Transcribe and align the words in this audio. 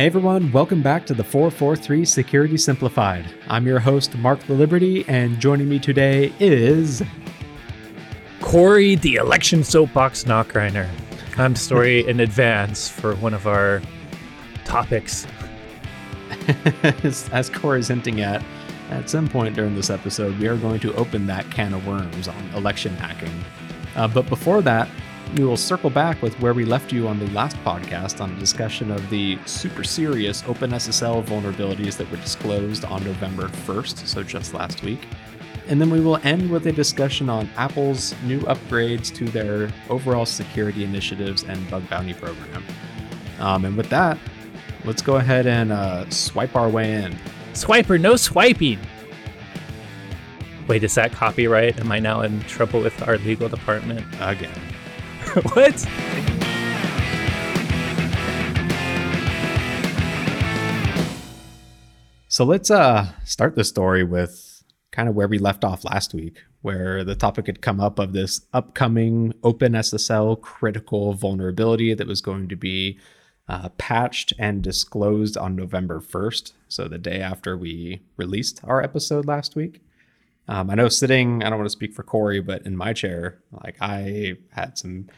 Hey 0.00 0.06
everyone, 0.06 0.50
welcome 0.50 0.80
back 0.80 1.04
to 1.08 1.12
the 1.12 1.22
443 1.22 2.06
Security 2.06 2.56
Simplified. 2.56 3.26
I'm 3.50 3.66
your 3.66 3.78
host, 3.78 4.16
Mark 4.16 4.40
Laliberte, 4.44 5.04
and 5.06 5.38
joining 5.38 5.68
me 5.68 5.78
today 5.78 6.32
is. 6.40 7.02
Corey, 8.40 8.94
the 8.94 9.16
election 9.16 9.62
soapbox 9.62 10.24
Nachreiner. 10.24 10.88
I'm 11.36 11.54
story 11.54 12.08
in 12.08 12.20
advance 12.20 12.88
for 12.88 13.14
one 13.16 13.34
of 13.34 13.46
our 13.46 13.82
topics. 14.64 15.26
as, 16.82 17.28
as 17.34 17.50
Corey's 17.50 17.88
hinting 17.88 18.22
at, 18.22 18.42
at 18.88 19.10
some 19.10 19.28
point 19.28 19.54
during 19.54 19.74
this 19.74 19.90
episode, 19.90 20.38
we 20.38 20.48
are 20.48 20.56
going 20.56 20.80
to 20.80 20.94
open 20.94 21.26
that 21.26 21.50
can 21.50 21.74
of 21.74 21.86
worms 21.86 22.26
on 22.26 22.50
election 22.54 22.96
hacking. 22.96 23.44
Uh, 23.96 24.08
but 24.08 24.26
before 24.30 24.62
that, 24.62 24.88
we 25.36 25.44
will 25.44 25.56
circle 25.56 25.90
back 25.90 26.20
with 26.22 26.38
where 26.40 26.52
we 26.52 26.64
left 26.64 26.92
you 26.92 27.06
on 27.06 27.18
the 27.18 27.30
last 27.30 27.56
podcast 27.58 28.20
on 28.20 28.32
a 28.32 28.38
discussion 28.38 28.90
of 28.90 29.08
the 29.10 29.38
super 29.46 29.84
serious 29.84 30.42
OpenSSL 30.42 31.24
vulnerabilities 31.24 31.96
that 31.96 32.10
were 32.10 32.16
disclosed 32.16 32.84
on 32.84 33.04
November 33.04 33.48
1st, 33.48 34.06
so 34.06 34.22
just 34.22 34.54
last 34.54 34.82
week. 34.82 35.06
And 35.68 35.80
then 35.80 35.90
we 35.90 36.00
will 36.00 36.16
end 36.24 36.50
with 36.50 36.66
a 36.66 36.72
discussion 36.72 37.28
on 37.28 37.48
Apple's 37.56 38.14
new 38.24 38.40
upgrades 38.40 39.14
to 39.14 39.24
their 39.26 39.70
overall 39.88 40.26
security 40.26 40.82
initiatives 40.82 41.44
and 41.44 41.70
bug 41.70 41.88
bounty 41.88 42.14
program. 42.14 42.64
Um, 43.38 43.64
and 43.64 43.76
with 43.76 43.88
that, 43.90 44.18
let's 44.84 45.02
go 45.02 45.16
ahead 45.16 45.46
and 45.46 45.70
uh, 45.70 46.10
swipe 46.10 46.56
our 46.56 46.68
way 46.68 46.94
in. 46.94 47.16
Swiper, 47.52 48.00
no 48.00 48.16
swiping. 48.16 48.80
Wait, 50.66 50.82
is 50.82 50.94
that 50.96 51.12
copyright? 51.12 51.78
Am 51.78 51.90
I 51.92 52.00
now 52.00 52.22
in 52.22 52.40
trouble 52.42 52.80
with 52.80 53.06
our 53.06 53.18
legal 53.18 53.48
department? 53.48 54.04
Again. 54.20 54.69
what? 55.52 55.86
So 62.28 62.44
let's 62.44 62.70
uh, 62.70 63.12
start 63.24 63.54
the 63.54 63.64
story 63.64 64.04
with 64.04 64.62
kind 64.92 65.08
of 65.08 65.14
where 65.14 65.28
we 65.28 65.38
left 65.38 65.64
off 65.64 65.84
last 65.84 66.14
week, 66.14 66.44
where 66.62 67.04
the 67.04 67.14
topic 67.14 67.46
had 67.46 67.60
come 67.60 67.80
up 67.80 67.98
of 67.98 68.12
this 68.12 68.42
upcoming 68.52 69.32
OpenSSL 69.42 70.40
critical 70.40 71.12
vulnerability 71.12 71.92
that 71.94 72.06
was 72.06 72.20
going 72.20 72.48
to 72.48 72.56
be 72.56 72.98
uh, 73.48 73.68
patched 73.70 74.32
and 74.38 74.62
disclosed 74.62 75.36
on 75.36 75.56
November 75.56 76.00
1st. 76.00 76.52
So 76.68 76.86
the 76.86 76.98
day 76.98 77.20
after 77.20 77.56
we 77.56 78.00
released 78.16 78.60
our 78.62 78.80
episode 78.80 79.26
last 79.26 79.56
week. 79.56 79.80
Um, 80.50 80.68
I 80.68 80.74
know 80.74 80.88
sitting, 80.88 81.44
I 81.44 81.48
don't 81.48 81.60
want 81.60 81.66
to 81.66 81.72
speak 81.72 81.94
for 81.94 82.02
Corey, 82.02 82.40
but 82.40 82.66
in 82.66 82.76
my 82.76 82.92
chair, 82.92 83.38
like 83.62 83.76
I 83.80 84.34
had 84.50 84.76
some 84.76 85.08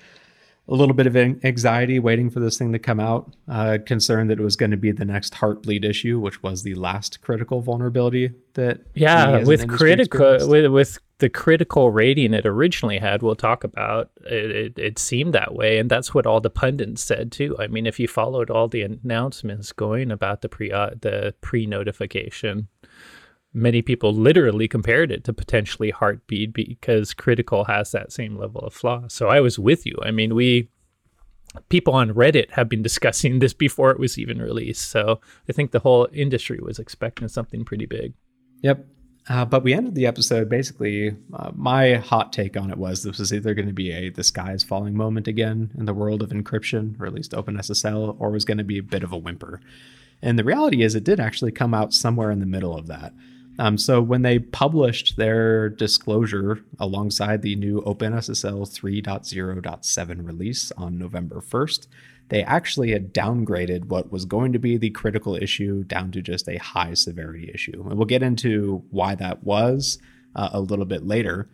a 0.68 0.74
little 0.74 0.94
bit 0.94 1.06
of 1.06 1.16
anxiety 1.16 1.98
waiting 1.98 2.30
for 2.30 2.38
this 2.38 2.56
thing 2.56 2.72
to 2.72 2.78
come 2.78 3.00
out, 3.00 3.34
uh, 3.48 3.78
concerned 3.84 4.30
that 4.30 4.38
it 4.38 4.42
was 4.42 4.56
going 4.56 4.70
to 4.70 4.76
be 4.76 4.92
the 4.92 5.04
next 5.04 5.34
heartbleed 5.34 5.84
issue, 5.84 6.20
which 6.20 6.42
was 6.42 6.62
the 6.62 6.74
last 6.74 7.20
critical 7.22 7.62
vulnerability 7.62 8.30
that 8.54 8.80
yeah, 8.94 9.42
with 9.42 9.66
critical 9.68 10.46
with 10.46 10.70
with 10.70 10.98
the 11.18 11.30
critical 11.30 11.90
rating 11.90 12.34
it 12.34 12.44
originally 12.44 12.98
had, 12.98 13.22
we'll 13.22 13.34
talk 13.34 13.64
about. 13.64 14.10
It, 14.26 14.50
it, 14.50 14.78
it 14.78 14.98
seemed 14.98 15.32
that 15.32 15.54
way, 15.54 15.78
and 15.78 15.90
that's 15.90 16.12
what 16.12 16.26
all 16.26 16.40
the 16.40 16.50
pundits 16.50 17.02
said 17.02 17.32
too. 17.32 17.56
I 17.58 17.68
mean, 17.68 17.86
if 17.86 17.98
you 17.98 18.06
followed 18.06 18.50
all 18.50 18.68
the 18.68 18.82
announcements 18.82 19.72
going 19.72 20.10
about 20.10 20.42
the 20.42 20.50
pre 20.50 20.70
uh, 20.70 20.90
the 21.00 21.34
pre 21.40 21.64
notification 21.64 22.68
many 23.54 23.82
people 23.82 24.14
literally 24.14 24.66
compared 24.66 25.10
it 25.10 25.24
to 25.24 25.32
potentially 25.32 25.92
Heartbleed 25.92 26.52
because 26.52 27.14
critical 27.14 27.64
has 27.64 27.92
that 27.92 28.12
same 28.12 28.36
level 28.36 28.60
of 28.62 28.72
flaw 28.72 29.04
so 29.08 29.28
i 29.28 29.40
was 29.40 29.58
with 29.58 29.86
you 29.86 29.96
i 30.02 30.10
mean 30.10 30.34
we 30.34 30.68
people 31.68 31.92
on 31.92 32.14
reddit 32.14 32.50
have 32.50 32.68
been 32.68 32.82
discussing 32.82 33.38
this 33.40 33.52
before 33.52 33.90
it 33.90 34.00
was 34.00 34.18
even 34.18 34.40
released 34.40 34.90
so 34.90 35.20
i 35.48 35.52
think 35.52 35.70
the 35.70 35.80
whole 35.80 36.08
industry 36.12 36.58
was 36.62 36.78
expecting 36.78 37.28
something 37.28 37.64
pretty 37.64 37.86
big 37.86 38.14
yep 38.62 38.86
uh, 39.28 39.44
but 39.44 39.62
we 39.62 39.72
ended 39.72 39.94
the 39.94 40.06
episode 40.06 40.48
basically. 40.48 41.16
Uh, 41.32 41.50
my 41.54 41.94
hot 41.94 42.32
take 42.32 42.56
on 42.56 42.70
it 42.70 42.78
was 42.78 43.02
this 43.02 43.18
was 43.18 43.32
either 43.32 43.54
going 43.54 43.68
to 43.68 43.74
be 43.74 43.92
a 43.92 44.10
the 44.10 44.24
sky 44.24 44.52
is 44.52 44.64
falling 44.64 44.96
moment 44.96 45.28
again 45.28 45.70
in 45.78 45.84
the 45.84 45.94
world 45.94 46.22
of 46.22 46.30
encryption, 46.30 47.00
or 47.00 47.06
at 47.06 47.14
least 47.14 47.32
OpenSSL, 47.32 48.16
or 48.18 48.30
was 48.30 48.44
going 48.44 48.58
to 48.58 48.64
be 48.64 48.78
a 48.78 48.82
bit 48.82 49.04
of 49.04 49.12
a 49.12 49.16
whimper. 49.16 49.60
And 50.20 50.38
the 50.38 50.44
reality 50.44 50.82
is, 50.82 50.94
it 50.94 51.04
did 51.04 51.20
actually 51.20 51.52
come 51.52 51.74
out 51.74 51.92
somewhere 51.92 52.30
in 52.30 52.40
the 52.40 52.46
middle 52.46 52.76
of 52.76 52.86
that. 52.88 53.12
Um, 53.58 53.76
so 53.76 54.00
when 54.00 54.22
they 54.22 54.38
published 54.38 55.16
their 55.16 55.68
disclosure 55.68 56.64
alongside 56.78 57.42
the 57.42 57.54
new 57.56 57.82
OpenSSL 57.82 58.62
3.0.7 58.68 60.26
release 60.26 60.72
on 60.72 60.98
November 60.98 61.40
1st, 61.40 61.86
they 62.28 62.42
actually 62.42 62.92
had 62.92 63.12
downgraded 63.12 63.86
what 63.86 64.10
was 64.10 64.24
going 64.24 64.54
to 64.54 64.58
be 64.58 64.78
the 64.78 64.90
critical 64.90 65.36
issue 65.36 65.84
down 65.84 66.10
to 66.12 66.22
just 66.22 66.48
a 66.48 66.56
high 66.56 66.94
severity 66.94 67.50
issue. 67.52 67.84
And 67.88 67.98
we'll 67.98 68.06
get 68.06 68.22
into 68.22 68.82
why 68.90 69.14
that 69.16 69.44
was 69.44 69.98
uh, 70.34 70.48
a 70.52 70.60
little 70.60 70.86
bit 70.86 71.06
later. 71.06 71.50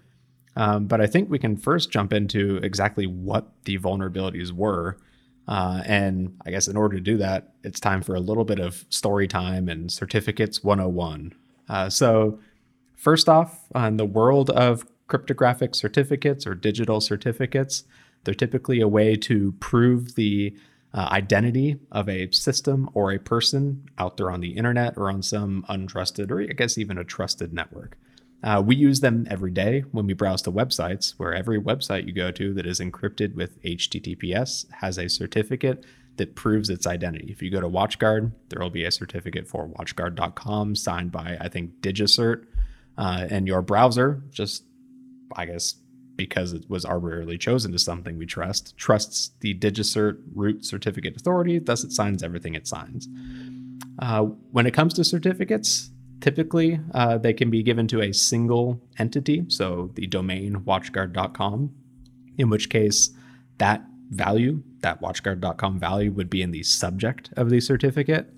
Um, 0.54 0.86
but 0.86 1.00
I 1.00 1.06
think 1.06 1.30
we 1.30 1.38
can 1.38 1.56
first 1.56 1.90
jump 1.90 2.12
into 2.12 2.58
exactly 2.58 3.06
what 3.06 3.48
the 3.64 3.78
vulnerabilities 3.78 4.52
were. 4.52 4.98
Uh, 5.48 5.82
and 5.84 6.36
I 6.46 6.50
guess 6.50 6.68
in 6.68 6.76
order 6.76 6.96
to 6.96 7.02
do 7.02 7.16
that, 7.16 7.54
it's 7.64 7.80
time 7.80 8.02
for 8.02 8.14
a 8.14 8.20
little 8.20 8.44
bit 8.44 8.60
of 8.60 8.84
story 8.88 9.26
time 9.26 9.68
and 9.68 9.90
certificates 9.90 10.62
101. 10.62 11.34
Uh, 11.68 11.88
so, 11.90 12.38
first 12.96 13.28
off, 13.28 13.66
on 13.74 13.96
the 13.96 14.04
world 14.04 14.50
of 14.50 14.86
cryptographic 15.06 15.74
certificates 15.74 16.46
or 16.46 16.54
digital 16.54 17.00
certificates, 17.00 17.84
they're 18.24 18.34
typically 18.34 18.80
a 18.80 18.88
way 18.88 19.16
to 19.16 19.52
prove 19.60 20.14
the 20.14 20.54
uh, 20.94 21.08
identity 21.10 21.78
of 21.92 22.08
a 22.08 22.30
system 22.30 22.88
or 22.94 23.12
a 23.12 23.18
person 23.18 23.88
out 23.98 24.16
there 24.16 24.30
on 24.30 24.40
the 24.40 24.56
internet 24.56 24.96
or 24.96 25.10
on 25.10 25.22
some 25.22 25.64
untrusted 25.68 26.30
or 26.30 26.40
I 26.40 26.54
guess 26.54 26.78
even 26.78 26.98
a 26.98 27.04
trusted 27.04 27.52
network. 27.52 27.98
Uh, 28.42 28.62
we 28.64 28.76
use 28.76 29.00
them 29.00 29.26
every 29.28 29.50
day 29.50 29.80
when 29.90 30.06
we 30.06 30.12
browse 30.12 30.42
to 30.42 30.52
websites, 30.52 31.14
where 31.16 31.34
every 31.34 31.60
website 31.60 32.06
you 32.06 32.12
go 32.12 32.30
to 32.30 32.54
that 32.54 32.66
is 32.66 32.78
encrypted 32.78 33.34
with 33.34 33.60
HTTPS 33.64 34.70
has 34.74 34.96
a 34.96 35.08
certificate 35.08 35.84
that 36.18 36.34
proves 36.34 36.68
its 36.70 36.86
identity. 36.86 37.30
If 37.30 37.42
you 37.42 37.50
go 37.50 37.60
to 37.60 37.68
WatchGuard, 37.68 38.32
there 38.50 38.60
will 38.60 38.70
be 38.70 38.84
a 38.84 38.90
certificate 38.90 39.48
for 39.48 39.68
watchguard.com 39.68 40.76
signed 40.76 41.10
by, 41.10 41.38
I 41.40 41.48
think, 41.48 41.80
DigiCert. 41.80 42.44
Uh, 42.96 43.26
and 43.30 43.46
your 43.46 43.62
browser, 43.62 44.22
just, 44.30 44.64
I 45.36 45.46
guess, 45.46 45.76
because 46.16 46.52
it 46.52 46.68
was 46.68 46.84
arbitrarily 46.84 47.38
chosen 47.38 47.70
to 47.72 47.78
something 47.78 48.18
we 48.18 48.26
trust, 48.26 48.76
trusts 48.76 49.30
the 49.40 49.54
DigiCert 49.54 50.18
root 50.34 50.64
certificate 50.64 51.16
authority, 51.16 51.60
thus 51.60 51.84
it 51.84 51.92
signs 51.92 52.24
everything 52.24 52.54
it 52.54 52.66
signs. 52.66 53.08
Uh, 54.00 54.22
when 54.50 54.66
it 54.66 54.72
comes 54.72 54.94
to 54.94 55.04
certificates, 55.04 55.90
typically 56.20 56.80
uh, 56.92 57.18
they 57.18 57.32
can 57.32 57.50
be 57.50 57.62
given 57.62 57.86
to 57.86 58.02
a 58.02 58.12
single 58.12 58.82
entity, 58.98 59.44
so 59.48 59.90
the 59.94 60.08
domain 60.08 60.56
watchguard.com, 60.66 61.72
in 62.36 62.50
which 62.50 62.68
case 62.68 63.10
that 63.58 63.84
value, 64.10 64.62
that 64.80 65.00
watchguard.com 65.00 65.78
value 65.78 66.10
would 66.12 66.28
be 66.30 66.42
in 66.42 66.50
the 66.50 66.62
subject 66.62 67.30
of 67.36 67.50
the 67.50 67.60
certificate. 67.60 68.32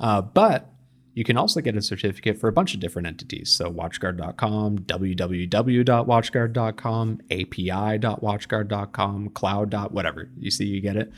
Uh, 0.00 0.22
but 0.22 0.72
you 1.14 1.24
can 1.24 1.36
also 1.38 1.60
get 1.62 1.76
a 1.76 1.82
certificate 1.82 2.38
for 2.38 2.48
a 2.48 2.52
bunch 2.52 2.74
of 2.74 2.80
different 2.80 3.08
entities. 3.08 3.50
So 3.50 3.72
watchguard.com, 3.72 4.80
www.watchguard.com, 4.80 7.20
api.watchguard.com, 7.30 9.28
cloud. 9.30 9.92
whatever. 9.92 10.28
You 10.36 10.50
see, 10.50 10.66
you 10.66 10.82
get 10.82 10.96
it. 10.96 11.10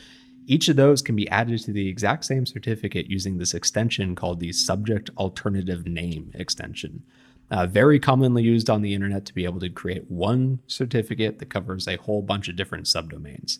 Each 0.45 0.69
of 0.69 0.77
those 0.77 1.01
can 1.01 1.17
be 1.17 1.29
added 1.29 1.59
to 1.63 1.73
the 1.73 1.89
exact 1.89 2.23
same 2.25 2.45
certificate 2.45 3.09
using 3.09 3.37
this 3.37 3.53
extension 3.53 4.15
called 4.15 4.39
the 4.39 4.53
Subject 4.53 5.09
Alternative 5.17 5.85
Name 5.85 6.31
extension. 6.33 7.03
Uh, 7.51 7.67
very 7.67 7.99
commonly 7.99 8.43
used 8.43 8.69
on 8.69 8.81
the 8.81 8.93
internet 8.93 9.25
to 9.25 9.33
be 9.33 9.43
able 9.43 9.59
to 9.59 9.69
create 9.69 10.09
one 10.09 10.59
certificate 10.65 11.39
that 11.39 11.49
covers 11.49 11.85
a 11.87 11.97
whole 11.97 12.21
bunch 12.21 12.47
of 12.47 12.55
different 12.55 12.85
subdomains. 12.85 13.57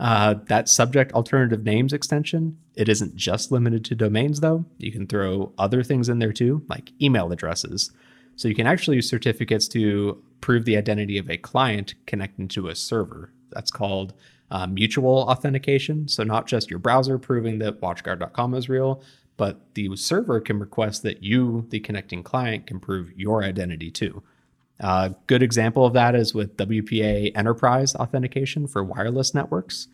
Uh, 0.00 0.34
that 0.46 0.68
subject 0.68 1.12
alternative 1.12 1.64
names 1.64 1.92
extension, 1.92 2.56
it 2.76 2.88
isn't 2.88 3.16
just 3.16 3.50
limited 3.50 3.84
to 3.84 3.94
domains 3.94 4.40
though. 4.40 4.64
You 4.78 4.92
can 4.92 5.06
throw 5.06 5.52
other 5.58 5.82
things 5.82 6.08
in 6.08 6.20
there 6.20 6.32
too, 6.32 6.64
like 6.68 6.92
email 7.02 7.32
addresses. 7.32 7.90
So 8.36 8.46
you 8.46 8.54
can 8.54 8.68
actually 8.68 8.96
use 8.96 9.08
certificates 9.08 9.66
to 9.68 10.22
prove 10.40 10.64
the 10.64 10.76
identity 10.76 11.18
of 11.18 11.28
a 11.28 11.36
client 11.36 11.94
connecting 12.06 12.46
to 12.48 12.68
a 12.68 12.76
server. 12.76 13.32
That's 13.50 13.72
called 13.72 14.14
uh, 14.50 14.68
mutual 14.68 15.22
authentication. 15.28 16.06
So 16.06 16.22
not 16.22 16.46
just 16.46 16.70
your 16.70 16.78
browser 16.78 17.18
proving 17.18 17.58
that 17.58 17.80
watchguard.com 17.80 18.54
is 18.54 18.68
real, 18.68 19.02
but 19.36 19.60
the 19.74 19.94
server 19.96 20.40
can 20.40 20.60
request 20.60 21.02
that 21.02 21.22
you, 21.22 21.66
the 21.70 21.80
connecting 21.80 22.22
client, 22.22 22.66
can 22.66 22.78
prove 22.78 23.12
your 23.18 23.42
identity 23.42 23.90
too. 23.90 24.22
A 24.80 25.14
good 25.26 25.42
example 25.42 25.84
of 25.84 25.92
that 25.94 26.14
is 26.14 26.34
with 26.34 26.56
WPA 26.56 27.32
Enterprise 27.36 27.94
authentication 27.96 28.66
for 28.66 28.84
wireless 28.84 29.34
networks, 29.34 29.88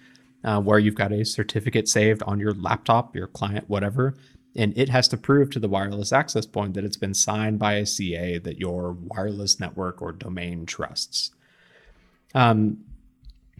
uh, 0.44 0.60
where 0.60 0.78
you've 0.78 0.94
got 0.94 1.12
a 1.12 1.24
certificate 1.24 1.88
saved 1.88 2.22
on 2.24 2.38
your 2.38 2.52
laptop, 2.52 3.16
your 3.16 3.26
client, 3.26 3.68
whatever, 3.68 4.14
and 4.54 4.76
it 4.76 4.90
has 4.90 5.08
to 5.08 5.16
prove 5.16 5.50
to 5.50 5.58
the 5.58 5.68
wireless 5.68 6.12
access 6.12 6.44
point 6.46 6.74
that 6.74 6.84
it's 6.84 6.98
been 6.98 7.14
signed 7.14 7.58
by 7.58 7.74
a 7.74 7.86
CA 7.86 8.38
that 8.38 8.58
your 8.58 8.92
wireless 8.92 9.58
network 9.58 10.02
or 10.02 10.12
domain 10.12 10.66
trusts. 10.66 11.30
Um, 12.34 12.84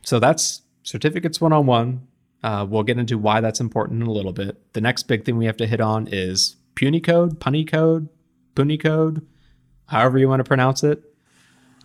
so 0.02 0.18
that's 0.18 0.60
certificates 0.82 1.40
one 1.40 1.52
on 1.52 1.64
one. 1.66 2.06
We'll 2.42 2.82
get 2.82 2.98
into 2.98 3.16
why 3.16 3.40
that's 3.40 3.60
important 3.60 4.02
in 4.02 4.06
a 4.06 4.12
little 4.12 4.34
bit. 4.34 4.72
The 4.74 4.82
next 4.82 5.04
big 5.04 5.24
thing 5.24 5.38
we 5.38 5.46
have 5.46 5.56
to 5.56 5.66
hit 5.66 5.80
on 5.80 6.06
is 6.08 6.56
Punycode, 6.76 7.36
Punycode, 7.38 8.10
Punycode, 8.54 9.24
however 9.86 10.18
you 10.18 10.28
want 10.28 10.40
to 10.40 10.44
pronounce 10.44 10.84
it. 10.84 11.02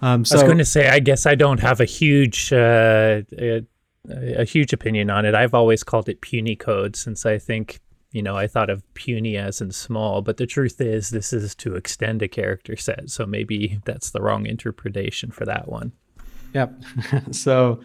Um, 0.01 0.23
so, 0.23 0.35
I 0.35 0.41
was 0.41 0.43
going 0.43 0.57
to 0.59 0.65
say, 0.65 0.89
I 0.89 0.99
guess 0.99 1.25
I 1.25 1.35
don't 1.35 1.59
have 1.59 1.81
a 1.81 1.85
huge 1.85 2.53
uh, 2.53 3.21
a, 3.37 3.65
a, 4.09 4.45
huge 4.45 4.71
opinion 4.71 5.09
on 5.09 5.25
it. 5.25 5.35
I've 5.35 5.53
always 5.53 5.83
called 5.83 6.07
it 6.07 6.21
puny 6.21 6.55
code 6.55 6.95
since 6.95 7.25
I 7.25 7.37
think 7.37 7.79
you 8.11 8.21
know 8.21 8.35
I 8.35 8.47
thought 8.47 8.69
of 8.69 8.81
puny 8.93 9.35
as 9.35 9.61
in 9.61 9.71
small, 9.71 10.21
but 10.21 10.37
the 10.37 10.45
truth 10.47 10.79
is 10.79 11.09
this 11.09 11.33
is 11.33 11.53
to 11.55 11.75
extend 11.75 12.21
a 12.21 12.27
character 12.27 12.75
set, 12.75 13.09
so 13.09 13.25
maybe 13.25 13.79
that's 13.85 14.11
the 14.11 14.21
wrong 14.21 14.45
interpretation 14.45 15.31
for 15.31 15.45
that 15.45 15.67
one. 15.67 15.91
Yep. 16.53 16.81
so 17.31 17.81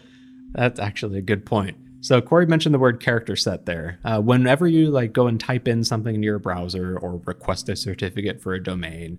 that's 0.53 0.81
actually 0.81 1.19
a 1.19 1.23
good 1.23 1.45
point. 1.45 1.77
So 2.01 2.21
Corey 2.21 2.47
mentioned 2.47 2.75
the 2.75 2.79
word 2.79 3.01
character 3.01 3.35
set 3.35 3.65
there. 3.65 3.99
Uh, 4.05 4.21
whenever 4.21 4.67
you 4.67 4.91
like 4.91 5.13
go 5.13 5.27
and 5.27 5.41
type 5.41 5.67
in 5.67 5.85
something 5.85 6.15
in 6.15 6.23
your 6.23 6.39
browser 6.39 6.99
or 6.99 7.23
request 7.25 7.69
a 7.71 7.77
certificate 7.77 8.43
for 8.43 8.53
a 8.53 8.63
domain, 8.63 9.19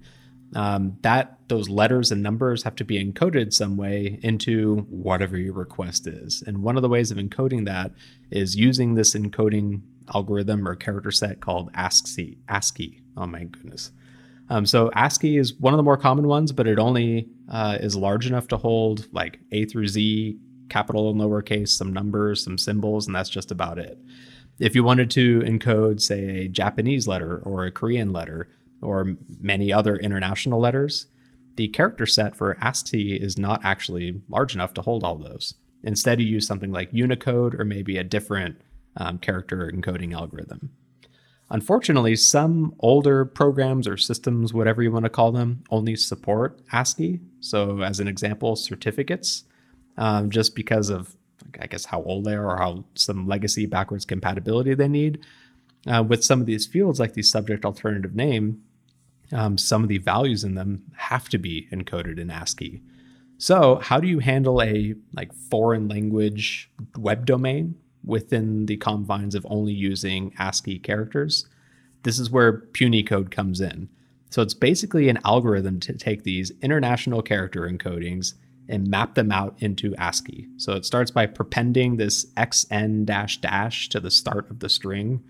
um, 0.53 0.97
that 1.01 1.39
those 1.47 1.69
letters 1.69 2.11
and 2.11 2.23
numbers 2.23 2.63
have 2.63 2.75
to 2.75 2.85
be 2.85 3.03
encoded 3.03 3.53
some 3.53 3.77
way 3.77 4.19
into 4.21 4.77
whatever 4.89 5.37
your 5.37 5.53
request 5.53 6.07
is. 6.07 6.43
And 6.45 6.63
one 6.63 6.75
of 6.75 6.81
the 6.81 6.89
ways 6.89 7.11
of 7.11 7.17
encoding 7.17 7.65
that 7.65 7.91
is 8.31 8.55
using 8.55 8.95
this 8.95 9.15
encoding 9.15 9.81
algorithm 10.13 10.67
or 10.67 10.75
character 10.75 11.11
set 11.11 11.41
called 11.41 11.71
ASCII. 11.73 12.37
ASCII. 12.47 13.01
Oh 13.17 13.25
my 13.25 13.43
goodness. 13.43 13.91
Um, 14.49 14.65
so 14.65 14.91
ASCII 14.93 15.37
is 15.37 15.55
one 15.55 15.73
of 15.73 15.77
the 15.77 15.83
more 15.83 15.97
common 15.97 16.27
ones, 16.27 16.51
but 16.51 16.67
it 16.67 16.77
only 16.77 17.29
uh, 17.49 17.77
is 17.81 17.95
large 17.95 18.27
enough 18.27 18.47
to 18.49 18.57
hold 18.57 19.07
like 19.11 19.39
A 19.51 19.65
through 19.65 19.87
Z, 19.87 20.37
capital 20.69 21.09
and 21.09 21.19
lowercase, 21.19 21.69
some 21.69 21.91
numbers, 21.91 22.43
some 22.43 22.57
symbols, 22.57 23.07
and 23.07 23.15
that's 23.15 23.29
just 23.29 23.51
about 23.51 23.79
it. 23.79 23.99
If 24.59 24.75
you 24.75 24.83
wanted 24.83 25.11
to 25.11 25.41
encode, 25.41 25.99
say, 26.01 26.45
a 26.45 26.47
Japanese 26.47 27.07
letter 27.07 27.39
or 27.39 27.65
a 27.65 27.71
Korean 27.71 28.13
letter 28.13 28.47
or 28.81 29.15
many 29.39 29.71
other 29.71 29.95
international 29.97 30.59
letters, 30.59 31.07
the 31.55 31.67
character 31.69 32.05
set 32.05 32.35
for 32.35 32.57
ASCII 32.61 33.15
is 33.15 33.37
not 33.37 33.63
actually 33.63 34.21
large 34.27 34.53
enough 34.55 34.73
to 34.75 34.81
hold 34.81 35.03
all 35.03 35.15
those. 35.15 35.53
Instead, 35.83 36.19
you 36.19 36.27
use 36.27 36.47
something 36.47 36.71
like 36.71 36.89
Unicode 36.91 37.59
or 37.59 37.63
maybe 37.63 37.97
a 37.97 38.03
different 38.03 38.59
um, 38.97 39.17
character 39.19 39.71
encoding 39.73 40.13
algorithm. 40.13 40.71
Unfortunately, 41.51 42.15
some 42.15 42.73
older 42.79 43.23
programs 43.23 43.87
or 43.87 43.97
systems, 43.97 44.53
whatever 44.53 44.81
you 44.81 44.91
want 44.91 45.05
to 45.05 45.09
call 45.09 45.31
them, 45.31 45.63
only 45.69 45.95
support 45.95 46.59
ASCII. 46.71 47.19
So, 47.39 47.81
as 47.81 47.99
an 47.99 48.07
example, 48.07 48.55
certificates, 48.55 49.43
um, 49.97 50.31
just 50.31 50.55
because 50.55 50.89
of, 50.89 51.15
I 51.61 51.67
guess, 51.67 51.85
how 51.85 52.01
old 52.01 52.25
they 52.25 52.33
are 52.33 52.49
or 52.49 52.57
how 52.57 52.85
some 52.95 53.27
legacy 53.27 53.67
backwards 53.67 54.05
compatibility 54.05 54.73
they 54.73 54.87
need. 54.87 55.23
Uh, 55.87 56.03
with 56.03 56.23
some 56.23 56.41
of 56.41 56.47
these 56.47 56.65
fields, 56.65 56.99
like 56.99 57.13
the 57.13 57.21
subject 57.21 57.65
alternative 57.65 58.15
name, 58.15 58.61
um, 59.31 59.57
some 59.57 59.83
of 59.83 59.89
the 59.89 59.97
values 59.99 60.43
in 60.43 60.55
them 60.55 60.83
have 60.97 61.29
to 61.29 61.37
be 61.37 61.67
encoded 61.71 62.19
in 62.19 62.31
ASCII. 62.31 62.81
So, 63.37 63.75
how 63.75 63.99
do 63.99 64.07
you 64.07 64.19
handle 64.19 64.61
a 64.61 64.95
like 65.13 65.33
foreign 65.33 65.87
language 65.87 66.71
web 66.97 67.25
domain 67.25 67.75
within 68.05 68.67
the 68.67 68.77
confines 68.77 69.35
of 69.35 69.45
only 69.49 69.73
using 69.73 70.33
ASCII 70.37 70.79
characters. 70.79 71.47
This 72.03 72.19
is 72.19 72.29
where 72.29 72.61
Punycode 72.71 73.31
comes 73.31 73.59
in. 73.59 73.89
So 74.29 74.41
it's 74.41 74.53
basically 74.53 75.09
an 75.09 75.19
algorithm 75.25 75.79
to 75.81 75.93
take 75.93 76.23
these 76.23 76.51
international 76.61 77.21
character 77.21 77.61
encodings 77.61 78.33
and 78.67 78.87
map 78.87 79.15
them 79.15 79.31
out 79.31 79.55
into 79.59 79.95
ASCII. 79.95 80.47
So 80.57 80.73
it 80.73 80.85
starts 80.85 81.11
by 81.11 81.25
prepending 81.27 81.97
this 81.97 82.25
xn 82.37 83.05
dash 83.05 83.39
dash 83.39 83.89
to 83.89 83.99
the 83.99 84.11
start 84.11 84.49
of 84.49 84.59
the 84.59 84.69
string. 84.69 85.23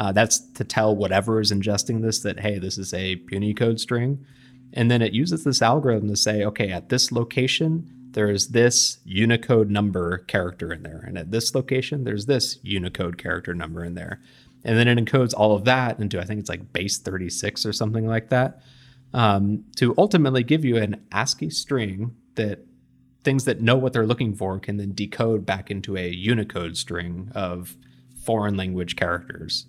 Uh, 0.00 0.12
that's 0.12 0.38
to 0.52 0.64
tell 0.64 0.96
whatever 0.96 1.42
is 1.42 1.52
ingesting 1.52 2.00
this 2.00 2.20
that, 2.20 2.40
hey, 2.40 2.58
this 2.58 2.78
is 2.78 2.94
a 2.94 3.16
Punycode 3.16 3.78
string. 3.78 4.24
And 4.72 4.90
then 4.90 5.02
it 5.02 5.12
uses 5.12 5.44
this 5.44 5.60
algorithm 5.60 6.08
to 6.08 6.16
say, 6.16 6.42
okay, 6.42 6.72
at 6.72 6.88
this 6.88 7.12
location, 7.12 7.86
there's 8.12 8.48
this 8.48 8.98
Unicode 9.04 9.68
number 9.68 10.18
character 10.18 10.72
in 10.72 10.84
there. 10.84 11.04
And 11.06 11.18
at 11.18 11.30
this 11.30 11.54
location, 11.54 12.04
there's 12.04 12.24
this 12.24 12.58
Unicode 12.62 13.18
character 13.18 13.52
number 13.52 13.84
in 13.84 13.94
there. 13.94 14.22
And 14.64 14.78
then 14.78 14.88
it 14.88 14.98
encodes 14.98 15.34
all 15.36 15.54
of 15.54 15.66
that 15.66 16.00
into, 16.00 16.18
I 16.18 16.24
think 16.24 16.40
it's 16.40 16.48
like 16.48 16.72
base 16.72 16.96
36 16.96 17.66
or 17.66 17.72
something 17.74 18.06
like 18.06 18.30
that, 18.30 18.62
um, 19.12 19.64
to 19.76 19.94
ultimately 19.98 20.42
give 20.42 20.64
you 20.64 20.78
an 20.78 21.04
ASCII 21.12 21.50
string 21.50 22.16
that 22.36 22.64
things 23.22 23.44
that 23.44 23.60
know 23.60 23.76
what 23.76 23.92
they're 23.92 24.06
looking 24.06 24.34
for 24.34 24.58
can 24.58 24.78
then 24.78 24.94
decode 24.94 25.44
back 25.44 25.70
into 25.70 25.98
a 25.98 26.08
Unicode 26.08 26.78
string 26.78 27.30
of 27.34 27.76
foreign 28.24 28.56
language 28.56 28.96
characters. 28.96 29.66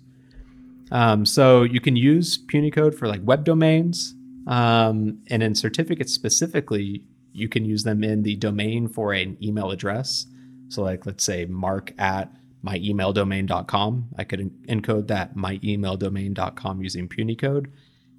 Um, 0.92 1.24
so 1.24 1.62
you 1.62 1.80
can 1.80 1.96
use 1.96 2.38
Punycode 2.38 2.94
for 2.94 3.08
like 3.08 3.22
web 3.24 3.44
domains. 3.44 4.14
Um, 4.46 5.22
and 5.28 5.42
in 5.42 5.54
certificates 5.54 6.12
specifically, 6.12 7.02
you 7.32 7.48
can 7.48 7.64
use 7.64 7.82
them 7.82 8.04
in 8.04 8.22
the 8.22 8.36
domain 8.36 8.88
for 8.88 9.14
an 9.14 9.38
email 9.42 9.70
address. 9.70 10.26
So, 10.68 10.82
like, 10.82 11.06
let's 11.06 11.24
say 11.24 11.46
mark 11.46 11.92
at 11.98 12.30
myemaildomain.com. 12.64 14.08
I 14.18 14.24
could 14.24 14.40
encode 14.68 15.08
that 15.08 15.34
myemaildomain.com 15.34 16.82
using 16.82 17.08
Punycode. 17.08 17.70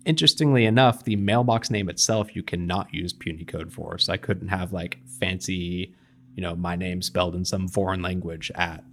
Interestingly 0.05 0.65
enough, 0.65 1.03
the 1.03 1.15
mailbox 1.15 1.69
name 1.69 1.89
itself 1.89 2.35
you 2.35 2.41
cannot 2.43 2.93
use 2.93 3.13
Punycode 3.13 3.71
for. 3.71 3.97
So 3.99 4.11
I 4.11 4.17
couldn't 4.17 4.49
have 4.49 4.73
like 4.73 4.97
fancy, 5.19 5.93
you 6.35 6.41
know, 6.41 6.55
my 6.55 6.75
name 6.75 7.01
spelled 7.01 7.35
in 7.35 7.45
some 7.45 7.67
foreign 7.67 8.01
language 8.01 8.51
at 8.55 8.83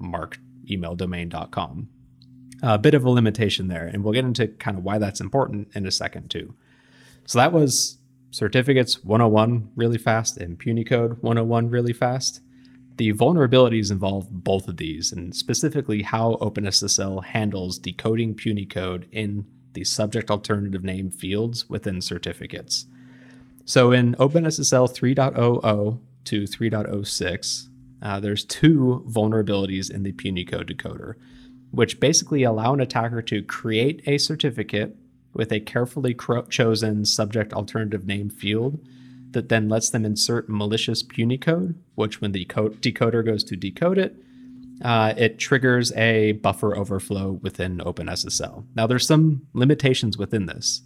markemaildomain.com. 0.00 1.88
A 2.62 2.78
bit 2.78 2.94
of 2.94 3.04
a 3.04 3.10
limitation 3.10 3.68
there, 3.68 3.86
and 3.86 4.02
we'll 4.02 4.14
get 4.14 4.24
into 4.24 4.48
kind 4.48 4.78
of 4.78 4.84
why 4.84 4.98
that's 4.98 5.20
important 5.20 5.68
in 5.74 5.86
a 5.86 5.90
second 5.90 6.30
too. 6.30 6.54
So 7.26 7.38
that 7.38 7.52
was 7.52 7.98
certificates 8.30 9.04
101 9.04 9.70
really 9.76 9.98
fast 9.98 10.36
and 10.36 10.58
Punycode 10.58 11.22
101 11.22 11.70
really 11.70 11.92
fast. 11.92 12.40
The 12.96 13.12
vulnerabilities 13.12 13.90
involve 13.90 14.28
both 14.30 14.68
of 14.68 14.78
these, 14.78 15.12
and 15.12 15.34
specifically 15.34 16.02
how 16.02 16.36
OpenSSL 16.40 17.24
handles 17.24 17.78
decoding 17.78 18.34
Punycode 18.34 19.04
in 19.12 19.46
the 19.74 19.84
subject 19.84 20.30
alternative 20.30 20.82
name 20.82 21.10
fields 21.10 21.68
within 21.68 22.00
certificates. 22.00 22.86
So 23.66 23.92
in 23.92 24.14
OpenSSL 24.14 24.88
3.00 24.96 25.98
to 26.24 26.42
3.06, 26.42 27.68
uh, 28.00 28.20
there's 28.20 28.44
two 28.44 29.04
vulnerabilities 29.08 29.90
in 29.90 30.02
the 30.02 30.12
Punycode 30.12 30.70
decoder, 30.70 31.14
which 31.76 32.00
basically 32.00 32.42
allow 32.42 32.72
an 32.72 32.80
attacker 32.80 33.20
to 33.20 33.42
create 33.42 34.02
a 34.06 34.16
certificate 34.16 34.96
with 35.34 35.52
a 35.52 35.60
carefully 35.60 36.14
cro- 36.14 36.46
chosen 36.46 37.04
subject 37.04 37.52
alternative 37.52 38.06
name 38.06 38.30
field 38.30 38.80
that 39.32 39.50
then 39.50 39.68
lets 39.68 39.90
them 39.90 40.02
insert 40.02 40.48
malicious 40.48 41.02
Punycode, 41.02 41.74
which 41.94 42.22
when 42.22 42.32
the 42.32 42.46
co- 42.46 42.70
decoder 42.70 43.22
goes 43.22 43.44
to 43.44 43.56
decode 43.56 43.98
it, 43.98 44.16
uh, 44.80 45.12
it 45.18 45.38
triggers 45.38 45.92
a 45.92 46.32
buffer 46.32 46.74
overflow 46.74 47.32
within 47.42 47.76
OpenSSL. 47.76 48.64
Now, 48.74 48.86
there's 48.86 49.06
some 49.06 49.46
limitations 49.52 50.16
within 50.16 50.46
this. 50.46 50.80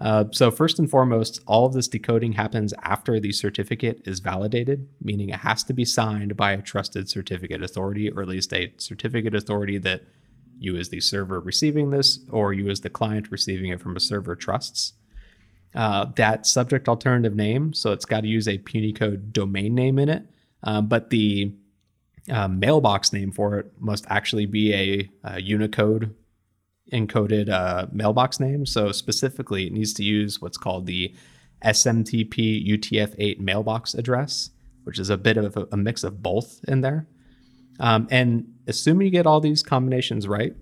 Uh, 0.00 0.26
so, 0.30 0.52
first 0.52 0.78
and 0.78 0.88
foremost, 0.88 1.40
all 1.48 1.66
of 1.66 1.72
this 1.72 1.88
decoding 1.88 2.32
happens 2.32 2.72
after 2.84 3.18
the 3.18 3.32
certificate 3.32 4.00
is 4.04 4.20
validated, 4.20 4.88
meaning 5.02 5.30
it 5.30 5.40
has 5.40 5.64
to 5.64 5.72
be 5.72 5.84
signed 5.84 6.36
by 6.36 6.52
a 6.52 6.62
trusted 6.62 7.08
certificate 7.08 7.64
authority, 7.64 8.08
or 8.08 8.22
at 8.22 8.28
least 8.28 8.52
a 8.52 8.72
certificate 8.78 9.34
authority 9.34 9.76
that 9.76 10.04
you 10.60 10.76
as 10.76 10.90
the 10.90 11.00
server 11.00 11.40
receiving 11.40 11.90
this, 11.90 12.20
or 12.30 12.52
you 12.52 12.68
as 12.68 12.80
the 12.80 12.90
client 12.90 13.30
receiving 13.30 13.70
it 13.70 13.80
from 13.80 13.96
a 13.96 14.00
server 14.00 14.36
trusts. 14.36 14.92
Uh, 15.74 16.06
that 16.16 16.46
subject 16.46 16.88
alternative 16.88 17.34
name, 17.34 17.72
so 17.72 17.92
it's 17.92 18.04
got 18.04 18.22
to 18.22 18.28
use 18.28 18.46
a 18.46 18.58
Punycode 18.58 19.32
domain 19.32 19.74
name 19.74 19.98
in 19.98 20.08
it, 20.08 20.26
um, 20.62 20.88
but 20.88 21.10
the 21.10 21.54
uh, 22.30 22.48
mailbox 22.48 23.12
name 23.12 23.32
for 23.32 23.58
it 23.58 23.72
must 23.78 24.04
actually 24.08 24.46
be 24.46 24.74
a, 24.74 25.10
a 25.24 25.40
Unicode 25.40 26.14
encoded 26.92 27.48
uh, 27.48 27.86
mailbox 27.92 28.40
name. 28.40 28.66
So 28.66 28.92
specifically, 28.92 29.66
it 29.66 29.72
needs 29.72 29.92
to 29.94 30.04
use 30.04 30.40
what's 30.40 30.58
called 30.58 30.86
the 30.86 31.14
SMTP 31.64 32.66
UTF-8 32.68 33.38
mailbox 33.38 33.94
address, 33.94 34.50
which 34.84 34.98
is 34.98 35.10
a 35.10 35.16
bit 35.16 35.36
of 35.36 35.56
a, 35.56 35.68
a 35.72 35.76
mix 35.76 36.04
of 36.04 36.22
both 36.22 36.60
in 36.66 36.80
there. 36.80 37.06
Um, 37.78 38.08
and 38.10 38.54
assuming 38.70 39.06
you 39.06 39.10
get 39.10 39.26
all 39.26 39.40
these 39.40 39.62
combinations 39.62 40.26
right, 40.26 40.54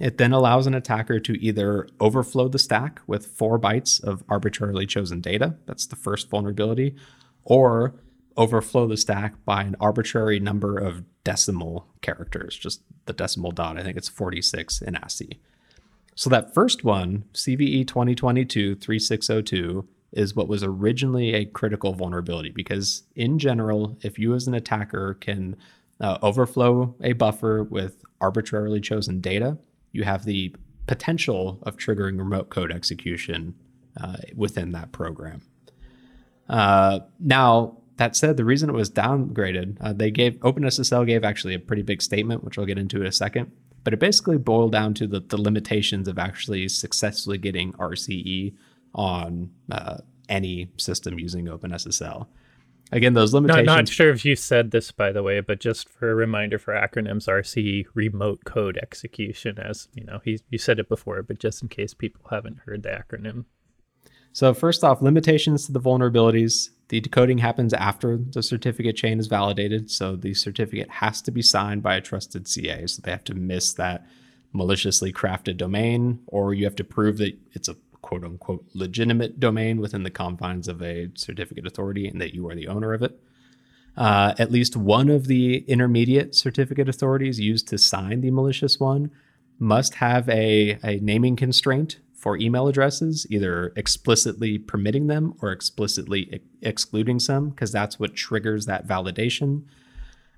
it 0.00 0.18
then 0.18 0.32
allows 0.32 0.66
an 0.66 0.74
attacker 0.74 1.20
to 1.20 1.40
either 1.40 1.88
overflow 2.00 2.48
the 2.48 2.58
stack 2.58 3.00
with 3.06 3.26
four 3.26 3.58
bytes 3.58 4.02
of 4.02 4.24
arbitrarily 4.28 4.86
chosen 4.86 5.20
data. 5.20 5.56
That's 5.66 5.86
the 5.86 5.96
first 5.96 6.28
vulnerability. 6.28 6.96
Or 7.44 7.94
overflow 8.36 8.86
the 8.86 8.96
stack 8.96 9.44
by 9.44 9.62
an 9.62 9.76
arbitrary 9.78 10.40
number 10.40 10.78
of 10.78 11.04
decimal 11.22 11.86
characters, 12.00 12.56
just 12.56 12.82
the 13.06 13.12
decimal 13.12 13.52
dot. 13.52 13.78
I 13.78 13.82
think 13.82 13.96
it's 13.96 14.08
46 14.08 14.82
in 14.82 14.96
ASCII. 14.96 15.40
So 16.16 16.30
that 16.30 16.54
first 16.54 16.84
one, 16.84 17.24
CVE 17.32 17.86
2022 17.86 18.76
3602, 18.76 19.86
is 20.12 20.36
what 20.36 20.48
was 20.48 20.62
originally 20.62 21.34
a 21.34 21.44
critical 21.44 21.92
vulnerability 21.92 22.50
because, 22.50 23.02
in 23.16 23.38
general, 23.38 23.98
if 24.02 24.18
you 24.18 24.34
as 24.34 24.46
an 24.46 24.54
attacker 24.54 25.14
can 25.14 25.56
uh, 26.04 26.18
overflow 26.20 26.94
a 27.02 27.14
buffer 27.14 27.64
with 27.64 28.04
arbitrarily 28.20 28.78
chosen 28.78 29.20
data, 29.20 29.56
you 29.92 30.04
have 30.04 30.26
the 30.26 30.54
potential 30.86 31.58
of 31.62 31.78
triggering 31.78 32.18
remote 32.18 32.50
code 32.50 32.70
execution 32.70 33.54
uh, 33.98 34.16
within 34.36 34.72
that 34.72 34.92
program. 34.92 35.40
Uh, 36.46 37.00
now, 37.18 37.78
that 37.96 38.16
said, 38.16 38.36
the 38.36 38.44
reason 38.44 38.68
it 38.68 38.74
was 38.74 38.90
downgraded, 38.90 39.78
uh, 39.80 39.94
they 39.94 40.10
gave 40.10 40.34
OpenSSL 40.40 41.06
gave 41.06 41.24
actually 41.24 41.54
a 41.54 41.58
pretty 41.58 41.82
big 41.82 42.02
statement, 42.02 42.44
which 42.44 42.58
I'll 42.58 42.66
get 42.66 42.76
into 42.76 43.00
in 43.00 43.06
a 43.06 43.12
second. 43.12 43.50
But 43.82 43.94
it 43.94 44.00
basically 44.00 44.36
boiled 44.36 44.72
down 44.72 44.92
to 44.94 45.06
the, 45.06 45.20
the 45.20 45.40
limitations 45.40 46.06
of 46.06 46.18
actually 46.18 46.68
successfully 46.68 47.38
getting 47.38 47.72
RCE 47.74 48.54
on 48.94 49.52
uh, 49.70 49.98
any 50.28 50.70
system 50.76 51.18
using 51.18 51.46
OpenSSL. 51.46 52.26
Again, 52.94 53.14
those 53.14 53.34
limitations. 53.34 53.66
Not, 53.66 53.76
not 53.76 53.88
sure 53.88 54.10
if 54.10 54.24
you 54.24 54.36
said 54.36 54.70
this, 54.70 54.92
by 54.92 55.10
the 55.10 55.22
way, 55.22 55.40
but 55.40 55.58
just 55.58 55.88
for 55.88 56.12
a 56.12 56.14
reminder 56.14 56.60
for 56.60 56.74
acronyms, 56.74 57.26
RCE 57.26 57.86
remote 57.92 58.44
code 58.44 58.78
execution. 58.80 59.58
As 59.58 59.88
you 59.94 60.04
know, 60.04 60.20
he, 60.24 60.40
you 60.48 60.58
said 60.58 60.78
it 60.78 60.88
before, 60.88 61.22
but 61.24 61.40
just 61.40 61.60
in 61.60 61.68
case 61.68 61.92
people 61.92 62.22
haven't 62.30 62.60
heard 62.66 62.84
the 62.84 62.90
acronym. 62.90 63.46
So 64.32 64.54
first 64.54 64.84
off, 64.84 65.02
limitations 65.02 65.66
to 65.66 65.72
the 65.72 65.80
vulnerabilities. 65.80 66.70
The 66.88 67.00
decoding 67.00 67.38
happens 67.38 67.72
after 67.72 68.16
the 68.16 68.42
certificate 68.42 68.96
chain 68.96 69.18
is 69.18 69.26
validated, 69.26 69.90
so 69.90 70.14
the 70.14 70.34
certificate 70.34 70.90
has 70.90 71.20
to 71.22 71.32
be 71.32 71.42
signed 71.42 71.82
by 71.82 71.96
a 71.96 72.00
trusted 72.00 72.46
CA. 72.46 72.86
So 72.86 73.02
they 73.02 73.10
have 73.10 73.24
to 73.24 73.34
miss 73.34 73.72
that 73.74 74.06
maliciously 74.52 75.12
crafted 75.12 75.56
domain, 75.56 76.20
or 76.26 76.54
you 76.54 76.64
have 76.64 76.76
to 76.76 76.84
prove 76.84 77.18
that 77.18 77.36
it's 77.52 77.68
a 77.68 77.76
quote 78.04 78.22
unquote 78.22 78.66
legitimate 78.74 79.40
domain 79.40 79.80
within 79.80 80.02
the 80.02 80.10
confines 80.10 80.68
of 80.68 80.82
a 80.82 81.10
certificate 81.14 81.66
authority 81.66 82.06
and 82.06 82.20
that 82.20 82.34
you 82.34 82.46
are 82.46 82.54
the 82.54 82.68
owner 82.68 82.92
of 82.92 83.02
it. 83.02 83.18
Uh, 83.96 84.34
at 84.38 84.52
least 84.52 84.76
one 84.76 85.08
of 85.08 85.26
the 85.26 85.64
intermediate 85.66 86.34
certificate 86.34 86.86
authorities 86.86 87.40
used 87.40 87.66
to 87.66 87.78
sign 87.78 88.20
the 88.20 88.30
malicious 88.30 88.78
one 88.78 89.10
must 89.58 89.94
have 89.94 90.28
a, 90.28 90.78
a 90.84 90.98
naming 91.00 91.34
constraint 91.34 91.98
for 92.12 92.36
email 92.36 92.68
addresses, 92.68 93.26
either 93.30 93.72
explicitly 93.74 94.58
permitting 94.58 95.06
them 95.06 95.32
or 95.40 95.50
explicitly 95.50 96.28
ex- 96.30 96.44
excluding 96.60 97.18
some, 97.18 97.48
because 97.50 97.72
that's 97.72 97.98
what 97.98 98.14
triggers 98.14 98.66
that 98.66 98.86
validation. 98.86 99.62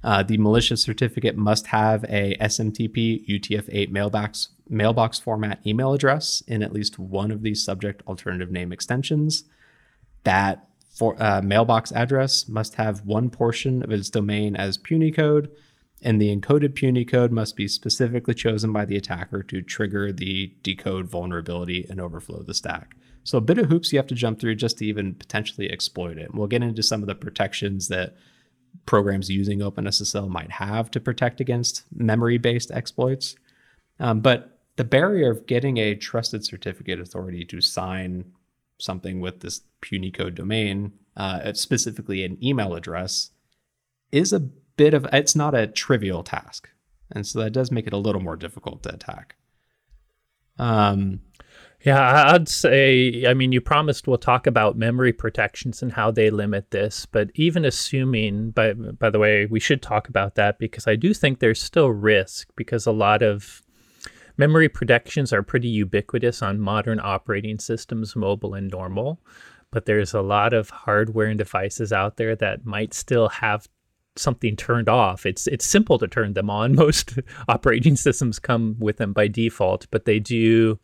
Uh, 0.06 0.22
the 0.22 0.38
malicious 0.38 0.80
certificate 0.80 1.36
must 1.36 1.66
have 1.66 2.04
a 2.04 2.36
SMTP 2.40 3.26
UTF-8 3.28 3.90
mailbox 3.90 4.50
mailbox 4.68 5.18
format 5.18 5.58
email 5.66 5.92
address 5.92 6.44
in 6.46 6.62
at 6.62 6.72
least 6.72 6.96
one 6.96 7.32
of 7.32 7.42
these 7.42 7.64
subject 7.64 8.04
alternative 8.06 8.52
name 8.52 8.70
extensions. 8.70 9.42
That 10.22 10.68
for, 10.94 11.20
uh, 11.20 11.42
mailbox 11.42 11.90
address 11.90 12.48
must 12.48 12.76
have 12.76 13.04
one 13.04 13.30
portion 13.30 13.82
of 13.82 13.90
its 13.90 14.08
domain 14.08 14.54
as 14.54 14.78
Punycode, 14.78 15.48
and 16.02 16.20
the 16.20 16.34
encoded 16.34 16.75
Punycode 16.75 17.32
must 17.32 17.56
be 17.56 17.66
specifically 17.66 18.34
chosen 18.34 18.72
by 18.72 18.84
the 18.84 18.96
attacker 18.96 19.42
to 19.42 19.60
trigger 19.60 20.12
the 20.12 20.52
decode 20.62 21.10
vulnerability 21.10 21.84
and 21.90 22.00
overflow 22.00 22.44
the 22.44 22.54
stack. 22.54 22.94
So 23.25 23.38
a 23.38 23.40
bit 23.40 23.58
of 23.58 23.66
hoops 23.66 23.92
you 23.92 23.98
have 23.98 24.06
to 24.06 24.14
jump 24.14 24.38
through 24.38 24.54
just 24.54 24.78
to 24.78 24.86
even 24.86 25.16
potentially 25.16 25.68
exploit 25.68 26.16
it. 26.16 26.30
And 26.30 26.38
we'll 26.38 26.46
get 26.46 26.62
into 26.62 26.84
some 26.84 27.02
of 27.02 27.08
the 27.08 27.16
protections 27.16 27.88
that 27.88 28.14
programs 28.85 29.30
using 29.30 29.61
OpenSSL 29.61 30.28
might 30.28 30.50
have 30.50 30.90
to 30.90 31.00
protect 31.00 31.40
against 31.40 31.85
memory-based 31.95 32.71
exploits. 32.71 33.37
Um, 33.99 34.21
but 34.21 34.59
the 34.76 34.85
barrier 34.85 35.30
of 35.30 35.47
getting 35.47 35.78
a 35.78 35.95
trusted 35.95 36.45
certificate 36.45 37.00
authority 37.00 37.45
to 37.47 37.61
sign 37.61 38.33
something 38.78 39.21
with 39.21 39.40
this 39.40 39.62
Punycode 39.83 40.35
domain, 40.35 40.92
uh, 41.16 41.52
specifically 41.54 42.25
an 42.25 42.38
email 42.45 42.75
address, 42.75 43.30
is 44.12 44.33
a 44.33 44.40
bit 44.40 44.95
of 44.95 45.06
it's 45.12 45.35
not 45.35 45.54
a 45.54 45.66
trivial 45.66 46.23
task, 46.23 46.68
and 47.11 47.26
so 47.26 47.40
that 47.40 47.52
does 47.52 47.71
make 47.71 47.87
it 47.87 47.92
a 47.92 47.99
little 47.99 48.21
more 48.21 48.37
difficult 48.37 48.83
to 48.83 48.95
attack. 48.95 49.37
Um, 50.59 51.21
yeah, 51.86 52.32
I'd 52.32 52.48
say, 52.48 53.24
I 53.26 53.32
mean, 53.32 53.52
you 53.52 53.60
promised 53.60 54.06
we'll 54.06 54.18
talk 54.18 54.46
about 54.46 54.76
memory 54.76 55.12
protections 55.12 55.82
and 55.82 55.92
how 55.92 56.10
they 56.10 56.30
limit 56.30 56.70
this, 56.70 57.06
but 57.06 57.30
even 57.34 57.64
assuming, 57.64 58.50
by, 58.50 58.74
by 58.74 59.08
the 59.08 59.18
way, 59.18 59.46
we 59.46 59.60
should 59.60 59.80
talk 59.80 60.08
about 60.08 60.34
that 60.34 60.58
because 60.58 60.86
I 60.86 60.96
do 60.96 61.14
think 61.14 61.38
there's 61.38 61.62
still 61.62 61.88
risk 61.88 62.48
because 62.56 62.86
a 62.86 62.92
lot 62.92 63.22
of 63.22 63.62
Memory 64.38 64.68
protections 64.68 65.32
are 65.32 65.42
pretty 65.42 65.68
ubiquitous 65.68 66.42
on 66.42 66.60
modern 66.60 67.00
operating 67.02 67.58
systems, 67.58 68.14
mobile 68.14 68.52
and 68.54 68.70
normal, 68.70 69.18
but 69.70 69.86
there's 69.86 70.12
a 70.12 70.20
lot 70.20 70.52
of 70.52 70.68
hardware 70.68 71.28
and 71.28 71.38
devices 71.38 71.92
out 71.92 72.18
there 72.18 72.36
that 72.36 72.66
might 72.66 72.92
still 72.92 73.28
have 73.30 73.66
something 74.14 74.54
turned 74.54 74.90
off. 74.90 75.24
It's 75.24 75.46
it's 75.46 75.64
simple 75.64 75.98
to 75.98 76.06
turn 76.06 76.34
them 76.34 76.50
on. 76.50 76.74
Most 76.74 77.18
operating 77.48 77.96
systems 77.96 78.38
come 78.38 78.76
with 78.78 78.98
them 78.98 79.14
by 79.14 79.26
default, 79.28 79.86
but 79.90 80.04
they 80.04 80.18
do 80.18 80.78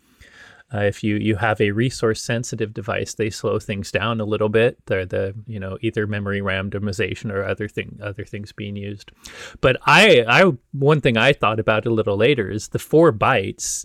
uh, 0.75 0.81
if 0.81 1.05
you 1.05 1.17
you 1.17 1.37
have 1.37 1.61
a 1.61 1.71
resource 1.71 2.23
sensitive 2.23 2.73
device, 2.73 3.15
they 3.15 3.31
slow 3.31 3.59
things 3.59 3.91
down 3.91 4.21
a 4.21 4.25
little 4.25 4.49
bit. 4.49 4.79
They're 4.87 5.07
the 5.07 5.35
you 5.47 5.61
know 5.61 5.79
either 5.81 6.07
memory 6.07 6.41
randomization 6.41 7.31
or 7.31 7.45
other 7.45 7.69
thing 7.69 7.99
other 8.03 8.25
things 8.25 8.53
being 8.53 8.77
used. 8.77 9.13
But 9.61 9.77
I 9.87 10.25
I 10.27 10.53
one 10.73 11.01
thing 11.01 11.17
I 11.17 11.33
thought 11.33 11.61
about 11.61 11.87
a 11.87 11.91
little 11.91 12.17
later 12.17 12.51
is 12.51 12.69
the 12.69 12.79
four 12.79 13.13
bytes 13.13 13.85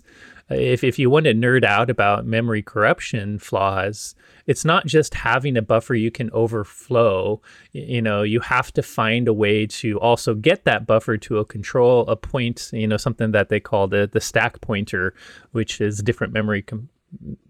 if, 0.50 0.82
if 0.82 0.98
you 0.98 1.10
want 1.10 1.24
to 1.24 1.34
nerd 1.34 1.64
out 1.64 1.90
about 1.90 2.26
memory 2.26 2.62
corruption 2.62 3.38
flaws, 3.38 4.14
it's 4.46 4.64
not 4.64 4.86
just 4.86 5.14
having 5.14 5.56
a 5.56 5.62
buffer 5.62 5.94
you 5.94 6.10
can 6.10 6.30
overflow. 6.30 7.40
You 7.72 8.00
know, 8.00 8.22
you 8.22 8.40
have 8.40 8.72
to 8.72 8.82
find 8.82 9.28
a 9.28 9.34
way 9.34 9.66
to 9.66 10.00
also 10.00 10.34
get 10.34 10.64
that 10.64 10.86
buffer 10.86 11.18
to 11.18 11.38
a 11.38 11.44
control, 11.44 12.08
a 12.08 12.16
point, 12.16 12.70
you 12.72 12.86
know, 12.86 12.96
something 12.96 13.32
that 13.32 13.50
they 13.50 13.60
call 13.60 13.88
the, 13.88 14.08
the 14.10 14.20
stack 14.20 14.60
pointer, 14.60 15.14
which 15.52 15.80
is 15.80 16.02
different 16.02 16.32
memory 16.32 16.62
com- 16.62 16.88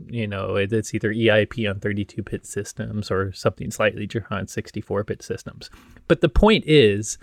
you 0.07 0.27
know, 0.27 0.55
it's 0.55 0.95
either 0.95 1.13
EIP 1.13 1.69
on 1.69 1.81
32 1.81 2.23
bit 2.23 2.47
systems 2.47 3.11
or 3.11 3.33
something 3.33 3.71
slightly 3.71 4.07
different 4.07 4.41
on 4.43 4.47
64 4.47 5.05
bit 5.05 5.23
systems. 5.23 5.71
But 6.07 6.21
the 6.21 6.29
point 6.29 6.65
is, 6.67 7.19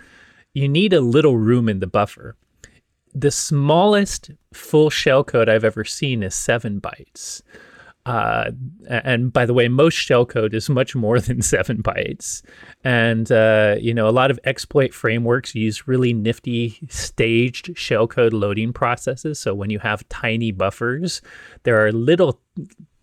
you 0.52 0.68
need 0.68 0.92
a 0.92 1.00
little 1.00 1.36
room 1.36 1.68
in 1.68 1.80
the 1.80 1.86
buffer 1.86 2.36
the 3.16 3.30
smallest 3.30 4.30
full 4.52 4.90
shellcode 4.90 5.48
I've 5.48 5.64
ever 5.64 5.84
seen 5.84 6.22
is 6.22 6.34
seven 6.34 6.82
bytes. 6.82 7.40
Uh, 8.04 8.50
and 8.88 9.32
by 9.32 9.46
the 9.46 9.54
way, 9.54 9.66
most 9.68 9.96
shellcode 9.96 10.52
is 10.52 10.68
much 10.68 10.94
more 10.94 11.18
than 11.26 11.40
seven 11.40 11.82
bytes. 11.82 12.42
And, 12.84 13.32
uh, 13.32 13.76
you 13.80 13.94
know, 13.94 14.06
a 14.06 14.10
lot 14.10 14.30
of 14.30 14.38
exploit 14.44 14.92
frameworks 14.92 15.54
use 15.54 15.88
really 15.88 16.12
nifty 16.12 16.78
staged 16.90 17.74
shellcode 17.74 18.34
loading 18.34 18.74
processes. 18.74 19.40
So 19.40 19.54
when 19.54 19.70
you 19.70 19.78
have 19.78 20.06
tiny 20.10 20.52
buffers, 20.52 21.22
there 21.62 21.84
are 21.84 21.90
little 21.92 22.38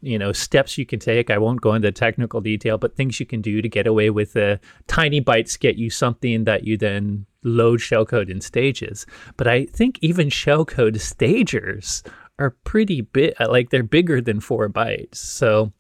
you 0.04 0.20
know 0.20 0.32
steps 0.32 0.78
you 0.78 0.86
can 0.86 1.00
take. 1.00 1.30
I 1.30 1.38
won't 1.38 1.62
go 1.62 1.74
into 1.74 1.92
technical 1.92 2.42
detail 2.42 2.78
but 2.78 2.96
things 2.96 3.20
you 3.20 3.26
can 3.26 3.42
do 3.42 3.62
to 3.62 3.70
get 3.70 3.88
away 3.88 4.10
with 4.10 4.34
the 4.34 4.60
tiny 4.88 5.22
bytes 5.22 5.60
get 5.60 5.78
you 5.78 5.90
something 5.90 6.44
that 6.44 6.66
you 6.66 6.78
then 6.78 7.26
load 7.44 7.80
shellcode 7.80 8.30
in 8.30 8.42
stages. 8.42 9.06
But 9.38 9.48
i 9.48 9.66
think 9.66 9.98
even 10.02 10.28
shellcode 10.28 11.00
stagers 11.00 12.04
are 12.40 12.52
pretty 12.64 13.02
big 13.02 13.34
like 13.40 13.70
they're 13.70 13.84
bigger 13.84 14.22
than 14.22 14.40
four 14.40 14.70
bytes. 14.70 15.16
So 15.16 15.72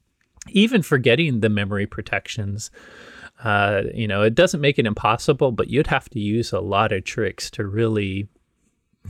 even 0.49 0.81
forgetting 0.81 1.39
the 1.39 1.49
memory 1.49 1.85
protections 1.85 2.71
uh, 3.43 3.83
you 3.93 4.07
know 4.07 4.21
it 4.21 4.35
doesn't 4.35 4.61
make 4.61 4.79
it 4.79 4.85
impossible 4.85 5.51
but 5.51 5.67
you'd 5.67 5.87
have 5.87 6.09
to 6.09 6.19
use 6.19 6.53
a 6.53 6.59
lot 6.59 6.91
of 6.93 7.03
tricks 7.03 7.51
to 7.51 7.65
really 7.65 8.27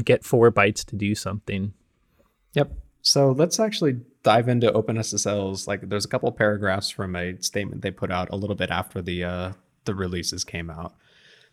get 0.04 0.24
four 0.24 0.52
bytes 0.52 0.84
to 0.86 0.96
do 0.96 1.14
something. 1.14 1.74
Yep. 2.54 2.72
So 3.02 3.32
let's 3.32 3.60
actually 3.60 4.00
dive 4.24 4.48
into 4.48 4.72
OpenSSL's 4.72 5.68
like 5.68 5.90
there's 5.90 6.06
a 6.06 6.10
couple 6.10 6.32
paragraphs 6.32 6.90
from 6.90 7.16
a 7.16 7.40
statement 7.42 7.82
they 7.82 7.92
put 7.92 8.12
out 8.12 8.30
a 8.32 8.36
little 8.36 8.56
bit 8.56 8.72
after 8.72 9.02
the 9.02 9.24
uh, 9.24 9.52
the 9.86 9.94
releases 9.94 10.44
came 10.44 10.70
out. 10.70 10.94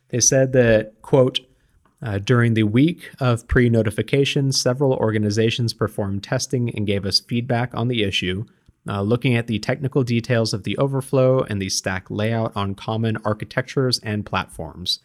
They 0.09 0.21
said 0.21 0.53
that 0.53 1.03
quote 1.03 1.41
uh, 2.03 2.19
during 2.19 2.55
the 2.55 2.63
week 2.63 3.11
of 3.19 3.47
pre 3.47 3.69
notification, 3.69 4.53
several 4.53 4.95
organizations 4.95 5.75
performed 5.75 6.23
testing 6.23 6.71
and 6.75 6.87
gave 6.87 7.05
us 7.05 7.21
feedback 7.21 7.75
on 7.75 7.89
the 7.89 8.03
issue, 8.03 8.45
uh, 8.89 9.03
looking 9.03 9.37
at 9.37 9.47
the 9.47 9.59
technical 9.59 10.03
details 10.03 10.55
of 10.55 10.63
the 10.63 10.79
overflow 10.79 11.41
and 11.43 11.61
the 11.61 11.69
stack 11.69 12.11
layout 12.11 12.53
on 12.57 12.75
common 12.75 13.19
architectures 13.25 13.99
and 13.99 14.25
platforms. 14.25 15.01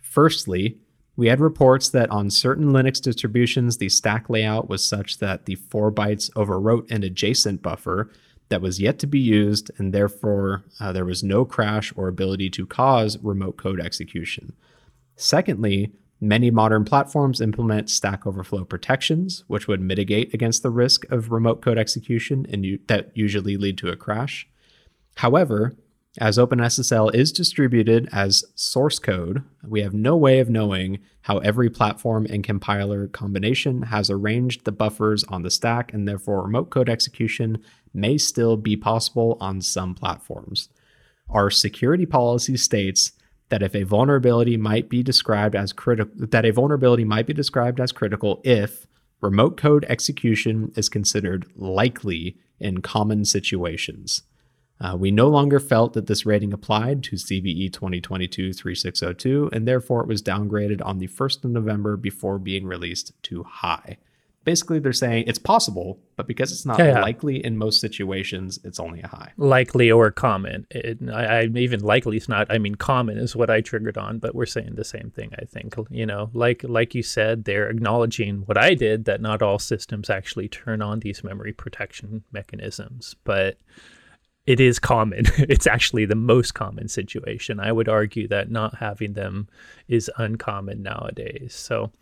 Firstly, 0.00 0.78
we 1.20 1.28
had 1.28 1.38
reports 1.38 1.90
that 1.90 2.10
on 2.10 2.30
certain 2.30 2.72
Linux 2.72 2.98
distributions, 2.98 3.76
the 3.76 3.90
stack 3.90 4.30
layout 4.30 4.70
was 4.70 4.82
such 4.82 5.18
that 5.18 5.44
the 5.44 5.54
4 5.54 5.92
bytes 5.92 6.32
overwrote 6.32 6.90
an 6.90 7.02
adjacent 7.02 7.60
buffer 7.60 8.10
that 8.48 8.62
was 8.62 8.80
yet 8.80 8.98
to 9.00 9.06
be 9.06 9.18
used, 9.18 9.70
and 9.76 9.92
therefore 9.92 10.64
uh, 10.80 10.92
there 10.92 11.04
was 11.04 11.22
no 11.22 11.44
crash 11.44 11.92
or 11.94 12.08
ability 12.08 12.48
to 12.48 12.64
cause 12.64 13.18
remote 13.18 13.58
code 13.58 13.82
execution. 13.82 14.54
Secondly, 15.14 15.92
many 16.22 16.50
modern 16.50 16.86
platforms 16.86 17.42
implement 17.42 17.90
Stack 17.90 18.26
Overflow 18.26 18.64
protections, 18.64 19.44
which 19.46 19.68
would 19.68 19.82
mitigate 19.82 20.32
against 20.32 20.62
the 20.62 20.70
risk 20.70 21.04
of 21.12 21.30
remote 21.30 21.60
code 21.60 21.76
execution 21.76 22.46
and 22.50 22.78
that 22.86 23.10
usually 23.14 23.58
lead 23.58 23.76
to 23.76 23.90
a 23.90 23.96
crash. 23.96 24.48
However, 25.16 25.74
As 26.18 26.38
OpenSSL 26.38 27.14
is 27.14 27.30
distributed 27.30 28.08
as 28.10 28.44
source 28.56 28.98
code, 28.98 29.44
we 29.64 29.82
have 29.82 29.94
no 29.94 30.16
way 30.16 30.40
of 30.40 30.50
knowing 30.50 30.98
how 31.22 31.38
every 31.38 31.70
platform 31.70 32.26
and 32.28 32.42
compiler 32.42 33.06
combination 33.06 33.82
has 33.82 34.10
arranged 34.10 34.64
the 34.64 34.72
buffers 34.72 35.22
on 35.24 35.42
the 35.42 35.52
stack, 35.52 35.92
and 35.92 36.08
therefore 36.08 36.42
remote 36.42 36.70
code 36.70 36.88
execution 36.88 37.62
may 37.94 38.18
still 38.18 38.56
be 38.56 38.76
possible 38.76 39.38
on 39.40 39.60
some 39.60 39.94
platforms. 39.94 40.68
Our 41.28 41.48
security 41.48 42.06
policy 42.06 42.56
states 42.56 43.12
that 43.48 43.62
if 43.62 43.76
a 43.76 43.84
vulnerability 43.84 44.56
might 44.56 44.88
be 44.88 45.04
described 45.04 45.54
as 45.54 45.72
critical 45.72 46.12
that 46.16 46.44
a 46.44 46.50
vulnerability 46.50 47.04
might 47.04 47.26
be 47.26 47.34
described 47.34 47.78
as 47.78 47.92
critical 47.92 48.40
if 48.42 48.84
remote 49.20 49.56
code 49.56 49.86
execution 49.88 50.72
is 50.74 50.88
considered 50.88 51.46
likely 51.54 52.36
in 52.58 52.80
common 52.80 53.24
situations. 53.24 54.22
Uh, 54.80 54.96
we 54.96 55.10
no 55.10 55.28
longer 55.28 55.60
felt 55.60 55.92
that 55.92 56.06
this 56.06 56.24
rating 56.24 56.52
applied 56.52 57.02
to 57.04 57.16
CVE 57.16 57.72
2022 57.72 58.52
3602, 58.52 59.50
and 59.52 59.68
therefore 59.68 60.00
it 60.00 60.08
was 60.08 60.22
downgraded 60.22 60.84
on 60.84 60.98
the 60.98 61.08
1st 61.08 61.44
of 61.44 61.50
November 61.50 61.96
before 61.96 62.38
being 62.38 62.64
released 62.64 63.12
to 63.24 63.42
high. 63.42 63.98
Basically, 64.42 64.78
they're 64.78 64.94
saying 64.94 65.24
it's 65.26 65.38
possible, 65.38 65.98
but 66.16 66.26
because 66.26 66.50
it's 66.50 66.64
not 66.64 66.78
yeah, 66.78 66.92
yeah. 66.92 67.02
likely 67.02 67.44
in 67.44 67.58
most 67.58 67.78
situations, 67.78 68.58
it's 68.64 68.80
only 68.80 69.02
a 69.02 69.06
high. 69.06 69.32
Likely 69.36 69.90
or 69.90 70.10
common. 70.10 70.66
It, 70.70 70.98
I, 71.12 71.40
I, 71.40 71.42
even 71.56 71.80
likely 71.80 72.16
is 72.16 72.26
not. 72.26 72.50
I 72.50 72.56
mean, 72.56 72.74
common 72.76 73.18
is 73.18 73.36
what 73.36 73.50
I 73.50 73.60
triggered 73.60 73.98
on, 73.98 74.18
but 74.18 74.34
we're 74.34 74.46
saying 74.46 74.76
the 74.76 74.84
same 74.84 75.12
thing. 75.14 75.30
I 75.38 75.44
think 75.44 75.74
you 75.90 76.06
know, 76.06 76.30
like 76.32 76.64
like 76.66 76.94
you 76.94 77.02
said, 77.02 77.44
they're 77.44 77.68
acknowledging 77.68 78.38
what 78.46 78.56
I 78.56 78.72
did 78.72 79.04
that 79.04 79.20
not 79.20 79.42
all 79.42 79.58
systems 79.58 80.08
actually 80.08 80.48
turn 80.48 80.80
on 80.80 81.00
these 81.00 81.22
memory 81.22 81.52
protection 81.52 82.24
mechanisms, 82.32 83.16
but 83.24 83.58
it 84.46 84.58
is 84.60 84.78
common. 84.78 85.24
it's 85.38 85.66
actually 85.66 86.06
the 86.06 86.14
most 86.14 86.54
common 86.54 86.88
situation. 86.88 87.60
I 87.60 87.72
would 87.72 87.88
argue 87.88 88.26
that 88.28 88.50
not 88.50 88.76
having 88.78 89.12
them 89.12 89.48
is 89.88 90.10
uncommon 90.16 90.82
nowadays. 90.82 91.54
So 91.54 91.92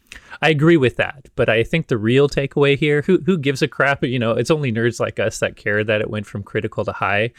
I 0.41 0.51
agree 0.51 0.77
with 0.77 0.97
that. 0.97 1.29
But 1.37 1.49
I 1.49 1.65
think 1.65 1.89
the 1.89 1.99
real 1.99 2.29
takeaway 2.29 2.79
here, 2.79 3.03
who 3.03 3.19
who 3.27 3.39
gives 3.39 3.61
a 3.61 3.69
crap? 3.69 4.05
You 4.05 4.19
know, 4.19 4.33
it's 4.33 4.51
only 4.51 4.73
nerds 4.73 5.01
like 5.01 5.19
us 5.19 5.41
that 5.41 5.57
care 5.57 5.85
that 5.85 6.01
it 6.01 6.11
went 6.11 6.27
from 6.27 6.43
critical 6.43 6.85
to 6.85 6.93
high. 6.93 7.33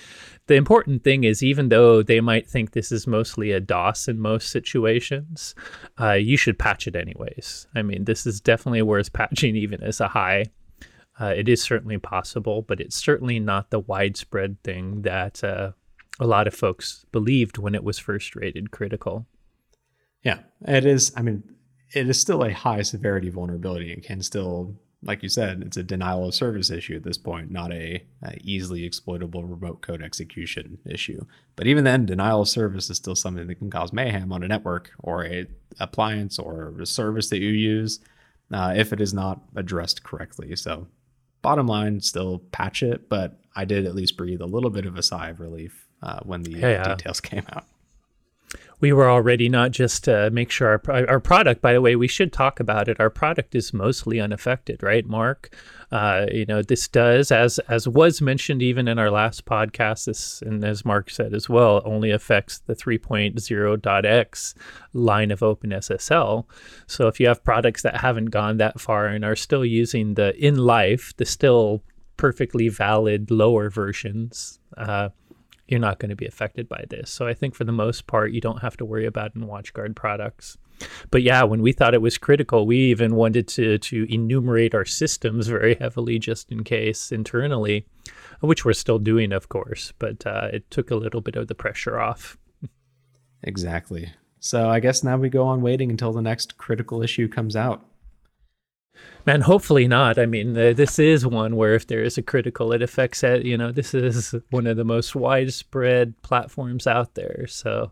The 0.48 0.56
important 0.56 1.04
thing 1.04 1.24
is, 1.24 1.44
even 1.44 1.70
though 1.70 2.04
they 2.04 2.22
might 2.22 2.48
think 2.48 2.72
this 2.72 2.92
is 2.92 3.08
mostly 3.08 3.52
a 3.52 3.60
DOS 3.60 4.08
in 4.08 4.20
most 4.20 4.50
situations, 4.50 5.56
uh, 6.00 6.14
you 6.14 6.38
should 6.38 6.60
patch 6.60 6.88
it 6.88 6.96
anyways. 6.96 7.68
I 7.76 7.84
mean, 7.84 8.06
this 8.06 8.26
is 8.26 8.42
definitely 8.42 8.82
worth 8.82 9.14
patching 9.20 9.56
even 9.56 9.82
as 9.82 10.02
a 10.02 10.08
high. 10.08 10.46
Uh, 11.20 11.34
it 11.36 11.50
is 11.50 11.62
certainly 11.62 11.98
possible, 11.98 12.62
but 12.62 12.80
it's 12.80 12.96
certainly 12.96 13.40
not 13.40 13.70
the 13.70 13.80
widespread 13.80 14.62
thing 14.64 15.02
that 15.02 15.44
uh, 15.44 15.72
a 16.20 16.26
lot 16.26 16.48
of 16.48 16.54
folks 16.54 17.06
believed 17.12 17.58
when 17.58 17.76
it 17.76 17.84
was 17.84 18.00
first 18.00 18.36
rated 18.36 18.72
critical. 18.72 19.26
Yeah, 20.24 20.40
it 20.66 20.86
is. 20.86 21.12
I 21.16 21.22
mean, 21.22 21.44
it 21.94 22.10
is 22.10 22.20
still 22.20 22.44
a 22.44 22.54
high 22.54 22.84
severity 22.84 23.30
vulnerability 23.30 23.92
and 23.92 24.04
can 24.04 24.22
still, 24.22 24.76
like 25.02 25.24
you 25.24 25.30
said, 25.30 25.62
it's 25.66 25.78
a 25.78 25.84
denial 25.84 26.28
of 26.28 26.36
service 26.36 26.70
issue 26.70 26.96
at 26.96 27.04
this 27.04 27.18
point, 27.18 27.52
not 27.52 27.72
a, 27.72 28.06
a 28.24 28.38
easily 28.42 28.86
exploitable 28.86 29.46
remote 29.46 29.82
code 29.82 30.02
execution 30.02 30.78
issue. 30.86 31.26
But 31.56 31.68
even 31.68 31.84
then, 31.84 32.06
denial 32.06 32.42
of 32.42 32.50
service 32.50 32.90
is 32.90 32.98
still 32.98 33.16
something 33.16 33.48
that 33.48 33.56
can 33.56 33.70
cause 33.70 33.92
mayhem 33.92 34.32
on 34.32 34.44
a 34.44 34.48
network 34.48 34.92
or 35.00 35.26
a 35.26 35.48
appliance 35.80 36.38
or 36.40 36.74
a 36.80 36.86
service 36.86 37.30
that 37.30 37.40
you 37.40 37.50
use 37.50 38.00
uh, 38.54 38.74
if 38.76 38.94
it 38.94 39.02
is 39.02 39.14
not 39.14 39.42
addressed 39.56 40.04
correctly. 40.04 40.56
So 40.56 40.88
bottom 41.42 41.68
line, 41.68 42.02
still 42.02 42.40
patch 42.52 42.84
it, 42.84 43.10
but 43.10 43.40
I 43.56 43.66
did 43.66 43.86
at 43.86 43.96
least 43.96 44.18
breathe 44.18 44.42
a 44.42 44.46
little 44.46 44.70
bit 44.70 44.86
of 44.86 44.98
a 44.98 45.04
sigh 45.04 45.30
of 45.30 45.40
relief 45.40 45.88
uh, 46.02 46.20
when 46.24 46.44
the 46.44 46.52
yeah, 46.52 46.70
yeah. 46.70 46.96
details 46.96 47.20
came 47.22 47.44
out 47.54 47.66
we 48.82 48.94
were 48.94 49.10
already 49.10 49.50
not 49.50 49.72
just 49.72 50.06
to 50.06 50.30
make 50.32 50.52
sure 50.52 50.82
our, 50.88 51.10
our 51.10 51.20
product 51.20 51.62
by 51.62 51.74
the 51.74 51.82
way 51.82 51.96
we 51.96 52.08
should 52.08 52.32
talk 52.32 52.60
about 52.60 52.88
it 52.88 53.00
our 53.00 53.10
product 53.10 53.56
is 53.56 53.74
mostly 53.74 54.20
unaffected 54.20 54.82
right 54.82 55.06
mark? 55.06 55.56
Uh, 55.92 56.28
you 56.32 56.46
know 56.46 56.62
this 56.62 56.88
does 56.88 57.32
as 57.32 57.60
as 57.68 57.88
was 57.88 58.22
mentioned 58.22 58.62
even 58.62 58.88
in 58.88 59.00
our 59.00 59.10
last 59.10 59.46
podcast 59.46 60.06
this 60.06 60.42
and 60.44 60.64
as 60.64 60.86
mark 60.86 61.10
said 61.10 61.34
as 61.34 61.50
well 61.50 61.82
only 61.84 62.12
affects 62.12 62.60
the 62.60 62.76
3.0.x 62.76 64.54
line 64.94 65.32
of 65.32 65.40
openssl. 65.40 66.46
So 66.88 67.08
if 67.08 67.20
you 67.20 67.28
have 67.28 67.44
products 67.44 67.82
that 67.84 67.98
haven't 67.98 68.28
gone 68.28 68.58
that 68.58 68.80
far 68.80 69.08
and 69.08 69.26
are 69.26 69.36
still 69.36 69.66
using 69.66 70.14
the 70.14 70.36
in 70.36 70.58
life 70.58 71.14
the 71.18 71.26
still 71.26 71.84
perfectly 72.18 72.70
valid 72.70 73.32
lower 73.32 73.70
versions 73.70 74.60
uh, 74.78 75.10
you're 75.70 75.80
not 75.80 76.00
going 76.00 76.10
to 76.10 76.16
be 76.16 76.26
affected 76.26 76.68
by 76.68 76.86
this. 76.90 77.10
So 77.10 77.28
I 77.28 77.34
think 77.34 77.56
for 77.56 77.64
the 77.64 77.72
most 77.72 78.08
part, 78.08 78.32
you 78.32 78.42
don't 78.42 78.62
have 78.62 78.78
to 78.78 78.86
worry 78.86 79.06
about 79.06 79.36
in 79.36 79.44
WatchGuard 79.44 79.96
products. 79.96 80.58
But 81.12 81.24
yeah, 81.24 81.44
when 81.44 81.62
we 81.62 81.74
thought 81.74 81.94
it 81.94 82.02
was 82.02 82.18
critical, 82.18 82.66
we 82.66 82.78
even 82.78 83.16
wanted 83.16 83.48
to 83.50 83.78
to 83.78 84.14
enumerate 84.14 84.74
our 84.74 84.86
systems 84.86 85.48
very 85.48 85.76
heavily 85.76 86.20
just 86.20 86.52
in 86.52 86.64
case 86.64 87.12
internally, 87.12 87.86
which 88.40 88.64
we're 88.64 88.74
still 88.74 89.00
doing, 89.00 89.32
of 89.34 89.50
course. 89.50 89.94
But 90.00 90.26
uh, 90.26 90.50
it 90.54 90.70
took 90.72 90.90
a 90.90 90.96
little 90.96 91.22
bit 91.22 91.36
of 91.36 91.48
the 91.48 91.56
pressure 91.56 92.00
off. 92.00 92.38
Exactly. 93.44 94.14
So 94.40 94.70
I 94.70 94.80
guess 94.80 95.04
now 95.04 95.18
we 95.18 95.30
go 95.30 95.46
on 95.46 95.62
waiting 95.62 95.92
until 95.92 96.14
the 96.14 96.22
next 96.22 96.58
critical 96.58 97.02
issue 97.02 97.28
comes 97.28 97.56
out. 97.56 97.86
Man, 99.26 99.42
hopefully 99.42 99.88
not. 99.88 100.18
I 100.18 100.26
mean, 100.26 100.58
uh, 100.58 100.74
this 100.74 100.98
is 100.98 101.26
one 101.26 101.56
where 101.56 101.76
if 101.76 101.88
there 101.88 102.02
is 102.02 102.18
a 102.18 102.22
critical, 102.22 102.72
it 102.72 102.82
affects 102.82 103.22
it. 103.24 103.46
You 103.46 103.58
know, 103.58 103.72
this 103.72 103.94
is 103.94 104.34
one 104.50 104.66
of 104.66 104.78
the 104.78 104.84
most 104.84 105.16
widespread 105.16 106.20
platforms 106.22 106.88
out 106.88 107.16
there. 107.16 107.46
So 107.48 107.92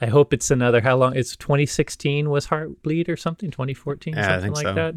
I 0.00 0.06
hope 0.06 0.32
it's 0.32 0.50
another. 0.50 0.80
How 0.80 0.96
long? 0.96 1.16
It's 1.16 1.36
2016 1.36 2.30
was 2.30 2.46
Heartbleed 2.46 3.08
or 3.08 3.16
something. 3.16 3.50
2014, 3.50 4.14
yeah, 4.14 4.28
something 4.28 4.52
like 4.52 4.66
so. 4.66 4.74
that. 4.74 4.94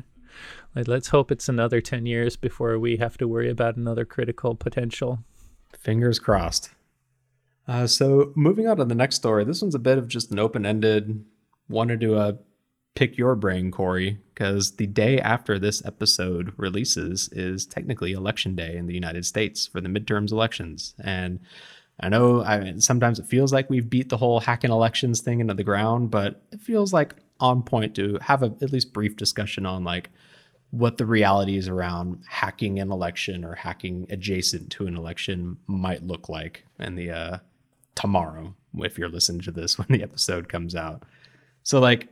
Like, 0.76 0.88
let's 0.88 1.10
hope 1.10 1.32
it's 1.32 1.50
another 1.50 1.82
10 1.82 2.06
years 2.06 2.36
before 2.36 2.80
we 2.80 2.98
have 2.98 3.18
to 3.18 3.28
worry 3.28 3.50
about 3.50 3.76
another 3.76 4.06
critical 4.06 4.56
potential. 4.56 5.20
Fingers 5.78 6.20
crossed. 6.20 6.70
Uh, 7.68 7.88
so 7.88 8.32
moving 8.36 8.68
on 8.68 8.78
to 8.78 8.86
the 8.86 8.96
next 8.96 9.16
story, 9.16 9.44
this 9.44 9.62
one's 9.62 9.76
a 9.76 9.80
bit 9.80 9.98
of 9.98 10.08
just 10.08 10.32
an 10.32 10.40
open-ended. 10.40 11.26
Wanted 11.70 12.02
to 12.02 12.16
uh, 12.16 12.34
pick 12.96 13.18
your 13.18 13.36
brain, 13.36 13.72
Corey, 13.72 14.20
because 14.34 14.76
the 14.76 14.88
day 14.88 15.20
after 15.20 15.58
this 15.58 15.84
episode 15.86 16.54
releases 16.58 17.30
is 17.30 17.66
technically 17.66 18.12
election 18.12 18.56
day 18.56 18.76
in 18.76 18.88
the 18.88 18.94
United 18.94 19.26
States 19.26 19.68
for 19.68 19.82
the 19.82 19.90
midterms 19.90 20.32
elections. 20.32 20.94
And 21.04 21.40
I 22.00 22.10
know 22.10 22.44
I 22.44 22.60
mean, 22.60 22.82
sometimes 22.82 23.20
it 23.20 23.28
feels 23.28 23.54
like 23.54 23.70
we've 23.70 23.90
beat 23.90 24.10
the 24.10 24.18
whole 24.18 24.40
hacking 24.40 24.72
elections 24.72 25.22
thing 25.22 25.40
into 25.40 25.54
the 25.54 25.64
ground, 25.64 26.12
but 26.12 26.42
it 26.52 26.62
feels 26.62 26.92
like 26.92 27.16
on 27.40 27.64
point 27.64 27.96
to 27.96 28.18
have 28.22 28.44
a 28.44 28.54
at 28.62 28.72
least 28.72 28.94
brief 28.94 29.16
discussion 29.16 29.66
on 29.66 29.84
like 29.84 30.10
what 30.72 30.98
the 30.98 31.06
realities 31.06 31.68
around 31.68 32.24
hacking 32.28 32.80
an 32.80 32.92
election 32.92 33.44
or 33.44 33.56
hacking 33.56 34.08
adjacent 34.10 34.72
to 34.72 34.88
an 34.88 34.96
election 34.96 35.58
might 35.68 36.04
look 36.04 36.30
like 36.30 36.66
in 36.80 36.96
the 36.96 37.12
uh, 37.12 37.38
tomorrow 37.94 38.56
if 38.80 38.98
you're 38.98 39.10
listening 39.10 39.42
to 39.42 39.52
this 39.52 39.78
when 39.78 39.88
the 39.90 40.04
episode 40.04 40.50
comes 40.50 40.76
out. 40.76 41.04
So 41.64 41.80
like 41.80 42.10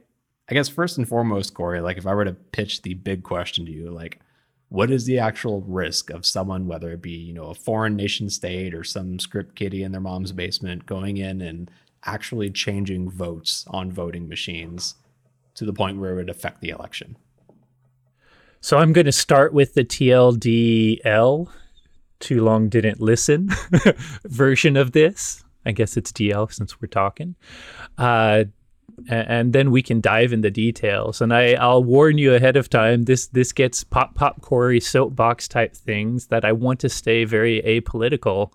I 0.50 0.54
guess 0.54 0.68
first 0.68 0.98
and 0.98 1.08
foremost, 1.08 1.54
Corey, 1.54 1.80
like 1.80 1.98
if 1.98 2.08
I 2.08 2.14
were 2.14 2.26
to 2.26 2.34
pitch 2.34 2.82
the 2.82 2.96
big 2.96 3.24
question 3.24 3.66
to 3.66 3.72
you, 3.72 3.92
like 3.92 4.20
what 4.70 4.92
is 4.92 5.06
the 5.06 5.20
actual 5.20 5.62
risk 5.62 6.10
of 6.10 6.26
someone, 6.26 6.68
whether 6.68 6.92
it 6.92 7.02
be, 7.02 7.12
you 7.12 7.34
know, 7.34 7.46
a 7.46 7.56
foreign 7.56 7.96
nation 7.96 8.30
state 8.30 8.74
or 8.74 8.84
some 8.84 9.20
script 9.20 9.56
kiddie 9.56 9.84
in 9.84 9.92
their 9.92 10.02
mom's 10.02 10.32
basement 10.32 10.86
going 10.86 11.18
in 11.18 11.42
and 11.42 11.70
actually 12.06 12.50
changing 12.50 13.10
votes 13.10 13.66
on 13.70 13.92
voting 13.92 14.28
machines 14.28 14.96
to 15.56 15.66
the 15.66 15.74
point 15.74 16.00
where 16.00 16.12
it 16.12 16.16
would 16.16 16.30
affect 16.30 16.62
the 16.62 16.70
election? 16.70 17.16
So 18.62 18.78
I'm 18.78 18.94
going 18.94 19.06
to 19.06 19.12
start 19.12 19.54
with 19.54 19.74
the 19.74 19.86
TLDL, 19.86 21.50
too 22.20 22.44
long 22.44 22.70
didn't 22.70 23.00
listen 23.00 23.50
version 24.26 24.78
of 24.78 24.92
this. 24.92 25.44
I 25.66 25.72
guess 25.72 25.98
it's 25.98 26.12
DL 26.12 26.52
since 26.52 26.82
we're 26.82 26.88
talking. 26.88 27.36
Uh, 27.98 28.46
and 29.08 29.54
then 29.54 29.72
we 29.72 29.82
can 29.82 30.02
dive 30.02 30.34
in 30.34 30.42
the 30.42 30.52
details. 30.52 31.22
And 31.22 31.34
I, 31.34 31.54
I'll 31.54 31.84
warn 31.84 32.18
you 32.18 32.34
ahead 32.34 32.58
of 32.58 32.70
time. 32.70 33.04
This 33.04 33.28
this 33.28 33.52
gets 33.52 33.84
pop 33.84 34.16
pop 34.16 34.42
Corey 34.42 34.80
soapbox 34.80 35.48
type 35.48 35.76
things 35.76 36.28
that 36.28 36.44
I 36.46 36.52
want 36.52 36.80
to 36.82 36.90
stay 36.90 37.24
very 37.26 37.62
apolitical. 37.62 38.52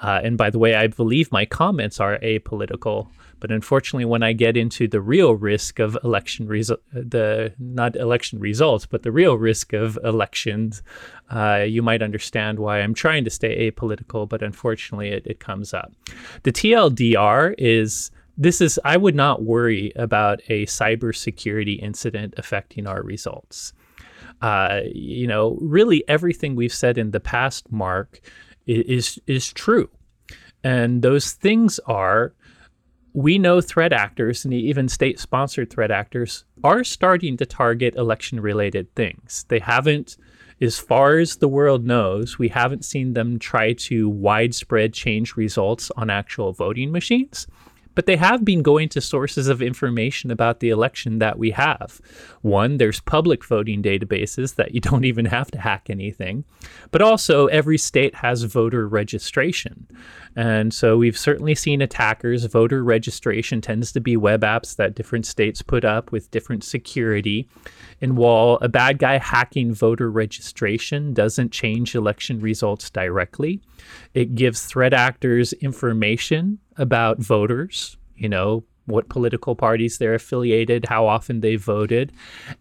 Uh, 0.00 0.20
and 0.24 0.36
by 0.36 0.50
the 0.50 0.58
way, 0.58 0.74
I 0.74 0.88
believe 0.88 1.30
my 1.30 1.46
comments 1.46 2.00
are 2.00 2.18
apolitical. 2.18 3.08
But 3.38 3.50
unfortunately, 3.50 4.04
when 4.04 4.22
I 4.22 4.32
get 4.32 4.56
into 4.56 4.86
the 4.86 5.00
real 5.00 5.34
risk 5.34 5.80
of 5.80 5.98
election 6.04 6.46
result, 6.46 6.80
the 6.92 7.52
not 7.58 7.96
election 7.96 8.38
results, 8.38 8.86
but 8.86 9.02
the 9.02 9.10
real 9.10 9.34
risk 9.34 9.72
of 9.72 9.98
elections, 10.04 10.80
uh, 11.28 11.64
you 11.66 11.82
might 11.82 12.02
understand 12.02 12.60
why 12.60 12.80
I'm 12.80 12.94
trying 12.94 13.24
to 13.24 13.30
stay 13.30 13.68
apolitical. 13.68 14.28
But 14.28 14.44
unfortunately, 14.44 15.08
it, 15.08 15.26
it 15.26 15.40
comes 15.40 15.74
up. 15.74 15.92
The 16.44 16.52
TLDR 16.52 17.56
is 17.58 18.12
this 18.36 18.60
is 18.60 18.80
I 18.84 18.96
would 18.96 19.14
not 19.14 19.42
worry 19.42 19.92
about 19.96 20.40
a 20.48 20.66
cybersecurity 20.66 21.82
incident 21.82 22.34
affecting 22.36 22.86
our 22.86 23.02
results. 23.02 23.72
Uh, 24.40 24.80
you 24.92 25.26
know, 25.26 25.58
really 25.60 26.02
everything 26.08 26.56
we've 26.56 26.74
said 26.74 26.98
in 26.98 27.10
the 27.10 27.20
past, 27.20 27.70
Mark, 27.70 28.20
is 28.66 29.18
is 29.26 29.52
true. 29.52 29.90
And 30.64 31.02
those 31.02 31.32
things 31.32 31.78
are 31.86 32.34
we 33.14 33.38
know 33.38 33.60
threat 33.60 33.92
actors 33.92 34.44
and 34.44 34.54
even 34.54 34.88
state 34.88 35.20
sponsored 35.20 35.70
threat 35.70 35.90
actors 35.90 36.44
are 36.64 36.82
starting 36.82 37.36
to 37.36 37.44
target 37.44 37.94
election 37.96 38.40
related 38.40 38.94
things. 38.94 39.44
They 39.48 39.58
haven't, 39.58 40.16
as 40.62 40.78
far 40.78 41.18
as 41.18 41.36
the 41.36 41.48
world 41.48 41.84
knows, 41.84 42.38
we 42.38 42.48
haven't 42.48 42.86
seen 42.86 43.12
them 43.12 43.38
try 43.38 43.74
to 43.74 44.08
widespread 44.08 44.94
change 44.94 45.36
results 45.36 45.90
on 45.96 46.08
actual 46.08 46.54
voting 46.54 46.90
machines 46.90 47.46
but 47.94 48.06
they 48.06 48.16
have 48.16 48.44
been 48.44 48.62
going 48.62 48.88
to 48.90 49.00
sources 49.00 49.48
of 49.48 49.62
information 49.62 50.30
about 50.30 50.60
the 50.60 50.70
election 50.70 51.18
that 51.18 51.38
we 51.38 51.50
have. 51.50 52.00
One, 52.40 52.78
there's 52.78 53.00
public 53.00 53.44
voting 53.44 53.82
databases 53.82 54.54
that 54.56 54.74
you 54.74 54.80
don't 54.88 55.04
even 55.04 55.26
have 55.26 55.50
to 55.52 55.60
hack 55.60 55.88
anything, 55.88 56.44
but 56.90 57.02
also 57.02 57.46
every 57.46 57.78
state 57.78 58.16
has 58.16 58.44
voter 58.44 58.88
registration. 58.88 59.86
And 60.34 60.72
so 60.72 60.96
we've 60.96 61.18
certainly 61.18 61.54
seen 61.54 61.82
attackers. 61.82 62.44
Voter 62.46 62.82
registration 62.82 63.60
tends 63.60 63.92
to 63.92 64.00
be 64.00 64.16
web 64.16 64.42
apps 64.42 64.76
that 64.76 64.94
different 64.94 65.26
states 65.26 65.62
put 65.62 65.84
up 65.84 66.10
with 66.10 66.30
different 66.30 66.64
security. 66.64 67.48
And 68.00 68.16
while 68.16 68.58
a 68.62 68.68
bad 68.68 68.98
guy 68.98 69.18
hacking 69.18 69.74
voter 69.74 70.10
registration 70.10 71.12
doesn't 71.12 71.52
change 71.52 71.94
election 71.94 72.40
results 72.40 72.90
directly, 72.90 73.60
it 74.14 74.34
gives 74.34 74.64
threat 74.64 74.94
actors 74.94 75.52
information 75.54 76.58
about 76.76 77.18
voters, 77.18 77.96
you 78.16 78.28
know, 78.28 78.64
what 78.86 79.08
political 79.08 79.54
parties 79.54 79.98
they're 79.98 80.14
affiliated, 80.14 80.86
how 80.86 81.06
often 81.06 81.40
they 81.40 81.56
voted. 81.56 82.12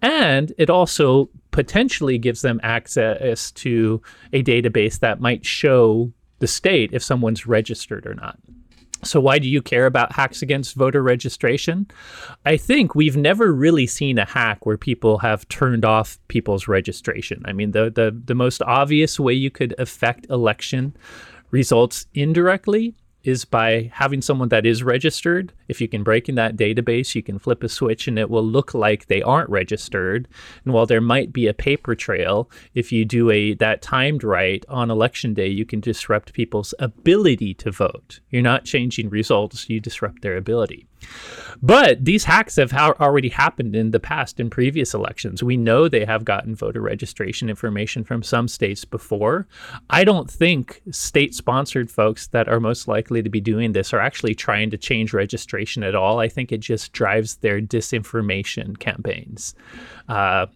And 0.01 0.53
it 0.57 0.69
also 0.69 1.29
potentially 1.51 2.17
gives 2.17 2.41
them 2.41 2.59
access 2.63 3.51
to 3.51 4.01
a 4.33 4.43
database 4.43 4.99
that 4.99 5.19
might 5.19 5.45
show 5.45 6.11
the 6.39 6.47
state 6.47 6.91
if 6.93 7.03
someone's 7.03 7.45
registered 7.47 8.05
or 8.05 8.13
not. 8.13 8.37
So, 9.03 9.19
why 9.19 9.39
do 9.39 9.49
you 9.49 9.63
care 9.63 9.87
about 9.87 10.11
hacks 10.11 10.43
against 10.43 10.75
voter 10.75 11.01
registration? 11.01 11.87
I 12.45 12.55
think 12.55 12.93
we've 12.93 13.17
never 13.17 13.51
really 13.51 13.87
seen 13.87 14.19
a 14.19 14.25
hack 14.25 14.65
where 14.65 14.77
people 14.77 15.17
have 15.19 15.47
turned 15.49 15.83
off 15.85 16.19
people's 16.27 16.67
registration. 16.67 17.41
I 17.45 17.51
mean, 17.53 17.71
the, 17.71 17.89
the, 17.89 18.15
the 18.25 18.35
most 18.35 18.61
obvious 18.61 19.19
way 19.19 19.33
you 19.33 19.49
could 19.49 19.73
affect 19.79 20.27
election 20.29 20.95
results 21.49 22.05
indirectly 22.13 22.93
is 23.23 23.45
by 23.45 23.91
having 23.93 24.21
someone 24.21 24.49
that 24.49 24.65
is 24.65 24.83
registered. 24.83 25.53
If 25.67 25.81
you 25.81 25.87
can 25.87 26.03
break 26.03 26.29
in 26.29 26.35
that 26.35 26.55
database, 26.55 27.15
you 27.15 27.23
can 27.23 27.39
flip 27.39 27.63
a 27.63 27.69
switch 27.69 28.07
and 28.07 28.17
it 28.17 28.29
will 28.29 28.43
look 28.43 28.73
like 28.73 29.07
they 29.07 29.21
aren't 29.21 29.49
registered. 29.49 30.27
And 30.65 30.73
while 30.73 30.85
there 30.85 31.01
might 31.01 31.31
be 31.31 31.47
a 31.47 31.53
paper 31.53 31.95
trail, 31.95 32.49
if 32.73 32.91
you 32.91 33.05
do 33.05 33.29
a 33.29 33.53
that 33.55 33.81
timed 33.81 34.23
right 34.23 34.65
on 34.67 34.91
election 34.91 35.33
day, 35.33 35.47
you 35.47 35.65
can 35.65 35.79
disrupt 35.79 36.33
people's 36.33 36.73
ability 36.79 37.53
to 37.55 37.71
vote. 37.71 38.19
You're 38.29 38.41
not 38.41 38.65
changing 38.65 39.09
results, 39.09 39.69
you 39.69 39.79
disrupt 39.79 40.21
their 40.21 40.37
ability. 40.37 40.87
But 41.61 42.03
these 42.05 42.23
hacks 42.23 42.55
have 42.55 42.71
ha- 42.71 42.95
already 42.99 43.29
happened 43.29 43.75
in 43.75 43.91
the 43.91 43.99
past 43.99 44.39
in 44.39 44.49
previous 44.49 44.93
elections. 44.93 45.43
We 45.43 45.57
know 45.57 45.87
they 45.87 46.05
have 46.05 46.25
gotten 46.25 46.55
voter 46.55 46.81
registration 46.81 47.49
information 47.49 48.03
from 48.03 48.23
some 48.23 48.47
states 48.47 48.85
before. 48.85 49.47
I 49.89 50.03
don't 50.03 50.29
think 50.29 50.81
state 50.91 51.35
sponsored 51.35 51.91
folks 51.91 52.27
that 52.27 52.47
are 52.47 52.59
most 52.59 52.87
likely 52.87 53.21
to 53.21 53.29
be 53.29 53.41
doing 53.41 53.73
this 53.73 53.93
are 53.93 53.99
actually 53.99 54.35
trying 54.35 54.71
to 54.71 54.77
change 54.77 55.13
registration 55.13 55.83
at 55.83 55.95
all. 55.95 56.19
I 56.19 56.27
think 56.27 56.51
it 56.51 56.59
just 56.59 56.93
drives 56.93 57.35
their 57.35 57.61
disinformation 57.61 58.79
campaigns. 58.79 59.53
Uh, 60.09 60.47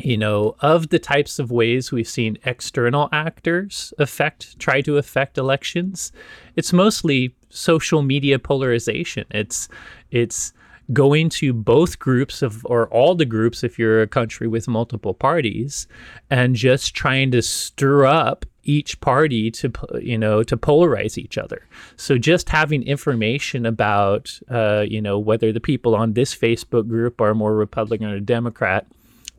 you 0.00 0.16
know, 0.16 0.56
of 0.60 0.88
the 0.88 0.98
types 0.98 1.38
of 1.38 1.50
ways 1.50 1.92
we've 1.92 2.08
seen 2.08 2.38
external 2.44 3.08
actors 3.12 3.92
affect, 3.98 4.58
try 4.58 4.80
to 4.80 4.96
affect 4.96 5.38
elections, 5.38 6.12
it's 6.56 6.72
mostly 6.72 7.34
social 7.50 8.02
media 8.02 8.38
polarization. 8.38 9.24
It's 9.30 9.68
it's 10.10 10.52
going 10.92 11.28
to 11.28 11.52
both 11.52 11.98
groups 11.98 12.42
of 12.42 12.64
or 12.66 12.88
all 12.88 13.14
the 13.14 13.24
groups 13.24 13.62
if 13.62 13.78
you're 13.78 14.02
a 14.02 14.08
country 14.08 14.48
with 14.48 14.66
multiple 14.66 15.14
parties 15.14 15.86
and 16.28 16.56
just 16.56 16.94
trying 16.94 17.30
to 17.30 17.40
stir 17.40 18.04
up 18.04 18.44
each 18.64 19.00
party 19.00 19.50
to 19.50 19.72
you 20.00 20.18
know 20.18 20.42
to 20.42 20.56
polarize 20.56 21.16
each 21.18 21.38
other 21.38 21.66
so 21.96 22.18
just 22.18 22.48
having 22.48 22.82
information 22.82 23.64
about 23.64 24.38
uh, 24.50 24.84
you 24.86 25.00
know 25.00 25.18
whether 25.18 25.52
the 25.52 25.60
people 25.60 25.94
on 25.94 26.12
this 26.12 26.34
facebook 26.34 26.88
group 26.88 27.20
are 27.20 27.34
more 27.34 27.54
republican 27.54 28.08
or 28.08 28.20
democrat 28.20 28.86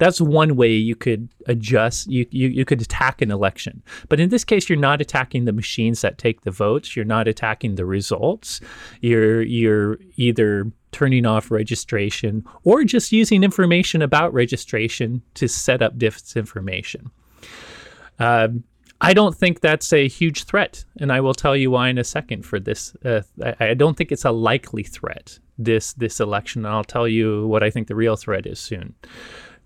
that's 0.04 0.20
one 0.20 0.56
way 0.56 0.72
you 0.72 0.96
could 0.96 1.30
adjust 1.48 2.10
you, 2.10 2.26
you 2.30 2.48
you 2.48 2.66
could 2.66 2.82
attack 2.82 3.22
an 3.22 3.32
election 3.32 3.82
but 4.10 4.20
in 4.20 4.30
this 4.30 4.44
case 4.44 4.70
you're 4.70 4.78
not 4.78 5.02
attacking 5.02 5.46
the 5.46 5.52
machines 5.54 6.02
that 6.02 6.18
take 6.18 6.42
the 6.42 6.52
votes 6.52 6.96
you're 6.96 7.06
not 7.06 7.28
attacking 7.28 7.76
the 7.76 7.86
results 7.86 8.62
you're 9.02 9.42
you're 9.42 9.98
either 10.18 10.72
turning 10.92 11.26
off 11.26 11.50
registration 11.50 12.46
or 12.64 12.84
just 12.84 13.12
using 13.12 13.44
information 13.44 14.02
about 14.02 14.34
registration 14.34 15.22
to 15.34 15.48
set 15.48 15.82
up 15.82 15.98
disinformation 15.98 17.10
um, 18.20 18.64
I 19.04 19.14
don't 19.14 19.36
think 19.36 19.60
that's 19.60 19.92
a 19.92 20.08
huge 20.08 20.46
threat, 20.46 20.86
and 20.98 21.12
I 21.12 21.20
will 21.20 21.34
tell 21.34 21.58
you 21.58 21.72
why 21.72 21.90
in 21.90 21.98
a 21.98 22.06
second. 22.06 22.46
For 22.46 22.58
this, 22.58 22.96
uh, 23.04 23.22
I, 23.60 23.74
don't 23.74 23.98
think 23.98 24.14
it's 24.14 24.24
a 24.24 24.32
likely 24.32 24.84
threat 24.84 25.40
this 25.58 25.92
this 25.94 26.22
election. 26.22 26.66
And 26.66 26.74
I'll 26.74 26.86
tell 26.86 27.08
you 27.08 27.46
what 27.48 27.64
I 27.64 27.70
think 27.70 27.88
the 27.90 27.96
real 27.96 28.16
threat 28.16 28.46
is 28.46 28.60
soon. 28.60 28.96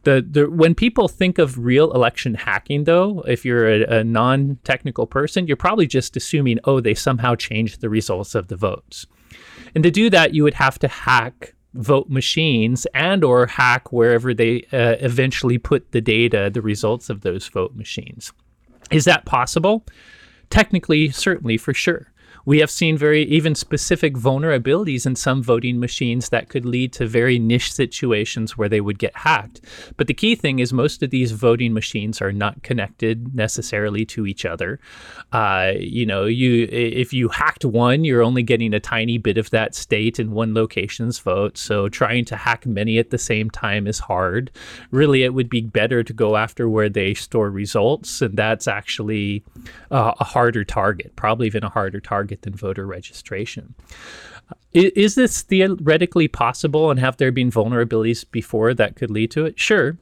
The, 0.04 0.26
the 0.30 0.50
when 0.50 0.74
people 0.76 1.08
think 1.08 1.38
of 1.38 1.58
real 1.58 1.92
election 1.92 2.36
hacking, 2.36 2.86
though, 2.86 3.22
if 3.28 3.44
you're 3.44 3.68
a, 3.68 4.00
a 4.00 4.04
non-technical 4.04 5.08
person, 5.08 5.48
you're 5.48 5.58
probably 5.58 5.88
just 5.88 6.16
assuming, 6.16 6.60
oh, 6.64 6.80
they 6.80 6.94
somehow 6.94 7.36
changed 7.36 7.82
the 7.82 7.90
results 7.90 8.36
of 8.36 8.48
the 8.48 8.56
votes. 8.56 9.06
And 9.76 9.84
to 9.84 9.92
do 9.92 10.10
that, 10.10 10.34
you 10.34 10.44
would 10.44 10.54
have 10.54 10.80
to 10.80 10.88
hack 10.88 11.54
vote 11.74 12.10
machines 12.10 12.88
and 12.94 13.24
or 13.24 13.46
hack 13.46 13.92
wherever 13.92 14.34
they 14.34 14.66
uh, 14.72 14.96
eventually 15.00 15.58
put 15.58 15.92
the 15.92 16.02
data, 16.02 16.50
the 16.52 16.62
results 16.62 17.10
of 17.10 17.22
those 17.22 17.48
vote 17.48 17.76
machines. 17.76 18.32
Is 18.90 19.06
that 19.06 19.26
possible? 19.26 19.86
Technically, 20.50 21.10
certainly, 21.10 21.58
for 21.58 21.74
sure. 21.74 22.12
We 22.48 22.60
have 22.60 22.72
seen 22.72 22.98
very 22.98 23.24
even 23.24 23.56
specific 23.56 24.14
vulnerabilities 24.14 25.06
in 25.06 25.18
some 25.18 25.44
voting 25.44 25.82
machines 25.82 26.30
that 26.30 26.48
could 26.48 26.64
lead 26.64 26.94
to 26.94 27.06
very 27.06 27.40
niche 27.40 27.74
situations 27.74 28.58
where 28.58 28.70
they 28.70 28.80
would 28.80 29.00
get 29.00 29.18
hacked. 29.18 29.60
But 29.98 30.08
the 30.08 30.14
key 30.14 30.34
thing 30.34 30.60
is 30.60 30.72
most 30.72 31.04
of 31.04 31.10
these 31.10 31.34
voting 31.34 31.74
machines 31.74 32.22
are 32.22 32.32
not 32.32 32.64
connected 32.64 33.36
necessarily 33.36 34.06
to 34.06 34.26
each 34.26 34.46
other. 34.46 34.80
Uh, 35.34 35.74
you 35.78 36.06
know, 36.06 36.24
you 36.24 36.70
if 36.72 37.12
you 37.12 37.28
hacked 37.28 37.66
one, 37.66 38.06
you're 38.06 38.24
only 38.24 38.44
getting 38.44 38.74
a 38.74 38.80
tiny 38.80 39.18
bit 39.18 39.38
of 39.38 39.50
that 39.50 39.76
state 39.76 40.18
in 40.18 40.32
one 40.32 40.54
location's 40.54 41.20
vote. 41.20 41.58
So 41.58 41.90
trying 41.90 42.24
to 42.26 42.38
hack 42.38 42.66
many 42.66 42.98
at 42.98 43.10
the 43.10 43.18
same 43.18 43.50
time 43.50 43.88
is 43.88 44.00
hard. 44.00 44.52
Really, 44.92 45.24
it 45.24 45.34
would 45.34 45.50
be 45.50 45.60
better 45.60 46.02
to 46.02 46.14
go 46.14 46.38
after 46.38 46.70
where 46.70 46.88
they 46.88 47.14
store 47.14 47.50
results, 47.50 48.22
and 48.22 48.38
that's 48.38 48.70
actually 48.70 49.44
uh, 49.92 50.14
a 50.18 50.24
harder 50.24 50.64
target, 50.64 51.14
probably 51.18 51.48
even 51.48 51.66
a 51.66 51.70
harder 51.70 52.00
target 52.00 52.37
than 52.42 52.56
voter 52.56 52.86
registration. 52.86 53.76
Is, 54.74 54.92
is 54.96 55.16
this 55.16 55.42
theoretically 55.42 56.28
possible, 56.28 56.90
and 56.92 57.00
have 57.00 57.18
there 57.18 57.32
been 57.32 57.52
vulnerabilities 57.52 58.26
before 58.30 58.74
that 58.74 58.96
could 58.96 59.12
lead 59.12 59.32
to 59.32 59.46
it? 59.46 59.60
Sure. 59.60 59.98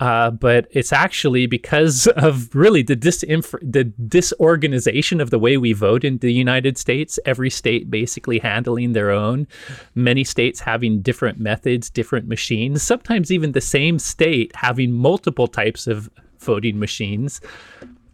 Uh, 0.00 0.30
but 0.30 0.68
it's 0.70 0.92
actually 0.92 1.46
because 1.46 2.06
of 2.16 2.54
really 2.54 2.82
the 2.82 2.96
disinf- 2.96 3.58
the 3.60 3.84
disorganization 3.84 5.20
of 5.20 5.30
the 5.30 5.38
way 5.38 5.56
we 5.56 5.72
vote 5.72 6.04
in 6.04 6.18
the 6.18 6.32
United 6.32 6.78
States. 6.78 7.18
Every 7.26 7.50
state 7.50 7.90
basically 7.90 8.38
handling 8.38 8.92
their 8.92 9.10
own, 9.10 9.46
many 9.94 10.24
states 10.24 10.60
having 10.60 11.00
different 11.02 11.40
methods, 11.40 11.90
different 11.90 12.28
machines. 12.28 12.82
Sometimes 12.82 13.32
even 13.32 13.52
the 13.52 13.60
same 13.60 13.98
state 13.98 14.54
having 14.54 14.92
multiple 14.92 15.48
types 15.48 15.86
of 15.86 16.08
voting 16.38 16.78
machines 16.78 17.40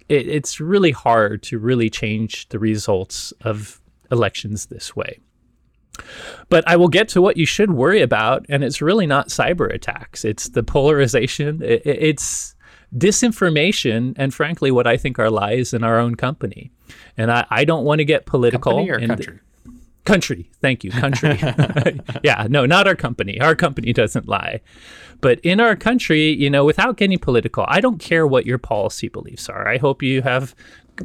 it, 0.09 0.29
it's 0.29 0.61
really 0.61 0.91
hard 0.91 1.43
to 1.45 1.59
really 1.59 1.91
change 1.91 2.49
the 2.49 2.59
results 2.59 3.33
of 3.43 3.81
elections 4.11 4.67
this 4.67 4.95
way. 4.95 5.19
But 6.49 6.65
I 6.67 6.77
will 6.77 6.89
get 6.89 7.09
to 7.11 7.23
what 7.23 7.37
you 7.37 7.47
should 7.47 7.71
worry 7.71 8.03
about, 8.03 8.45
and 8.49 8.65
it's 8.65 8.83
really 8.83 9.07
not 9.07 9.29
cyber 9.29 9.73
attacks. 9.73 10.25
It's 10.25 10.49
the 10.49 10.63
polarization. 10.63 11.63
It, 11.63 11.83
it's 11.85 12.55
disinformation, 12.97 14.15
and 14.17 14.35
frankly, 14.35 14.71
what 14.71 14.87
I 14.87 14.97
think 14.97 15.19
are 15.19 15.31
lies 15.31 15.73
in 15.73 15.85
our 15.85 15.99
own 15.99 16.15
company. 16.17 16.71
And 17.17 17.31
I, 17.31 17.47
I 17.51 17.65
don't 17.65 17.85
want 17.85 18.01
to 18.01 18.05
get 18.05 18.27
political. 18.27 18.73
Company 18.73 18.91
or 18.91 19.07
country? 19.07 19.41
Country. 20.05 20.51
Thank 20.61 20.85
you. 20.85 20.91
Country. 20.91 21.39
yeah, 22.23 22.47
no, 22.49 22.67
not 22.67 22.87
our 22.87 22.95
company. 22.95 23.41
Our 23.41 23.55
company 23.55 23.93
doesn't 23.93 24.29
lie. 24.29 24.61
But 25.21 25.41
in 25.41 25.61
our 25.61 25.77
country, 25.77 26.29
you 26.31 26.51
know, 26.51 26.65
without 26.65 26.99
getting 26.99 27.19
political, 27.19 27.65
I 27.69 27.81
don't 27.81 27.99
care 27.99 28.27
what 28.27 28.45
your 28.45 28.59
policy 28.59 29.09
beliefs 29.09 29.49
are. 29.49 29.67
I 29.67 29.79
hope 29.79 30.03
you 30.03 30.21
have 30.23 30.55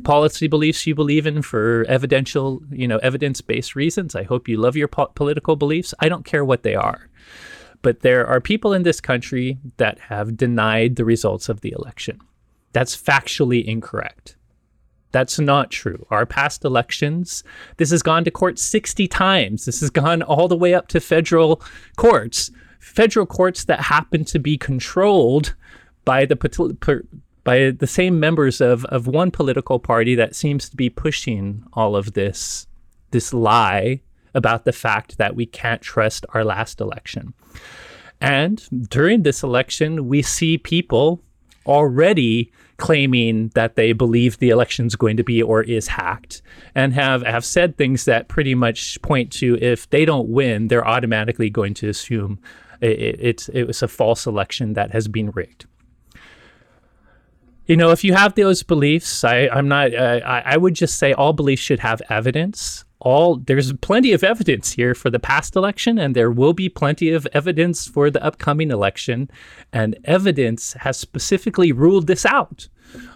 policy 0.04 0.48
beliefs 0.48 0.86
you 0.86 0.96
believe 0.96 1.26
in 1.26 1.42
for 1.42 1.86
evidential, 1.88 2.62
you 2.72 2.88
know, 2.88 2.98
evidence-based 2.98 3.76
reasons. 3.76 4.16
I 4.16 4.24
hope 4.24 4.48
you 4.48 4.58
love 4.58 4.76
your 4.76 4.90
po- 4.90 5.12
political 5.16 5.56
beliefs. 5.56 5.94
I 6.00 6.10
don't 6.10 6.26
care 6.26 6.44
what 6.44 6.64
they 6.64 6.76
are. 6.76 7.10
But 7.82 8.02
there 8.02 8.28
are 8.28 8.42
people 8.42 8.74
in 8.74 8.84
this 8.84 9.00
country 9.00 9.58
that 9.78 10.00
have 10.00 10.36
denied 10.36 10.98
the 10.98 11.06
results 11.06 11.48
of 11.48 11.62
the 11.62 11.72
election. 11.72 12.20
That's 12.74 12.96
factually 12.96 13.64
incorrect. 13.64 14.36
That's 15.12 15.40
not 15.40 15.72
true. 15.72 16.06
Our 16.12 16.26
past 16.26 16.64
elections, 16.64 17.44
this 17.78 17.92
has 17.92 18.04
gone 18.04 18.24
to 18.26 18.32
court 18.32 18.60
60 18.60 19.08
times. 19.08 19.66
This 19.66 19.80
has 19.80 19.90
gone 19.90 20.22
all 20.22 20.48
the 20.48 20.58
way 20.58 20.74
up 20.74 20.88
to 20.90 21.00
federal 21.00 21.62
courts, 21.98 22.52
federal 22.80 23.26
courts 23.26 23.64
that 23.66 23.82
happen 23.82 24.24
to 24.26 24.40
be 24.40 24.58
controlled 24.58 25.56
by 26.06 26.26
the 26.26 27.08
by 27.44 27.72
the 27.72 27.88
same 27.88 28.20
members 28.20 28.62
of, 28.62 28.86
of 28.86 29.08
one 29.08 29.32
political 29.32 29.80
party 29.80 30.14
that 30.16 30.36
seems 30.36 30.70
to 30.70 30.76
be 30.76 30.90
pushing 30.90 31.64
all 31.74 31.96
of 31.96 32.14
this 32.14 32.68
this 33.12 33.34
lie 33.34 34.02
about 34.36 34.66
the 34.66 34.72
fact 34.72 35.18
that 35.18 35.36
we 35.36 35.46
can't 35.46 35.82
trust 35.82 36.26
our 36.36 36.46
last 36.46 36.80
election. 36.80 37.34
And 38.22 38.88
during 38.90 39.24
this 39.24 39.42
election, 39.42 40.08
we 40.08 40.22
see 40.22 40.60
people 40.60 41.24
already 41.66 42.52
claiming 42.80 43.50
that 43.50 43.76
they 43.76 43.94
believe 43.94 44.38
the 44.38 44.50
election's 44.50 44.96
going 44.96 45.18
to 45.18 45.24
be 45.24 45.42
or 45.42 45.62
is 45.62 45.88
hacked 45.88 46.42
and 46.74 46.94
have, 46.94 47.22
have 47.24 47.46
said 47.46 47.78
things 47.78 48.06
that 48.06 48.28
pretty 48.28 48.56
much 48.56 49.00
point 49.02 49.32
to 49.34 49.58
if 49.62 49.90
they 49.90 50.06
don't 50.06 50.30
win, 50.30 50.68
they're 50.68 50.88
automatically 50.88 51.50
going 51.50 51.74
to 51.76 51.90
assume 51.90 52.40
it, 52.82 53.20
it, 53.20 53.50
it 53.54 53.68
was 53.68 53.84
a 53.84 53.88
false 53.88 54.26
election 54.26 54.74
that 54.74 54.92
has 54.92 55.08
been 55.08 55.30
rigged 55.32 55.66
you 57.70 57.78
know, 57.78 57.92
if 57.92 58.04
you 58.04 58.16
have 58.16 58.34
those 58.34 58.64
beliefs, 58.64 59.24
I, 59.24 59.48
I'm 59.48 59.68
not. 59.68 59.94
Uh, 59.94 60.22
I, 60.26 60.54
I 60.54 60.58
would 60.58 60.74
just 60.74 60.98
say 60.98 61.14
all 61.14 61.34
beliefs 61.34 61.62
should 61.62 61.80
have 61.82 62.02
evidence. 62.10 62.84
All 63.02 63.38
there's 63.38 63.72
plenty 63.74 64.12
of 64.12 64.24
evidence 64.24 64.74
here 64.74 64.94
for 64.94 65.10
the 65.10 65.20
past 65.20 65.56
election, 65.56 65.98
and 65.98 66.16
there 66.16 66.32
will 66.32 66.54
be 66.54 66.68
plenty 66.68 67.12
of 67.12 67.28
evidence 67.32 67.88
for 67.88 68.10
the 68.10 68.24
upcoming 68.24 68.72
election. 68.72 69.30
And 69.72 69.98
evidence 70.04 70.74
has 70.74 70.98
specifically 70.98 71.72
ruled 71.72 72.08
this 72.08 72.26
out. 72.26 72.68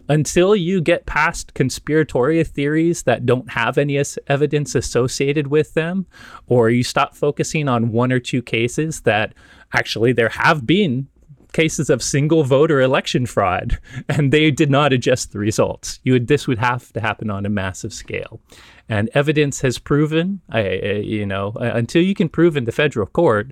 Until 0.07 0.55
you 0.55 0.81
get 0.81 1.07
past 1.07 1.53
conspiratorial 1.55 2.43
theories 2.43 3.03
that 3.03 3.25
don't 3.25 3.49
have 3.51 3.77
any 3.77 4.01
evidence 4.27 4.75
associated 4.75 5.47
with 5.47 5.73
them, 5.73 6.05
or 6.47 6.69
you 6.69 6.83
stop 6.83 7.15
focusing 7.15 7.67
on 7.67 7.91
one 7.91 8.11
or 8.11 8.19
two 8.19 8.41
cases 8.41 9.01
that 9.01 9.33
actually 9.73 10.13
there 10.13 10.29
have 10.29 10.67
been 10.67 11.07
cases 11.53 11.89
of 11.89 12.03
single 12.03 12.43
voter 12.43 12.81
election 12.81 13.25
fraud, 13.25 13.79
and 14.09 14.31
they 14.31 14.51
did 14.51 14.69
not 14.69 14.91
adjust 14.91 15.31
the 15.31 15.39
results. 15.39 15.99
You 16.03 16.13
would, 16.13 16.27
this 16.27 16.47
would 16.47 16.59
have 16.59 16.91
to 16.93 17.01
happen 17.01 17.29
on 17.29 17.45
a 17.45 17.49
massive 17.49 17.93
scale. 17.93 18.41
And 18.89 19.09
evidence 19.13 19.61
has 19.61 19.79
proven, 19.79 20.41
you 20.53 21.25
know, 21.25 21.53
uh, 21.55 21.71
until 21.73 22.01
you 22.01 22.13
can 22.13 22.27
prove 22.27 22.57
in 22.57 22.65
the 22.65 22.71
federal 22.71 23.07
court, 23.07 23.51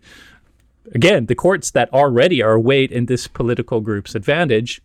again, 0.94 1.28
the 1.28 1.36
courts 1.36 1.72
that 1.72 1.92
already 1.94 2.44
are 2.44 2.60
weighed 2.60 2.92
in 2.92 3.06
this 3.06 3.28
political 3.28 3.80
group's 3.80 4.14
advantage, 4.14 4.82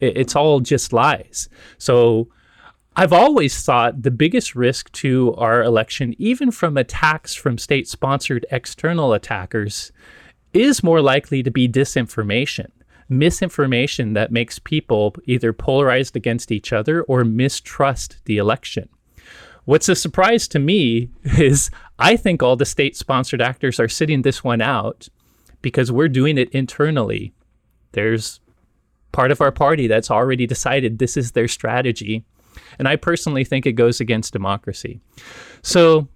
it's 0.00 0.34
all 0.34 0.60
just 0.60 0.92
lies. 0.92 1.50
So 1.76 2.28
I've 2.96 3.12
always 3.12 3.62
thought 3.62 4.02
the 4.02 4.10
biggest 4.10 4.56
risk 4.56 4.90
to 4.92 5.34
our 5.36 5.62
election, 5.62 6.14
even 6.18 6.50
from 6.50 6.76
attacks 6.76 7.34
from 7.34 7.58
state 7.58 7.86
sponsored 7.86 8.46
external 8.50 9.12
attackers, 9.12 9.92
is 10.52 10.82
more 10.82 11.00
likely 11.00 11.42
to 11.42 11.50
be 11.50 11.68
disinformation, 11.68 12.70
misinformation 13.08 14.14
that 14.14 14.32
makes 14.32 14.58
people 14.58 15.14
either 15.24 15.52
polarized 15.52 16.16
against 16.16 16.52
each 16.52 16.72
other 16.72 17.02
or 17.02 17.24
mistrust 17.24 18.18
the 18.24 18.38
election. 18.38 18.88
What's 19.64 19.88
a 19.88 19.94
surprise 19.94 20.48
to 20.48 20.58
me 20.58 21.10
is 21.24 21.70
I 21.98 22.16
think 22.16 22.42
all 22.42 22.56
the 22.56 22.64
state 22.64 22.96
sponsored 22.96 23.42
actors 23.42 23.78
are 23.78 23.88
sitting 23.88 24.22
this 24.22 24.42
one 24.42 24.60
out 24.60 25.08
because 25.62 25.92
we're 25.92 26.08
doing 26.08 26.38
it 26.38 26.50
internally. 26.50 27.32
There's 27.92 28.40
part 29.12 29.30
of 29.30 29.40
our 29.40 29.52
party 29.52 29.86
that's 29.86 30.10
already 30.10 30.46
decided 30.46 30.98
this 30.98 31.16
is 31.16 31.32
their 31.32 31.48
strategy. 31.48 32.24
And 32.78 32.88
I 32.88 32.96
personally 32.96 33.44
think 33.44 33.66
it 33.66 33.72
goes 33.72 34.00
against 34.00 34.32
democracy. 34.32 35.00
So 35.62 36.08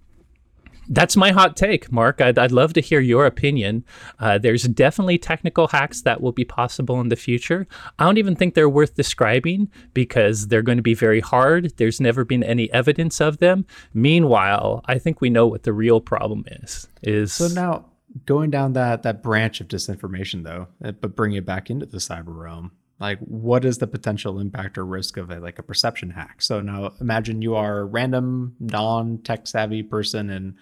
that's 0.88 1.16
my 1.16 1.32
hot 1.32 1.56
take, 1.56 1.90
Mark. 1.90 2.20
I'd, 2.20 2.38
I'd 2.38 2.52
love 2.52 2.72
to 2.74 2.80
hear 2.80 3.00
your 3.00 3.26
opinion. 3.26 3.84
Uh, 4.18 4.38
there's 4.38 4.64
definitely 4.64 5.18
technical 5.18 5.68
hacks 5.68 6.02
that 6.02 6.20
will 6.20 6.32
be 6.32 6.44
possible 6.44 7.00
in 7.00 7.08
the 7.08 7.16
future. 7.16 7.66
I 7.98 8.04
don't 8.04 8.18
even 8.18 8.36
think 8.36 8.54
they're 8.54 8.68
worth 8.68 8.94
describing 8.94 9.70
because 9.92 10.48
they're 10.48 10.62
going 10.62 10.78
to 10.78 10.82
be 10.82 10.94
very 10.94 11.20
hard. 11.20 11.76
There's 11.76 12.00
never 12.00 12.24
been 12.24 12.42
any 12.42 12.72
evidence 12.72 13.20
of 13.20 13.38
them. 13.38 13.66
Meanwhile, 13.92 14.82
I 14.86 14.98
think 14.98 15.20
we 15.20 15.30
know 15.30 15.46
what 15.46 15.62
the 15.62 15.72
real 15.72 16.00
problem 16.00 16.44
is. 16.46 16.88
Is 17.02 17.32
so 17.32 17.48
now 17.48 17.86
going 18.26 18.50
down 18.50 18.72
that 18.74 19.02
that 19.02 19.22
branch 19.22 19.60
of 19.60 19.68
disinformation, 19.68 20.44
though, 20.44 20.68
uh, 20.84 20.92
but 20.92 21.16
bringing 21.16 21.38
it 21.38 21.46
back 21.46 21.70
into 21.70 21.86
the 21.86 21.98
cyber 21.98 22.36
realm 22.36 22.72
like 23.04 23.18
what 23.18 23.64
is 23.64 23.78
the 23.78 23.86
potential 23.86 24.40
impact 24.40 24.78
or 24.78 24.84
risk 24.86 25.18
of 25.18 25.30
a, 25.30 25.38
like 25.38 25.58
a 25.58 25.62
perception 25.62 26.10
hack? 26.10 26.40
So 26.40 26.60
now 26.60 26.92
imagine 27.00 27.42
you 27.42 27.54
are 27.54 27.80
a 27.80 27.84
random 27.84 28.56
non-tech 28.60 29.46
savvy 29.46 29.82
person 29.82 30.30
and 30.30 30.54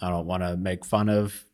i 0.00 0.08
don't 0.08 0.26
want 0.26 0.42
to 0.42 0.56
make 0.56 0.84
fun 0.86 1.08
of 1.08 1.44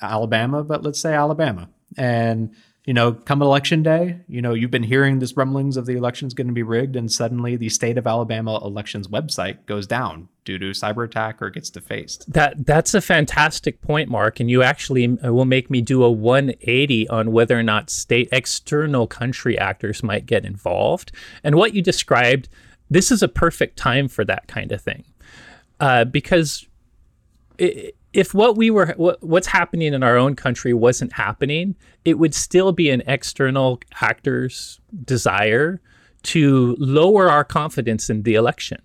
alabama 0.00 0.62
but 0.62 0.82
let's 0.82 1.00
say 1.00 1.14
alabama. 1.14 1.68
And 1.98 2.54
you 2.84 2.92
know, 2.92 3.12
come 3.12 3.42
election 3.42 3.84
day, 3.84 4.18
you 4.26 4.42
know, 4.42 4.54
you've 4.54 4.72
been 4.72 4.82
hearing 4.82 5.20
this 5.20 5.36
rumblings 5.36 5.76
of 5.76 5.86
the 5.86 5.94
election's 5.94 6.34
going 6.34 6.48
to 6.48 6.52
be 6.52 6.64
rigged, 6.64 6.96
and 6.96 7.12
suddenly 7.12 7.54
the 7.54 7.68
state 7.68 7.96
of 7.96 8.08
Alabama 8.08 8.58
elections 8.64 9.06
website 9.06 9.64
goes 9.66 9.86
down 9.86 10.28
due 10.44 10.58
to 10.58 10.70
cyber 10.70 11.04
attack 11.04 11.40
or 11.40 11.48
gets 11.48 11.70
defaced. 11.70 12.30
That 12.32 12.66
that's 12.66 12.92
a 12.92 13.00
fantastic 13.00 13.80
point, 13.82 14.08
Mark, 14.08 14.40
and 14.40 14.50
you 14.50 14.64
actually 14.64 15.16
uh, 15.24 15.32
will 15.32 15.44
make 15.44 15.70
me 15.70 15.80
do 15.80 16.02
a 16.02 16.10
180 16.10 17.08
on 17.08 17.30
whether 17.30 17.56
or 17.56 17.62
not 17.62 17.88
state 17.88 18.28
external 18.32 19.06
country 19.06 19.56
actors 19.56 20.02
might 20.02 20.26
get 20.26 20.44
involved. 20.44 21.12
And 21.44 21.54
what 21.54 21.74
you 21.74 21.82
described, 21.82 22.48
this 22.90 23.12
is 23.12 23.22
a 23.22 23.28
perfect 23.28 23.76
time 23.76 24.08
for 24.08 24.24
that 24.24 24.48
kind 24.48 24.72
of 24.72 24.80
thing, 24.80 25.04
uh, 25.78 26.04
because. 26.04 26.66
If 27.58 28.34
what 28.34 28.56
we 28.56 28.70
were 28.70 28.94
what, 28.96 29.22
what's 29.22 29.46
happening 29.46 29.94
in 29.94 30.02
our 30.02 30.16
own 30.16 30.36
country 30.36 30.74
wasn't 30.74 31.12
happening 31.12 31.74
it 32.04 32.18
would 32.18 32.34
still 32.34 32.72
be 32.72 32.90
an 32.90 33.02
external 33.06 33.80
actor's 34.00 34.80
desire 35.04 35.80
to 36.24 36.76
lower 36.78 37.30
our 37.30 37.44
confidence 37.44 38.10
in 38.10 38.22
the 38.22 38.34
election. 38.34 38.80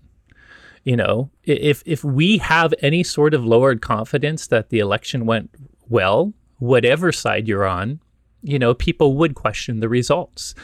You 0.84 0.96
know 0.96 1.30
if 1.44 1.82
if 1.84 2.04
we 2.04 2.38
have 2.38 2.72
any 2.80 3.02
sort 3.02 3.34
of 3.34 3.44
lowered 3.44 3.82
confidence 3.82 4.46
that 4.48 4.70
the 4.70 4.78
election 4.78 5.26
went 5.26 5.50
well 5.88 6.32
whatever 6.58 7.12
side 7.12 7.46
you're 7.46 7.66
on 7.66 8.00
you 8.42 8.58
know 8.58 8.74
people 8.74 9.16
would 9.16 9.34
question 9.34 9.80
the 9.80 9.88
results 9.88 10.54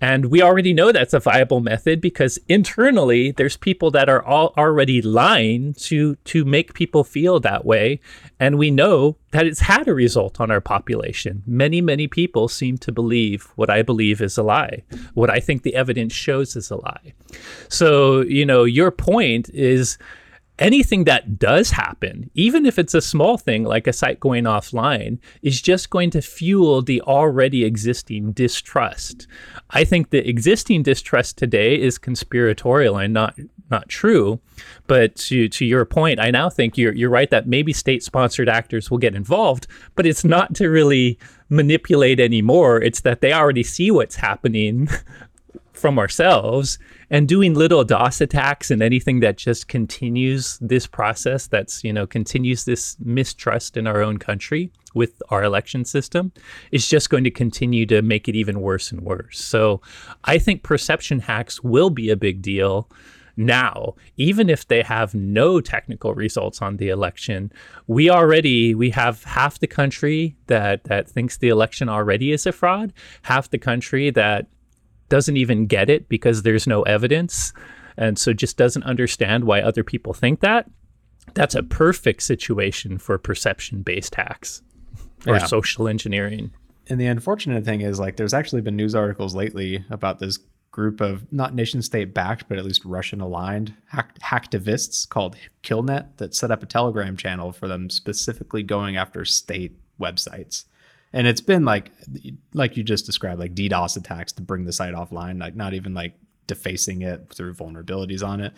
and 0.00 0.26
we 0.26 0.42
already 0.42 0.72
know 0.72 0.92
that's 0.92 1.14
a 1.14 1.20
viable 1.20 1.60
method 1.60 2.00
because 2.00 2.38
internally 2.48 3.30
there's 3.32 3.56
people 3.56 3.90
that 3.92 4.08
are 4.08 4.22
all 4.22 4.52
already 4.56 5.00
lying 5.00 5.74
to 5.74 6.16
to 6.16 6.44
make 6.44 6.74
people 6.74 7.04
feel 7.04 7.40
that 7.40 7.64
way. 7.64 8.00
And 8.38 8.58
we 8.58 8.70
know 8.70 9.16
that 9.30 9.46
it's 9.46 9.60
had 9.60 9.88
a 9.88 9.94
result 9.94 10.40
on 10.40 10.50
our 10.50 10.60
population. 10.60 11.42
Many, 11.46 11.80
many 11.80 12.06
people 12.06 12.48
seem 12.48 12.78
to 12.78 12.92
believe 12.92 13.52
what 13.56 13.70
I 13.70 13.82
believe 13.82 14.20
is 14.20 14.36
a 14.36 14.42
lie, 14.42 14.82
what 15.14 15.30
I 15.30 15.40
think 15.40 15.62
the 15.62 15.74
evidence 15.74 16.12
shows 16.12 16.56
is 16.56 16.70
a 16.70 16.76
lie. 16.76 17.14
So, 17.68 18.20
you 18.22 18.44
know, 18.44 18.64
your 18.64 18.90
point 18.90 19.48
is 19.50 19.98
anything 20.58 21.04
that 21.04 21.38
does 21.38 21.70
happen, 21.70 22.30
even 22.34 22.64
if 22.66 22.78
it's 22.78 22.94
a 22.94 23.00
small 23.00 23.36
thing 23.36 23.64
like 23.64 23.86
a 23.86 23.92
site 23.92 24.20
going 24.20 24.44
offline, 24.44 25.18
is 25.42 25.60
just 25.60 25.90
going 25.90 26.10
to 26.10 26.22
fuel 26.22 26.82
the 26.82 27.00
already 27.02 27.64
existing 27.64 28.32
distrust. 28.32 29.26
I 29.70 29.84
think 29.84 30.10
the 30.10 30.26
existing 30.28 30.82
distrust 30.82 31.36
today 31.38 31.80
is 31.80 31.98
conspiratorial 31.98 32.96
and 32.96 33.12
not 33.12 33.38
not 33.70 33.88
true. 33.88 34.40
But 34.86 35.16
to 35.16 35.48
to 35.48 35.64
your 35.64 35.84
point, 35.84 36.20
I 36.20 36.30
now 36.30 36.48
think 36.50 36.78
you're 36.78 36.94
you're 36.94 37.10
right 37.10 37.30
that 37.30 37.48
maybe 37.48 37.72
state 37.72 38.02
sponsored 38.02 38.48
actors 38.48 38.90
will 38.90 38.98
get 38.98 39.14
involved, 39.14 39.66
but 39.96 40.06
it's 40.06 40.24
not 40.24 40.54
to 40.56 40.68
really 40.68 41.18
manipulate 41.48 42.20
anymore. 42.20 42.80
It's 42.80 43.00
that 43.00 43.20
they 43.20 43.32
already 43.32 43.62
see 43.62 43.90
what's 43.90 44.16
happening 44.16 44.88
from 45.72 45.98
ourselves 45.98 46.78
and 47.14 47.28
doing 47.28 47.54
little 47.54 47.84
DOS 47.84 48.20
attacks 48.20 48.72
and 48.72 48.82
anything 48.82 49.20
that 49.20 49.36
just 49.36 49.68
continues 49.68 50.58
this 50.60 50.84
process 50.84 51.46
that's, 51.46 51.84
you 51.84 51.92
know, 51.92 52.08
continues 52.08 52.64
this 52.64 52.96
mistrust 52.98 53.76
in 53.76 53.86
our 53.86 54.02
own 54.02 54.18
country 54.18 54.72
with 54.94 55.22
our 55.28 55.44
election 55.44 55.84
system 55.84 56.32
is 56.72 56.88
just 56.88 57.10
going 57.10 57.22
to 57.22 57.30
continue 57.30 57.86
to 57.86 58.02
make 58.02 58.26
it 58.26 58.34
even 58.34 58.60
worse 58.60 58.90
and 58.90 59.02
worse. 59.02 59.38
So 59.38 59.80
I 60.24 60.38
think 60.38 60.64
perception 60.64 61.20
hacks 61.20 61.62
will 61.62 61.88
be 61.88 62.10
a 62.10 62.16
big 62.16 62.42
deal 62.42 62.90
now 63.36 63.94
even 64.16 64.48
if 64.48 64.66
they 64.68 64.82
have 64.82 65.12
no 65.12 65.60
technical 65.60 66.14
results 66.14 66.62
on 66.62 66.76
the 66.76 66.88
election 66.88 67.50
we 67.88 68.08
already 68.08 68.76
we 68.76 68.90
have 68.90 69.24
half 69.24 69.58
the 69.58 69.66
country 69.66 70.36
that 70.46 70.84
that 70.84 71.08
thinks 71.08 71.38
the 71.38 71.48
election 71.48 71.88
already 71.88 72.30
is 72.30 72.46
a 72.46 72.52
fraud 72.52 72.92
half 73.22 73.50
the 73.50 73.58
country 73.58 74.08
that 74.08 74.46
doesn't 75.14 75.36
even 75.36 75.66
get 75.66 75.88
it 75.88 76.08
because 76.08 76.42
there's 76.42 76.66
no 76.66 76.82
evidence 76.82 77.52
and 77.96 78.18
so 78.18 78.32
just 78.32 78.56
doesn't 78.56 78.82
understand 78.82 79.44
why 79.44 79.60
other 79.60 79.84
people 79.84 80.12
think 80.12 80.40
that, 80.40 80.68
that's 81.34 81.54
a 81.54 81.62
perfect 81.62 82.20
situation 82.20 82.98
for 82.98 83.16
perception 83.16 83.82
based 83.82 84.16
hacks 84.16 84.60
or 85.24 85.36
yeah. 85.36 85.46
social 85.46 85.86
engineering. 85.86 86.50
And 86.88 87.00
the 87.00 87.06
unfortunate 87.06 87.64
thing 87.64 87.80
is, 87.80 88.00
like, 88.00 88.16
there's 88.16 88.34
actually 88.34 88.62
been 88.62 88.74
news 88.74 88.96
articles 88.96 89.36
lately 89.36 89.84
about 89.88 90.18
this 90.18 90.40
group 90.72 91.00
of 91.00 91.32
not 91.32 91.54
nation 91.54 91.80
state 91.80 92.12
backed, 92.12 92.48
but 92.48 92.58
at 92.58 92.64
least 92.64 92.84
Russian 92.84 93.20
aligned 93.20 93.72
hack- 93.86 94.18
hacktivists 94.18 95.08
called 95.08 95.36
Killnet 95.62 96.08
that 96.16 96.34
set 96.34 96.50
up 96.50 96.64
a 96.64 96.66
Telegram 96.66 97.16
channel 97.16 97.52
for 97.52 97.68
them 97.68 97.88
specifically 97.88 98.64
going 98.64 98.96
after 98.96 99.24
state 99.24 99.76
websites. 100.00 100.64
And 101.14 101.28
it's 101.28 101.40
been 101.40 101.64
like, 101.64 101.92
like 102.52 102.76
you 102.76 102.82
just 102.82 103.06
described, 103.06 103.38
like 103.38 103.54
DDoS 103.54 103.96
attacks 103.96 104.32
to 104.32 104.42
bring 104.42 104.64
the 104.64 104.72
site 104.72 104.94
offline, 104.94 105.40
like 105.40 105.54
not 105.54 105.72
even 105.72 105.94
like 105.94 106.14
defacing 106.48 107.02
it 107.02 107.32
through 107.32 107.54
vulnerabilities 107.54 108.26
on 108.26 108.40
it. 108.40 108.52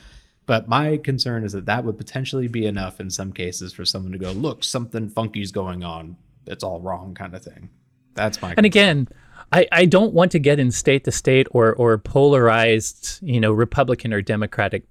But 0.47 0.67
my 0.67 0.97
concern 0.97 1.45
is 1.45 1.53
that 1.53 1.67
that 1.67 1.85
would 1.85 1.99
potentially 1.99 2.49
be 2.49 2.65
enough 2.65 2.99
in 2.99 3.11
some 3.11 3.33
cases 3.33 3.75
for 3.75 3.85
someone 3.85 4.13
to 4.13 4.19
go, 4.19 4.33
look, 4.33 4.65
something 4.65 5.11
funky's 5.11 5.53
going 5.53 5.85
on. 5.85 6.17
It's 6.47 6.65
all 6.65 6.81
wrong, 6.81 7.15
kind 7.15 7.35
of 7.35 7.45
thing. 7.45 7.69
That's 8.15 8.41
my. 8.41 8.55
And 8.57 8.65
again, 8.65 9.09
I, 9.53 9.69
I 9.71 9.85
don't 9.85 10.15
want 10.15 10.33
to 10.33 10.39
get 10.39 10.59
in 10.59 10.71
state 10.71 11.05
to 11.05 11.13
state 11.13 11.49
or 11.51 11.75
or 11.75 11.99
polarized, 11.99 13.19
you 13.23 13.39
know, 13.39 13.53
Republican 13.53 14.15
or 14.15 14.23
Democratic 14.23 14.85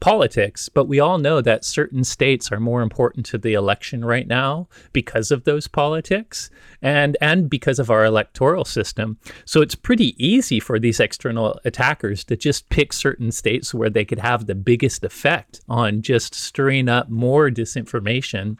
politics, 0.00 0.68
but 0.68 0.86
we 0.86 1.00
all 1.00 1.18
know 1.18 1.40
that 1.40 1.64
certain 1.64 2.04
states 2.04 2.52
are 2.52 2.60
more 2.60 2.82
important 2.82 3.26
to 3.26 3.38
the 3.38 3.54
election 3.54 4.04
right 4.04 4.26
now 4.26 4.68
because 4.92 5.30
of 5.30 5.44
those 5.44 5.66
politics 5.66 6.50
and 6.82 7.16
and 7.20 7.50
because 7.50 7.78
of 7.78 7.90
our 7.90 8.04
electoral 8.04 8.64
system. 8.64 9.18
So 9.44 9.60
it's 9.60 9.74
pretty 9.74 10.14
easy 10.24 10.60
for 10.60 10.78
these 10.78 11.00
external 11.00 11.58
attackers 11.64 12.24
to 12.24 12.36
just 12.36 12.68
pick 12.68 12.92
certain 12.92 13.32
states 13.32 13.74
where 13.74 13.90
they 13.90 14.04
could 14.04 14.20
have 14.20 14.46
the 14.46 14.54
biggest 14.54 15.04
effect 15.04 15.60
on 15.68 16.02
just 16.02 16.34
stirring 16.34 16.88
up 16.88 17.08
more 17.08 17.50
disinformation 17.50 18.56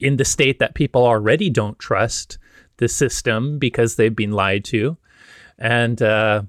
in 0.00 0.16
the 0.16 0.24
state 0.24 0.58
that 0.58 0.74
people 0.74 1.04
already 1.04 1.50
don't 1.50 1.78
trust 1.78 2.38
the 2.78 2.88
system 2.88 3.58
because 3.58 3.96
they've 3.96 4.16
been 4.16 4.32
lied 4.32 4.64
to. 4.64 4.96
And, 5.58 6.02
uh, 6.02 6.42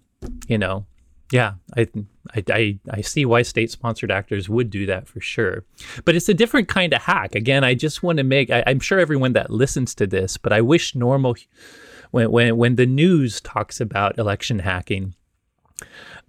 you 0.48 0.58
know, 0.58 0.86
yeah, 1.32 1.54
I, 1.76 1.88
I, 2.36 2.80
I, 2.92 3.02
see 3.02 3.26
why 3.26 3.42
state 3.42 3.72
sponsored 3.72 4.12
actors 4.12 4.48
would 4.48 4.70
do 4.70 4.86
that 4.86 5.08
for 5.08 5.20
sure. 5.20 5.64
But 6.04 6.16
it's 6.16 6.30
a 6.30 6.34
different 6.34 6.68
kind 6.68 6.94
of 6.94 7.02
hack. 7.02 7.34
Again, 7.34 7.64
I 7.64 7.74
just 7.74 8.04
want 8.04 8.18
to 8.18 8.24
make, 8.24 8.52
I, 8.52 8.64
I'm 8.68 8.80
sure 8.80 9.00
everyone 9.00 9.34
that 9.34 9.50
listens 9.50 9.96
to 9.96 10.08
this, 10.08 10.38
but 10.38 10.54
I 10.54 10.62
wish 10.62 10.94
normal, 10.94 11.36
when, 12.12 12.32
when, 12.32 12.58
when 12.58 12.76
the 12.76 12.86
news 12.86 13.42
talks 13.42 13.82
about 13.82 14.20
election 14.20 14.60
hacking, 14.60 15.16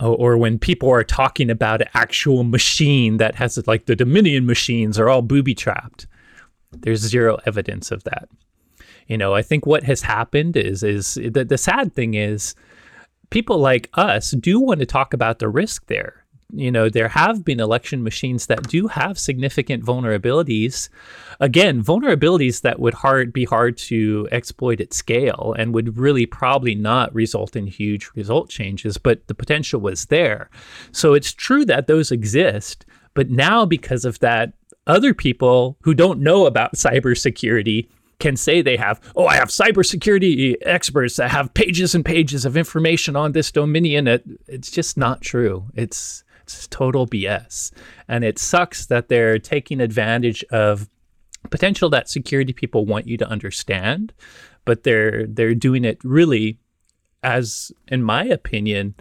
or 0.00 0.36
when 0.36 0.58
people 0.58 0.90
are 0.90 1.04
talking 1.04 1.50
about 1.50 1.80
an 1.80 1.88
actual 1.94 2.44
machine 2.44 3.16
that 3.16 3.34
has 3.36 3.64
like 3.66 3.86
the 3.86 3.96
Dominion 3.96 4.44
machines 4.44 4.98
are 4.98 5.08
all 5.08 5.22
booby 5.22 5.54
trapped. 5.54 6.06
There's 6.72 7.00
zero 7.00 7.38
evidence 7.46 7.90
of 7.90 8.04
that. 8.04 8.28
You 9.06 9.16
know, 9.16 9.34
I 9.34 9.42
think 9.42 9.64
what 9.64 9.84
has 9.84 10.02
happened 10.02 10.56
is 10.56 10.82
is 10.82 11.14
the, 11.14 11.44
the 11.44 11.56
sad 11.56 11.94
thing 11.94 12.14
is 12.14 12.54
people 13.30 13.58
like 13.58 13.90
us 13.94 14.30
do 14.32 14.60
want 14.60 14.80
to 14.80 14.86
talk 14.86 15.12
about 15.12 15.38
the 15.38 15.48
risk 15.48 15.86
there. 15.86 16.26
You 16.52 16.70
know, 16.70 16.88
there 16.88 17.08
have 17.08 17.44
been 17.44 17.58
election 17.58 18.04
machines 18.04 18.46
that 18.46 18.68
do 18.68 18.86
have 18.86 19.18
significant 19.18 19.84
vulnerabilities. 19.84 20.88
Again, 21.40 21.82
vulnerabilities 21.82 22.62
that 22.62 22.78
would 22.78 22.94
hard 22.94 23.32
be 23.32 23.44
hard 23.44 23.76
to 23.78 24.28
exploit 24.30 24.80
at 24.80 24.94
scale 24.94 25.54
and 25.58 25.74
would 25.74 25.98
really 25.98 26.24
probably 26.24 26.74
not 26.74 27.14
result 27.14 27.56
in 27.56 27.66
huge 27.66 28.10
result 28.14 28.48
changes, 28.48 28.96
but 28.96 29.26
the 29.26 29.34
potential 29.34 29.80
was 29.80 30.06
there. 30.06 30.48
So 30.92 31.14
it's 31.14 31.32
true 31.32 31.64
that 31.64 31.88
those 31.88 32.12
exist, 32.12 32.86
but 33.14 33.28
now 33.28 33.66
because 33.66 34.04
of 34.04 34.20
that 34.20 34.52
other 34.86 35.12
people 35.12 35.76
who 35.82 35.94
don't 35.94 36.20
know 36.20 36.46
about 36.46 36.74
cybersecurity 36.76 37.88
can 38.18 38.36
say 38.36 38.62
they 38.62 38.76
have, 38.76 39.00
oh, 39.14 39.26
I 39.26 39.36
have 39.36 39.48
cybersecurity 39.48 40.56
experts 40.62 41.16
that 41.16 41.30
have 41.30 41.52
pages 41.54 41.94
and 41.94 42.04
pages 42.04 42.44
of 42.44 42.56
information 42.56 43.16
on 43.16 43.32
this 43.32 43.50
Dominion. 43.50 44.08
It, 44.08 44.24
it's 44.46 44.70
just 44.70 44.96
not 44.96 45.20
true. 45.20 45.66
It's 45.74 46.24
it's 46.42 46.68
total 46.68 47.08
BS, 47.08 47.72
and 48.06 48.22
it 48.24 48.38
sucks 48.38 48.86
that 48.86 49.08
they're 49.08 49.38
taking 49.38 49.80
advantage 49.80 50.44
of 50.44 50.88
potential 51.50 51.90
that 51.90 52.08
security 52.08 52.52
people 52.52 52.86
want 52.86 53.08
you 53.08 53.16
to 53.16 53.28
understand, 53.28 54.12
but 54.64 54.84
they're 54.84 55.26
they're 55.26 55.54
doing 55.54 55.84
it 55.84 55.98
really 56.04 56.58
as, 57.22 57.72
in 57.88 58.02
my 58.02 58.24
opinion, 58.24 58.94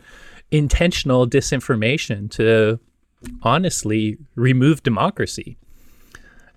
intentional 0.49 1.28
disinformation 1.28 2.32
to 2.32 2.80
honestly 3.43 4.17
remove 4.36 4.82
democracy. 4.82 5.58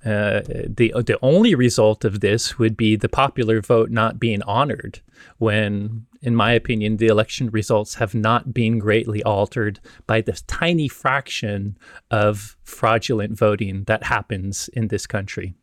Uh, 0.04 0.42
the 0.46 0.92
the 1.04 1.18
only 1.22 1.54
result 1.54 2.04
of 2.04 2.20
this 2.20 2.58
would 2.58 2.76
be 2.76 2.94
the 2.94 3.08
popular 3.08 3.60
vote 3.60 3.90
not 3.90 4.20
being 4.20 4.42
honored 4.42 5.00
when 5.38 6.06
in 6.22 6.36
my 6.36 6.52
opinion 6.52 6.98
the 6.98 7.08
election 7.08 7.50
results 7.50 7.96
have 7.96 8.14
not 8.14 8.54
been 8.54 8.78
greatly 8.78 9.22
altered 9.24 9.80
by 10.06 10.20
this 10.20 10.42
tiny 10.42 10.86
fraction 10.86 11.76
of 12.12 12.56
fraudulent 12.62 13.36
voting 13.36 13.82
that 13.84 14.04
happens 14.04 14.68
in 14.68 14.86
this 14.86 15.06
country 15.06 15.54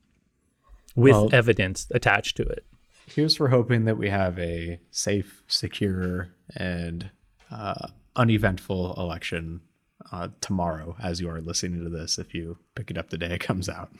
with 0.95 1.13
well, 1.13 1.29
evidence 1.31 1.87
attached 1.91 2.35
to 2.37 2.43
it. 2.43 2.65
Here's 3.07 3.37
for 3.37 3.49
hoping 3.49 3.85
that 3.85 3.97
we 3.97 4.09
have 4.09 4.37
a 4.39 4.79
safe 4.91 5.43
secure 5.47 6.29
and 6.55 7.09
uh, 7.51 7.87
uneventful 8.15 8.95
election 8.97 9.61
uh, 10.11 10.29
tomorrow 10.41 10.95
as 11.01 11.19
you 11.19 11.29
are 11.29 11.41
listening 11.41 11.83
to 11.83 11.89
this 11.89 12.17
if 12.17 12.33
you 12.33 12.57
pick 12.75 12.91
it 12.91 12.97
up 12.97 13.09
the 13.09 13.17
day 13.17 13.33
it 13.33 13.39
comes 13.39 13.69
out. 13.69 13.91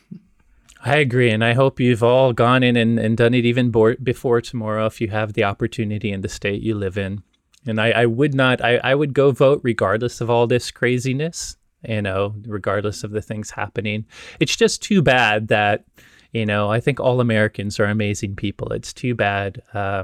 I 0.84 0.98
agree. 0.98 1.32
And 1.32 1.44
I 1.44 1.54
hope 1.54 1.80
you've 1.80 2.04
all 2.04 2.32
gone 2.32 2.62
in 2.62 2.76
and, 2.76 3.00
and 3.00 3.18
done 3.18 3.34
it 3.34 3.46
even 3.46 3.72
bo- 3.72 3.96
before 3.96 4.40
tomorrow 4.42 4.86
if 4.86 5.02
you 5.02 5.08
have 5.10 5.34
the 5.34 5.44
opportunity 5.44 6.12
in 6.12 6.22
the 6.22 6.30
state 6.30 6.62
you 6.62 6.76
live 6.76 6.98
in. 6.98 7.24
And 7.66 7.82
I, 7.82 7.92
I 7.92 8.06
would 8.06 8.36
not, 8.36 8.64
I, 8.64 8.78
I 8.78 8.94
would 8.94 9.14
go 9.14 9.32
vote 9.32 9.62
regardless 9.64 10.22
of 10.22 10.30
all 10.30 10.46
this 10.46 10.70
craziness, 10.70 11.58
you 11.88 12.04
know, 12.04 12.36
regardless 12.46 13.04
of 13.04 13.12
the 13.12 13.22
things 13.22 13.50
happening. 13.50 14.06
It's 14.40 14.56
just 14.56 14.84
too 14.84 15.02
bad 15.02 15.48
that, 15.48 15.86
you 16.32 16.46
know, 16.46 16.70
I 16.70 16.80
think 16.80 17.00
all 17.00 17.20
Americans 17.20 17.80
are 17.80 17.86
amazing 17.86 18.36
people. 18.36 18.72
It's 18.72 18.94
too 18.94 19.16
bad, 19.16 19.64
uh, 19.74 20.04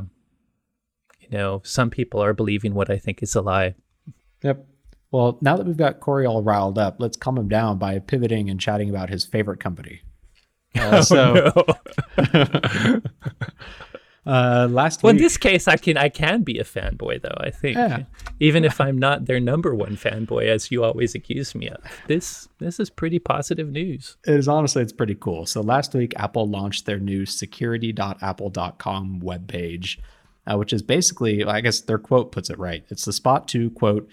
you 1.20 1.38
know, 1.38 1.62
some 1.64 1.92
people 1.92 2.24
are 2.24 2.34
believing 2.34 2.74
what 2.74 2.90
I 2.90 2.98
think 2.98 3.22
is 3.22 3.36
a 3.36 3.42
lie. 3.42 3.76
Yep. 4.42 4.66
Well, 5.12 5.38
now 5.42 5.58
that 5.58 5.66
we've 5.66 5.78
got 5.78 6.00
Corey 6.00 6.26
all 6.26 6.42
riled 6.42 6.78
up, 6.78 6.96
let's 7.00 7.18
calm 7.18 7.38
him 7.38 7.50
down 7.50 7.78
by 7.78 8.00
pivoting 8.00 8.50
and 8.50 8.60
chatting 8.60 8.90
about 8.90 9.10
his 9.10 9.26
favorite 9.26 9.60
company. 9.60 10.02
Uh, 10.74 10.90
oh, 10.94 11.02
so, 11.02 11.52
no. 12.18 13.02
uh, 14.26 14.70
last 14.72 15.04
well, 15.04 15.12
week, 15.12 15.20
in 15.20 15.24
this 15.24 15.36
case, 15.36 15.68
I 15.68 15.76
can 15.76 15.98
I 15.98 16.08
can 16.08 16.44
be 16.44 16.60
a 16.60 16.64
fanboy 16.64 17.22
though. 17.22 17.36
I 17.38 17.50
think, 17.50 17.76
yeah. 17.76 18.04
even 18.40 18.64
if 18.64 18.80
I'm 18.80 18.98
not 18.98 19.26
their 19.26 19.42
number 19.42 19.76
one 19.76 19.98
fanboy, 19.98 20.48
as 20.48 20.72
you 20.72 20.86
always 20.86 21.14
accuse 21.14 21.54
me 21.56 21.68
of. 21.68 21.84
This 22.08 22.48
this 22.60 22.80
is 22.80 22.90
pretty 22.90 23.20
positive 23.20 23.70
news. 23.70 24.16
It 24.26 24.36
is 24.36 24.48
honestly, 24.48 24.82
it's 24.82 24.94
pretty 24.94 25.16
cool. 25.16 25.46
So 25.46 25.60
last 25.60 25.94
week, 25.94 26.14
Apple 26.16 26.48
launched 26.48 26.86
their 26.86 27.00
new 27.00 27.26
security.apple.com 27.26 29.20
webpage, 29.22 30.00
uh, 30.48 30.56
which 30.58 30.72
is 30.72 30.82
basically, 30.82 31.44
I 31.44 31.60
guess 31.60 31.82
their 31.82 32.00
quote 32.00 32.32
puts 32.32 32.50
it 32.50 32.58
right. 32.58 32.86
It's 32.88 33.04
the 33.04 33.12
spot 33.12 33.50
to 33.50 33.72
quote 33.72 34.08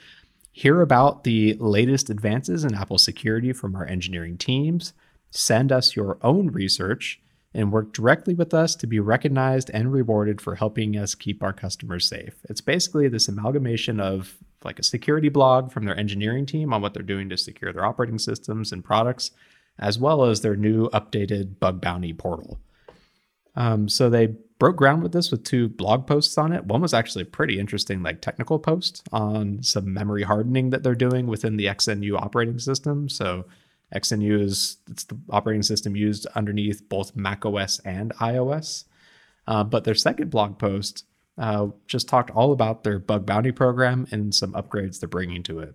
hear 0.58 0.80
about 0.80 1.22
the 1.22 1.54
latest 1.60 2.10
advances 2.10 2.64
in 2.64 2.74
Apple 2.74 2.98
security 2.98 3.52
from 3.52 3.76
our 3.76 3.86
engineering 3.86 4.36
teams, 4.36 4.92
send 5.30 5.70
us 5.70 5.94
your 5.94 6.18
own 6.20 6.48
research, 6.48 7.20
and 7.54 7.70
work 7.70 7.92
directly 7.92 8.34
with 8.34 8.52
us 8.52 8.74
to 8.74 8.84
be 8.88 8.98
recognized 8.98 9.70
and 9.72 9.92
rewarded 9.92 10.40
for 10.40 10.56
helping 10.56 10.96
us 10.96 11.14
keep 11.14 11.44
our 11.44 11.52
customers 11.52 12.08
safe. 12.08 12.34
It's 12.50 12.60
basically 12.60 13.06
this 13.06 13.28
amalgamation 13.28 14.00
of 14.00 14.36
like 14.64 14.80
a 14.80 14.82
security 14.82 15.28
blog 15.28 15.70
from 15.70 15.84
their 15.84 15.96
engineering 15.96 16.44
team 16.44 16.74
on 16.74 16.82
what 16.82 16.92
they're 16.92 17.04
doing 17.04 17.28
to 17.28 17.38
secure 17.38 17.72
their 17.72 17.84
operating 17.84 18.18
systems 18.18 18.72
and 18.72 18.84
products, 18.84 19.30
as 19.78 19.96
well 19.96 20.24
as 20.24 20.40
their 20.40 20.56
new 20.56 20.88
updated 20.88 21.60
bug 21.60 21.80
bounty 21.80 22.12
portal. 22.12 22.58
Um, 23.54 23.88
so 23.88 24.10
they 24.10 24.34
broke 24.58 24.76
ground 24.76 25.02
with 25.02 25.12
this 25.12 25.30
with 25.30 25.44
two 25.44 25.68
blog 25.68 26.06
posts 26.06 26.36
on 26.36 26.52
it. 26.52 26.64
One 26.64 26.80
was 26.80 26.94
actually 26.94 27.22
a 27.22 27.26
pretty 27.26 27.58
interesting, 27.58 28.02
like 28.02 28.20
technical 28.20 28.58
post 28.58 29.06
on 29.12 29.62
some 29.62 29.92
memory 29.92 30.24
hardening 30.24 30.70
that 30.70 30.82
they're 30.82 30.94
doing 30.94 31.26
within 31.26 31.56
the 31.56 31.66
XNU 31.66 32.16
operating 32.16 32.58
system. 32.58 33.08
So 33.08 33.44
XNU 33.94 34.40
is 34.40 34.78
it's 34.90 35.04
the 35.04 35.18
operating 35.30 35.62
system 35.62 35.96
used 35.96 36.26
underneath 36.34 36.88
both 36.88 37.16
Mac 37.16 37.46
OS 37.46 37.78
and 37.80 38.12
iOS. 38.16 38.84
Uh, 39.46 39.64
but 39.64 39.84
their 39.84 39.94
second 39.94 40.30
blog 40.30 40.58
post 40.58 41.04
uh, 41.38 41.68
just 41.86 42.08
talked 42.08 42.30
all 42.30 42.52
about 42.52 42.82
their 42.82 42.98
bug 42.98 43.24
bounty 43.24 43.52
program 43.52 44.06
and 44.10 44.34
some 44.34 44.52
upgrades 44.52 44.98
they're 44.98 45.08
bringing 45.08 45.42
to 45.44 45.60
it. 45.60 45.74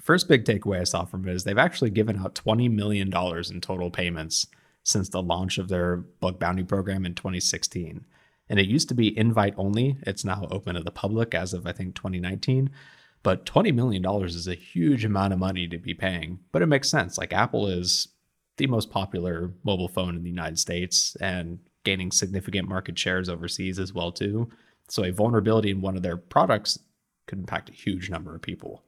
First 0.00 0.28
big 0.28 0.44
takeaway 0.44 0.80
I 0.80 0.84
saw 0.84 1.04
from 1.04 1.26
it 1.26 1.34
is 1.34 1.44
they've 1.44 1.56
actually 1.56 1.90
given 1.90 2.18
out 2.18 2.34
$20 2.34 2.70
million 2.70 3.08
in 3.08 3.60
total 3.60 3.90
payments 3.90 4.46
since 4.84 5.08
the 5.08 5.22
launch 5.22 5.58
of 5.58 5.68
their 5.68 5.96
bug 5.96 6.38
bounty 6.38 6.62
program 6.62 7.04
in 7.04 7.14
2016. 7.14 8.04
And 8.48 8.60
it 8.60 8.66
used 8.66 8.88
to 8.90 8.94
be 8.94 9.18
invite 9.18 9.54
only. 9.56 9.96
It's 10.02 10.24
now 10.24 10.46
open 10.50 10.74
to 10.76 10.82
the 10.82 10.90
public 10.90 11.34
as 11.34 11.54
of, 11.54 11.66
I 11.66 11.72
think, 11.72 11.94
2019. 11.94 12.70
But 13.22 13.46
$20 13.46 13.74
million 13.74 14.04
is 14.24 14.46
a 14.46 14.54
huge 14.54 15.04
amount 15.04 15.32
of 15.32 15.38
money 15.38 15.66
to 15.66 15.78
be 15.78 15.94
paying. 15.94 16.40
But 16.52 16.60
it 16.60 16.66
makes 16.66 16.90
sense. 16.90 17.16
Like 17.16 17.32
Apple 17.32 17.66
is 17.66 18.08
the 18.58 18.66
most 18.66 18.90
popular 18.90 19.50
mobile 19.64 19.88
phone 19.88 20.14
in 20.14 20.22
the 20.22 20.30
United 20.30 20.58
States 20.58 21.16
and 21.20 21.58
gaining 21.84 22.12
significant 22.12 22.68
market 22.68 22.98
shares 22.98 23.28
overseas 23.28 23.78
as 23.78 23.94
well 23.94 24.12
too. 24.12 24.50
So 24.88 25.04
a 25.04 25.10
vulnerability 25.10 25.70
in 25.70 25.80
one 25.80 25.96
of 25.96 26.02
their 26.02 26.18
products 26.18 26.78
could 27.26 27.38
impact 27.38 27.70
a 27.70 27.72
huge 27.72 28.10
number 28.10 28.34
of 28.34 28.42
people 28.42 28.84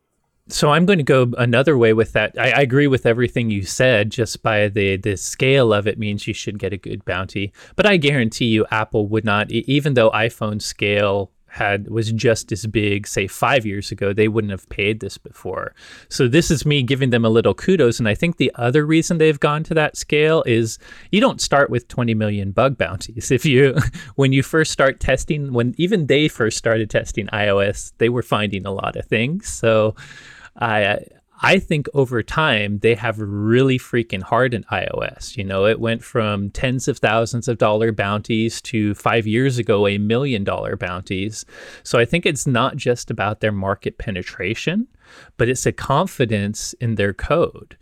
so 0.48 0.70
I'm 0.70 0.86
going 0.86 0.98
to 0.98 1.04
go 1.04 1.32
another 1.38 1.76
way 1.76 1.92
with 1.92 2.12
that. 2.12 2.34
I, 2.38 2.50
I, 2.50 2.60
agree 2.60 2.86
with 2.86 3.04
everything 3.04 3.50
you 3.50 3.62
said. 3.62 4.10
Just 4.10 4.42
by 4.42 4.68
the 4.68 4.96
the 4.96 5.16
scale 5.16 5.72
of 5.72 5.86
it 5.86 5.98
means 5.98 6.26
you 6.26 6.34
should 6.34 6.58
get 6.58 6.72
a 6.72 6.76
good 6.76 7.04
bounty. 7.04 7.52
But 7.74 7.86
I 7.86 7.96
guarantee 7.96 8.46
you, 8.46 8.64
Apple 8.70 9.08
would 9.08 9.24
not, 9.24 9.50
even 9.50 9.94
though 9.94 10.10
iPhone 10.10 10.62
scale 10.62 11.32
had 11.56 11.88
was 11.88 12.12
just 12.12 12.52
as 12.52 12.66
big, 12.66 13.06
say 13.06 13.26
five 13.26 13.66
years 13.66 13.90
ago, 13.90 14.12
they 14.12 14.28
wouldn't 14.28 14.50
have 14.50 14.68
paid 14.68 15.00
this 15.00 15.18
before. 15.18 15.74
So 16.08 16.28
this 16.28 16.50
is 16.50 16.66
me 16.66 16.82
giving 16.82 17.10
them 17.10 17.24
a 17.24 17.30
little 17.30 17.54
kudos. 17.54 17.98
And 17.98 18.08
I 18.08 18.14
think 18.14 18.36
the 18.36 18.52
other 18.56 18.84
reason 18.86 19.18
they've 19.18 19.40
gone 19.40 19.64
to 19.64 19.74
that 19.74 19.96
scale 19.96 20.42
is 20.46 20.78
you 21.10 21.20
don't 21.20 21.40
start 21.40 21.70
with 21.70 21.88
20 21.88 22.14
million 22.14 22.52
bug 22.52 22.78
bounties. 22.78 23.30
If 23.36 23.44
you 23.44 23.76
when 24.14 24.32
you 24.32 24.42
first 24.42 24.70
start 24.70 25.00
testing, 25.00 25.52
when 25.52 25.74
even 25.76 26.06
they 26.06 26.28
first 26.28 26.56
started 26.56 26.88
testing 26.88 27.26
iOS, 27.28 27.92
they 27.98 28.08
were 28.08 28.22
finding 28.22 28.64
a 28.64 28.72
lot 28.72 28.96
of 28.96 29.06
things. 29.06 29.48
So 29.48 29.94
I 30.58 30.98
I 31.42 31.58
think 31.58 31.88
over 31.92 32.22
time 32.22 32.78
they 32.78 32.94
have 32.94 33.18
really 33.18 33.78
freaking 33.78 34.22
hardened 34.22 34.66
iOS. 34.68 35.36
You 35.36 35.44
know, 35.44 35.66
it 35.66 35.80
went 35.80 36.02
from 36.02 36.50
tens 36.50 36.88
of 36.88 36.98
thousands 36.98 37.46
of 37.46 37.58
dollar 37.58 37.92
bounties 37.92 38.62
to 38.62 38.94
five 38.94 39.26
years 39.26 39.58
ago 39.58 39.86
a 39.86 39.98
million 39.98 40.44
dollar 40.44 40.76
bounties. 40.76 41.44
So 41.82 41.98
I 41.98 42.04
think 42.06 42.24
it's 42.24 42.46
not 42.46 42.76
just 42.76 43.10
about 43.10 43.40
their 43.40 43.52
market 43.52 43.98
penetration, 43.98 44.88
but 45.36 45.48
it's 45.48 45.66
a 45.66 45.72
confidence 45.72 46.72
in 46.74 46.94
their 46.94 47.12
code 47.12 47.76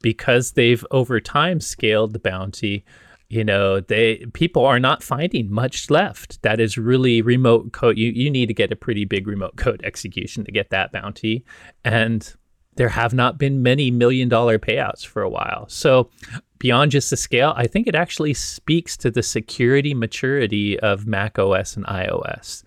because 0.00 0.52
they've 0.52 0.84
over 0.90 1.20
time 1.20 1.60
scaled 1.60 2.14
the 2.14 2.18
bounty 2.18 2.84
you 3.28 3.44
know 3.44 3.80
they 3.80 4.24
people 4.32 4.64
are 4.64 4.80
not 4.80 5.02
finding 5.02 5.50
much 5.50 5.90
left. 5.90 6.40
That 6.42 6.60
is 6.60 6.78
really 6.78 7.22
remote 7.22 7.72
code. 7.72 7.98
You, 7.98 8.10
you 8.10 8.30
need 8.30 8.46
to 8.46 8.54
get 8.54 8.72
a 8.72 8.76
pretty 8.76 9.04
big 9.04 9.26
remote 9.26 9.56
code 9.56 9.80
execution 9.84 10.44
to 10.44 10.52
get 10.52 10.70
that 10.70 10.92
bounty. 10.92 11.44
And 11.84 12.34
there 12.76 12.88
have 12.88 13.12
not 13.12 13.38
been 13.38 13.62
many 13.62 13.90
million 13.90 14.28
dollar 14.28 14.58
payouts 14.58 15.04
for 15.04 15.22
a 15.22 15.28
while. 15.28 15.68
So 15.68 16.10
beyond 16.58 16.90
just 16.90 17.10
the 17.10 17.16
scale 17.16 17.54
i 17.56 17.68
think 17.68 17.86
it 17.86 17.94
actually 17.94 18.34
speaks 18.34 18.96
to 18.96 19.12
the 19.12 19.22
security 19.22 19.94
maturity 19.94 20.76
of 20.80 21.06
mac 21.06 21.38
os 21.38 21.76
and 21.76 21.86
ios 21.86 22.64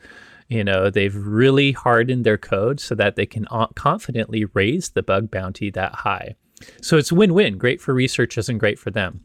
you 0.51 0.63
know 0.65 0.89
they've 0.89 1.15
really 1.15 1.71
hardened 1.71 2.25
their 2.25 2.37
code 2.37 2.79
so 2.79 2.93
that 2.93 3.15
they 3.15 3.25
can 3.25 3.47
confidently 3.75 4.45
raise 4.53 4.89
the 4.89 5.01
bug 5.01 5.31
bounty 5.31 5.71
that 5.71 5.95
high. 5.95 6.35
So 6.81 6.97
it's 6.97 7.11
win-win. 7.11 7.57
Great 7.57 7.79
for 7.79 7.93
researchers 7.93 8.49
and 8.49 8.59
great 8.59 8.77
for 8.77 8.91
them 8.91 9.21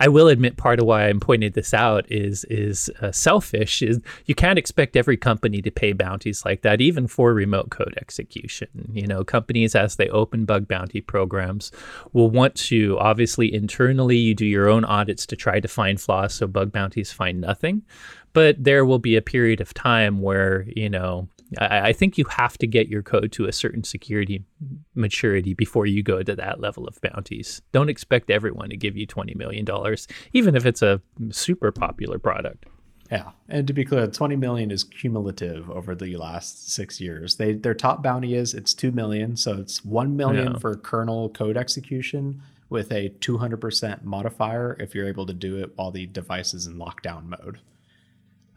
I 0.00 0.08
will 0.08 0.28
admit 0.28 0.56
part 0.56 0.78
of 0.78 0.86
why 0.86 1.08
I'm 1.08 1.20
pointing 1.20 1.52
this 1.52 1.74
out 1.74 2.10
is 2.10 2.44
is 2.44 2.90
uh, 3.00 3.12
selfish. 3.12 3.82
Is 3.82 4.00
you 4.26 4.34
can't 4.34 4.58
expect 4.58 4.96
every 4.96 5.16
company 5.16 5.62
to 5.62 5.70
pay 5.70 5.92
bounties 5.92 6.44
like 6.44 6.62
that, 6.62 6.80
even 6.80 7.06
for 7.06 7.32
remote 7.34 7.70
code 7.70 7.94
execution. 8.00 8.68
You 8.92 9.06
know, 9.06 9.24
companies 9.24 9.74
as 9.74 9.96
they 9.96 10.08
open 10.08 10.44
bug 10.44 10.68
bounty 10.68 11.00
programs 11.00 11.70
will 12.12 12.30
want 12.30 12.54
to 12.56 12.98
obviously 12.98 13.52
internally 13.52 14.16
you 14.16 14.34
do 14.34 14.46
your 14.46 14.68
own 14.68 14.84
audits 14.84 15.26
to 15.26 15.36
try 15.36 15.60
to 15.60 15.68
find 15.68 16.00
flaws, 16.00 16.34
so 16.34 16.46
bug 16.46 16.72
bounties 16.72 17.12
find 17.12 17.40
nothing. 17.40 17.82
But 18.32 18.62
there 18.62 18.84
will 18.84 18.98
be 18.98 19.16
a 19.16 19.22
period 19.22 19.60
of 19.60 19.74
time 19.74 20.20
where 20.20 20.66
you 20.74 20.88
know 20.88 21.28
I, 21.56 21.88
I, 21.88 21.92
think 21.92 22.18
you 22.18 22.24
have 22.26 22.58
to 22.58 22.66
get 22.66 22.88
your 22.88 23.02
code 23.02 23.32
to 23.32 23.46
a 23.46 23.52
certain 23.52 23.82
security 23.82 24.44
maturity 24.94 25.54
before 25.54 25.86
you 25.86 26.02
go 26.02 26.22
to 26.22 26.36
that 26.36 26.60
level 26.60 26.86
of 26.86 27.00
bounties. 27.00 27.62
Don't 27.72 27.88
expect 27.88 28.30
everyone 28.30 28.68
to 28.68 28.76
give 28.76 28.96
you 28.96 29.06
$20 29.06 29.34
million, 29.34 29.66
even 30.34 30.54
if 30.54 30.66
it's 30.66 30.82
a 30.82 31.00
super 31.30 31.72
popular 31.72 32.18
product. 32.18 32.66
Yeah, 33.10 33.30
and 33.48 33.66
to 33.66 33.72
be 33.72 33.86
clear, 33.86 34.06
20 34.06 34.36
million 34.36 34.70
is 34.70 34.84
cumulative 34.84 35.70
over 35.70 35.94
the 35.94 36.16
last 36.16 36.70
six 36.70 37.00
years. 37.00 37.36
They 37.36 37.54
their 37.54 37.72
top 37.72 38.02
bounty 38.02 38.34
is 38.34 38.52
it's 38.52 38.74
two 38.74 38.92
million, 38.92 39.34
so 39.34 39.54
it's 39.54 39.82
one 39.82 40.14
million 40.14 40.52
yeah. 40.52 40.58
for 40.58 40.76
kernel 40.76 41.30
code 41.30 41.56
execution 41.56 42.42
with 42.68 42.92
a 42.92 43.08
200% 43.20 44.04
modifier 44.04 44.76
if 44.78 44.94
you're 44.94 45.08
able 45.08 45.24
to 45.24 45.32
do 45.32 45.56
it 45.56 45.72
while 45.76 45.90
the 45.90 46.04
device 46.04 46.52
is 46.52 46.66
in 46.66 46.74
lockdown 46.74 47.24
mode. 47.24 47.60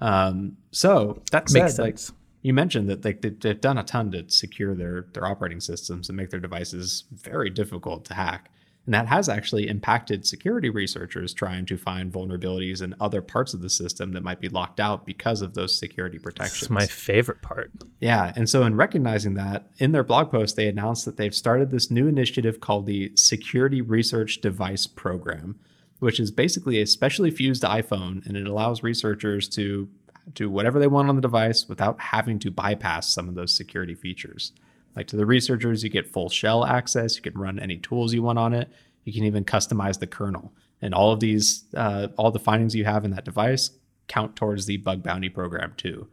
Um, 0.02 0.58
so 0.72 1.22
that 1.32 1.44
Makes 1.44 1.52
said, 1.52 1.70
sense. 1.70 2.10
like 2.10 2.18
you 2.42 2.54
mentioned 2.54 2.90
that 2.90 3.02
they, 3.02 3.14
they've 3.14 3.62
done 3.62 3.78
a 3.78 3.84
ton 3.84 4.12
to 4.12 4.30
secure 4.30 4.76
their 4.76 5.08
their 5.14 5.26
operating 5.26 5.60
systems 5.60 6.10
and 6.10 6.18
make 6.18 6.30
their 6.30 6.40
devices 6.40 7.06
very 7.12 7.50
difficult 7.50 8.06
to 8.06 8.14
hack. 8.14 8.50
And 8.86 8.96
that 8.96 9.08
has 9.08 9.30
actually 9.30 9.68
impacted 9.68 10.26
security 10.26 10.70
researchers 10.70 11.36
trying 11.36 11.68
to 11.68 11.78
find 11.78 12.12
vulnerabilities 12.12 12.82
in 12.82 12.96
other 13.00 13.22
parts 13.22 13.54
of 13.54 13.62
the 13.62 13.70
system 13.70 14.14
that 14.14 14.24
might 14.24 14.42
be 14.42 14.50
locked 14.50 14.80
out 14.80 15.06
because 15.06 15.44
of 15.44 15.54
those 15.54 15.78
security 15.78 16.18
protections. 16.18 16.62
That's 16.62 16.72
my 16.72 16.88
favorite 16.88 17.44
part. 17.44 17.72
Yeah. 18.00 18.34
And 18.36 18.50
so, 18.50 18.64
in 18.64 18.76
recognizing 18.76 19.36
that, 19.36 19.70
in 19.78 19.92
their 19.92 20.04
blog 20.04 20.32
post, 20.32 20.56
they 20.56 20.68
announced 20.68 21.06
that 21.06 21.18
they've 21.18 21.36
started 21.36 21.70
this 21.70 21.92
new 21.92 22.08
initiative 22.08 22.60
called 22.60 22.88
the 22.88 23.12
Security 23.16 23.82
Research 23.82 24.42
Device 24.42 24.88
Program, 24.88 25.60
which 26.00 26.20
is 26.20 26.32
basically 26.32 26.82
a 26.82 26.88
specially 26.88 27.30
fused 27.30 27.62
iPhone 27.62 28.26
and 28.26 28.36
it 28.36 28.48
allows 28.48 28.82
researchers 28.82 29.48
to 29.50 29.90
do 30.34 30.50
whatever 30.50 30.80
they 30.80 30.88
want 30.88 31.10
on 31.10 31.16
the 31.16 31.22
device 31.22 31.68
without 31.68 32.00
having 32.00 32.40
to 32.40 32.52
bypass 32.52 33.12
some 33.14 33.28
of 33.28 33.36
those 33.36 33.54
security 33.54 33.96
features. 33.96 34.52
Like 34.96 35.08
to 35.08 35.16
the 35.16 35.26
researchers, 35.26 35.84
you 35.84 35.90
get 35.90 36.08
full 36.08 36.30
shell 36.30 36.66
access. 36.66 37.16
You 37.16 37.22
can 37.22 37.38
run 37.38 37.60
any 37.60 37.78
tools 37.78 38.14
you 38.14 38.24
want 38.24 38.40
on 38.40 38.54
it. 38.54 38.70
You 39.04 39.14
can 39.14 39.24
even 39.24 39.46
customize 39.46 40.00
the 40.00 40.08
kernel. 40.08 40.54
And 40.82 40.94
all 40.94 41.12
of 41.12 41.20
these, 41.20 41.66
uh, 41.76 42.08
all 42.18 42.32
the 42.32 42.40
findings 42.40 42.76
you 42.76 42.86
have 42.86 43.06
in 43.06 43.12
that 43.12 43.26
device 43.26 43.72
count 44.08 44.36
towards 44.36 44.66
the 44.66 44.78
bug 44.78 45.04
bounty 45.04 45.30
program 45.30 45.74
too. 45.78 46.08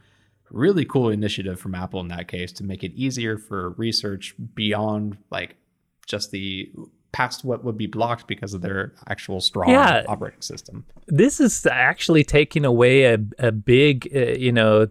Really 0.50 0.84
cool 0.84 1.10
initiative 1.10 1.60
from 1.60 1.74
Apple 1.74 2.00
in 2.00 2.08
that 2.08 2.28
case 2.28 2.52
to 2.52 2.64
make 2.64 2.84
it 2.84 2.94
easier 2.94 3.36
for 3.36 3.70
research 3.70 4.34
beyond 4.54 5.18
like 5.30 5.56
just 6.06 6.30
the 6.30 6.70
past 7.12 7.44
what 7.44 7.64
would 7.64 7.78
be 7.78 7.86
blocked 7.86 8.26
because 8.26 8.54
of 8.54 8.60
their 8.60 8.92
actual 9.08 9.40
strong 9.40 9.70
yeah, 9.70 10.04
operating 10.08 10.42
system. 10.42 10.84
This 11.06 11.40
is 11.40 11.66
actually 11.66 12.24
taking 12.24 12.64
away 12.64 13.04
a, 13.04 13.18
a 13.38 13.52
big, 13.52 14.10
uh, 14.14 14.38
you 14.38 14.52
know, 14.52 14.88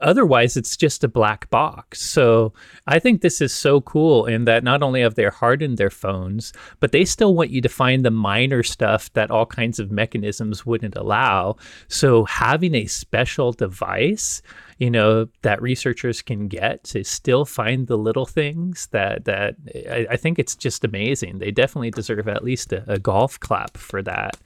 otherwise 0.00 0.56
it's 0.56 0.76
just 0.76 1.04
a 1.04 1.08
black 1.08 1.48
box. 1.50 2.00
So 2.00 2.52
I 2.86 2.98
think 2.98 3.20
this 3.20 3.40
is 3.40 3.52
so 3.52 3.80
cool 3.80 4.26
in 4.26 4.44
that 4.44 4.64
not 4.64 4.82
only 4.82 5.00
have 5.00 5.14
they 5.14 5.24
hardened 5.24 5.78
their 5.78 5.90
phones, 5.90 6.52
but 6.80 6.92
they 6.92 7.04
still 7.04 7.34
want 7.34 7.50
you 7.50 7.60
to 7.60 7.68
find 7.68 8.04
the 8.04 8.10
minor 8.10 8.62
stuff 8.62 9.12
that 9.14 9.30
all 9.30 9.46
kinds 9.46 9.78
of 9.78 9.90
mechanisms 9.90 10.64
wouldn't 10.64 10.96
allow. 10.96 11.56
So 11.88 12.24
having 12.24 12.74
a 12.74 12.86
special 12.86 13.52
device 13.52 14.42
you 14.78 14.90
know 14.90 15.28
that 15.42 15.62
researchers 15.62 16.22
can 16.22 16.48
get 16.48 16.84
to 16.84 17.02
still 17.02 17.44
find 17.44 17.86
the 17.86 17.96
little 17.96 18.26
things 18.26 18.88
that 18.88 19.24
that 19.24 19.56
I, 19.90 20.06
I 20.10 20.16
think 20.16 20.38
it's 20.38 20.54
just 20.54 20.84
amazing. 20.84 21.38
They 21.38 21.50
definitely 21.50 21.90
deserve 21.90 22.28
at 22.28 22.44
least 22.44 22.72
a, 22.72 22.84
a 22.90 22.98
golf 22.98 23.40
clap 23.40 23.76
for 23.76 24.02
that. 24.02 24.36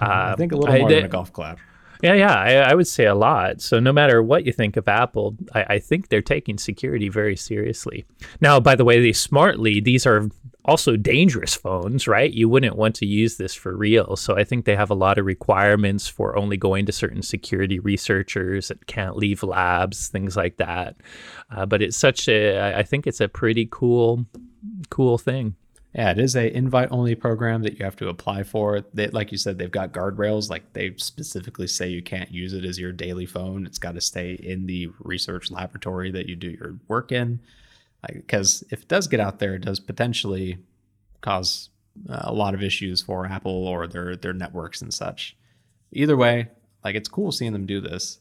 Uh, 0.00 0.32
I 0.32 0.34
think 0.36 0.52
a 0.52 0.56
little 0.56 0.76
more 0.76 0.88
I, 0.88 0.94
than 0.94 1.04
a 1.04 1.08
golf 1.08 1.32
clap. 1.32 1.58
Yeah, 2.02 2.14
yeah, 2.14 2.34
I, 2.34 2.54
I, 2.70 2.74
would 2.74 2.88
say 2.88 3.06
a 3.06 3.14
lot. 3.14 3.60
So 3.60 3.78
no 3.78 3.92
matter 3.92 4.22
what 4.24 4.44
you 4.44 4.52
think 4.52 4.76
of 4.76 4.88
Apple, 4.88 5.36
I, 5.54 5.62
I, 5.74 5.78
think 5.78 6.08
they're 6.08 6.20
taking 6.20 6.58
security 6.58 7.08
very 7.08 7.36
seriously. 7.36 8.04
Now, 8.40 8.58
by 8.58 8.74
the 8.74 8.84
way, 8.84 9.00
they 9.00 9.12
smartly 9.12 9.80
these 9.80 10.04
are 10.04 10.28
also 10.64 10.96
dangerous 10.96 11.54
phones, 11.54 12.08
right? 12.08 12.32
You 12.32 12.48
wouldn't 12.48 12.76
want 12.76 12.96
to 12.96 13.06
use 13.06 13.36
this 13.36 13.54
for 13.54 13.76
real. 13.76 14.16
So 14.16 14.36
I 14.36 14.44
think 14.44 14.64
they 14.64 14.76
have 14.76 14.90
a 14.90 14.94
lot 14.94 15.18
of 15.18 15.26
requirements 15.26 16.08
for 16.08 16.36
only 16.36 16.56
going 16.56 16.86
to 16.86 16.92
certain 16.92 17.22
security 17.22 17.78
researchers 17.78 18.68
that 18.68 18.86
can't 18.86 19.16
leave 19.16 19.42
labs, 19.42 20.08
things 20.08 20.36
like 20.36 20.56
that. 20.56 20.96
Uh, 21.50 21.66
but 21.66 21.82
it's 21.82 21.96
such 21.96 22.28
a, 22.28 22.76
I 22.76 22.82
think 22.82 23.06
it's 23.06 23.20
a 23.20 23.28
pretty 23.28 23.68
cool, 23.70 24.26
cool 24.90 25.18
thing. 25.18 25.54
Yeah, 25.94 26.10
it 26.10 26.18
is 26.18 26.34
a 26.34 26.54
invite 26.54 26.88
only 26.90 27.14
program 27.14 27.62
that 27.62 27.78
you 27.78 27.84
have 27.84 27.96
to 27.96 28.08
apply 28.08 28.44
for. 28.44 28.82
They, 28.94 29.08
like 29.08 29.30
you 29.30 29.36
said, 29.36 29.58
they've 29.58 29.70
got 29.70 29.92
guardrails. 29.92 30.48
Like 30.48 30.72
they 30.72 30.94
specifically 30.96 31.66
say 31.66 31.88
you 31.88 32.02
can't 32.02 32.30
use 32.32 32.54
it 32.54 32.64
as 32.64 32.78
your 32.78 32.92
daily 32.92 33.26
phone. 33.26 33.66
It's 33.66 33.78
got 33.78 33.94
to 33.94 34.00
stay 34.00 34.32
in 34.32 34.66
the 34.66 34.88
research 35.00 35.50
laboratory 35.50 36.10
that 36.12 36.28
you 36.28 36.36
do 36.36 36.48
your 36.50 36.78
work 36.88 37.12
in. 37.12 37.40
Because 38.10 38.64
if 38.70 38.82
it 38.82 38.88
does 38.88 39.06
get 39.06 39.20
out 39.20 39.38
there, 39.38 39.54
it 39.54 39.64
does 39.64 39.80
potentially 39.80 40.58
cause 41.20 41.68
uh, 42.08 42.22
a 42.22 42.32
lot 42.32 42.54
of 42.54 42.62
issues 42.62 43.02
for 43.02 43.26
Apple 43.26 43.66
or 43.66 43.86
their 43.86 44.16
their 44.16 44.32
networks 44.32 44.80
and 44.80 44.92
such. 44.94 45.36
Either 45.92 46.16
way, 46.16 46.48
like 46.82 46.94
it's 46.94 47.08
cool 47.08 47.32
seeing 47.32 47.52
them 47.52 47.66
do 47.66 47.80
this. 47.80 48.18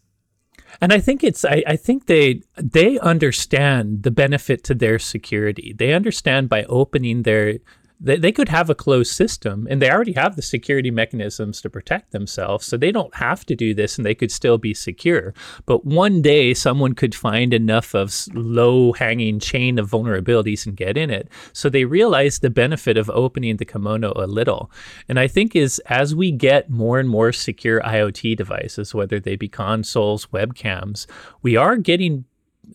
And 0.79 0.93
I 0.93 0.99
think 0.99 1.23
it's 1.23 1.43
I, 1.43 1.63
I 1.67 1.75
think 1.75 2.05
they 2.05 2.41
they 2.55 2.97
understand 2.99 4.03
the 4.03 4.11
benefit 4.11 4.63
to 4.65 4.75
their 4.75 4.99
security. 4.99 5.73
They 5.77 5.93
understand 5.93 6.49
by 6.49 6.63
opening 6.65 7.23
their 7.23 7.59
they, 8.01 8.17
they 8.17 8.31
could 8.31 8.49
have 8.49 8.69
a 8.69 8.75
closed 8.75 9.13
system 9.13 9.67
and 9.69 9.81
they 9.81 9.91
already 9.91 10.13
have 10.13 10.35
the 10.35 10.41
security 10.41 10.91
mechanisms 10.91 11.61
to 11.61 11.69
protect 11.69 12.11
themselves. 12.11 12.65
So 12.65 12.75
they 12.75 12.91
don't 12.91 13.15
have 13.15 13.45
to 13.45 13.55
do 13.55 13.73
this 13.73 13.97
and 13.97 14.05
they 14.05 14.15
could 14.15 14.31
still 14.31 14.57
be 14.57 14.73
secure. 14.73 15.33
But 15.65 15.85
one 15.85 16.21
day 16.21 16.53
someone 16.53 16.93
could 16.93 17.13
find 17.13 17.53
enough 17.53 17.93
of 17.93 18.13
low 18.33 18.93
hanging 18.93 19.39
chain 19.39 19.77
of 19.77 19.89
vulnerabilities 19.89 20.65
and 20.65 20.75
get 20.75 20.97
in 20.97 21.09
it. 21.09 21.29
So 21.53 21.69
they 21.69 21.85
realize 21.85 22.39
the 22.39 22.49
benefit 22.49 22.97
of 22.97 23.09
opening 23.11 23.57
the 23.57 23.65
kimono 23.65 24.13
a 24.15 24.25
little. 24.25 24.71
And 25.07 25.19
I 25.19 25.27
think 25.27 25.55
is 25.55 25.79
as 25.85 26.15
we 26.15 26.31
get 26.31 26.69
more 26.69 26.99
and 26.99 27.09
more 27.09 27.31
secure 27.31 27.81
IoT 27.81 28.35
devices, 28.35 28.95
whether 28.95 29.19
they 29.19 29.35
be 29.35 29.47
consoles, 29.47 30.25
webcams, 30.27 31.05
we 31.41 31.55
are 31.55 31.77
getting 31.77 32.25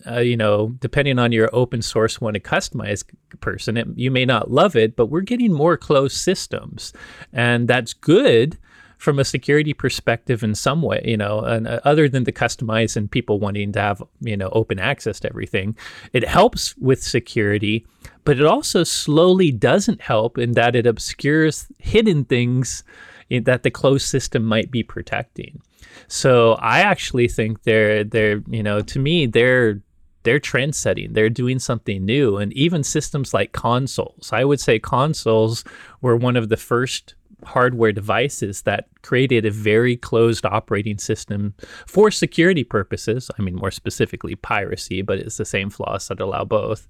uh, 0.06 0.20
you 0.20 0.36
know, 0.36 0.68
depending 0.80 1.18
on 1.18 1.32
your 1.32 1.50
open 1.52 1.82
source 1.82 2.20
one 2.20 2.34
to 2.34 2.40
customize 2.40 3.04
person, 3.40 3.76
it, 3.76 3.86
you 3.94 4.10
may 4.10 4.24
not 4.24 4.50
love 4.50 4.76
it, 4.76 4.96
but 4.96 5.06
we're 5.06 5.20
getting 5.20 5.52
more 5.52 5.76
closed 5.76 6.16
systems, 6.16 6.92
and 7.32 7.68
that's 7.68 7.92
good 7.92 8.58
from 8.98 9.18
a 9.18 9.24
security 9.24 9.74
perspective 9.74 10.42
in 10.42 10.54
some 10.54 10.80
way, 10.80 11.02
you 11.04 11.16
know, 11.16 11.40
and 11.40 11.68
uh, 11.68 11.80
other 11.84 12.08
than 12.08 12.24
the 12.24 12.32
customize 12.32 12.96
and 12.96 13.10
people 13.10 13.38
wanting 13.38 13.72
to 13.72 13.80
have, 13.80 14.02
you 14.20 14.36
know, 14.36 14.48
open 14.52 14.78
access 14.78 15.20
to 15.20 15.28
everything, 15.28 15.76
it 16.12 16.24
helps 16.26 16.76
with 16.78 17.02
security, 17.02 17.86
but 18.24 18.38
it 18.38 18.46
also 18.46 18.84
slowly 18.84 19.52
doesn't 19.52 20.00
help 20.00 20.38
in 20.38 20.52
that 20.52 20.74
it 20.74 20.86
obscures 20.86 21.66
hidden 21.78 22.24
things 22.24 22.84
that 23.30 23.62
the 23.62 23.70
closed 23.70 24.06
system 24.06 24.44
might 24.44 24.70
be 24.70 24.82
protecting. 24.82 25.60
So 26.08 26.52
I 26.54 26.80
actually 26.80 27.28
think 27.28 27.64
they're 27.64 28.04
they're 28.04 28.42
you 28.48 28.62
know 28.62 28.80
to 28.80 28.98
me 28.98 29.26
they're 29.26 29.80
they're 30.26 30.40
trend 30.40 30.74
setting. 30.74 31.12
They're 31.12 31.30
doing 31.30 31.60
something 31.60 32.04
new, 32.04 32.36
and 32.36 32.52
even 32.52 32.82
systems 32.82 33.32
like 33.32 33.52
consoles. 33.52 34.30
I 34.32 34.44
would 34.44 34.58
say 34.58 34.80
consoles 34.80 35.62
were 36.02 36.16
one 36.16 36.36
of 36.36 36.48
the 36.48 36.56
first 36.56 37.14
hardware 37.44 37.92
devices 37.92 38.62
that 38.62 38.88
created 39.02 39.46
a 39.46 39.52
very 39.52 39.96
closed 39.96 40.44
operating 40.44 40.98
system 40.98 41.54
for 41.86 42.10
security 42.10 42.64
purposes. 42.64 43.30
I 43.38 43.42
mean, 43.42 43.54
more 43.54 43.70
specifically, 43.70 44.34
piracy, 44.34 45.00
but 45.00 45.20
it's 45.20 45.36
the 45.36 45.44
same 45.44 45.70
flaws 45.70 46.08
that 46.08 46.18
allow 46.18 46.44
both. 46.44 46.88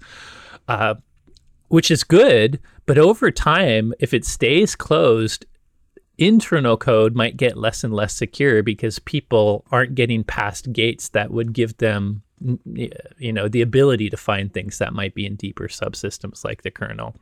Uh, 0.67 0.95
which 1.69 1.91
is 1.91 2.05
good, 2.05 2.59
but 2.87 2.97
over 2.97 3.31
time, 3.31 3.93
if 3.99 4.15
it 4.15 4.25
stays 4.25 4.75
closed, 4.75 5.45
internal 6.17 6.79
code 6.79 7.15
might 7.15 7.37
get 7.37 7.59
less 7.59 7.85
and 7.85 7.93
less 7.93 8.15
secure 8.15 8.63
because 8.63 8.99
people 9.01 9.67
aren't 9.71 9.95
getting 9.95 10.25
past 10.25 10.73
gates 10.73 11.11
that 11.11 11.31
would 11.31 11.53
give 11.53 11.77
them 11.77 12.23
you 13.19 13.33
know 13.33 13.49
the 13.49 13.63
ability 13.63 14.11
to 14.11 14.17
find 14.17 14.53
things 14.53 14.79
that 14.79 14.93
might 14.93 15.15
be 15.15 15.25
in 15.25 15.37
deeper 15.37 15.69
subsystems 15.69 16.45
like 16.45 16.63
the 16.63 16.71
kernel 16.71 17.15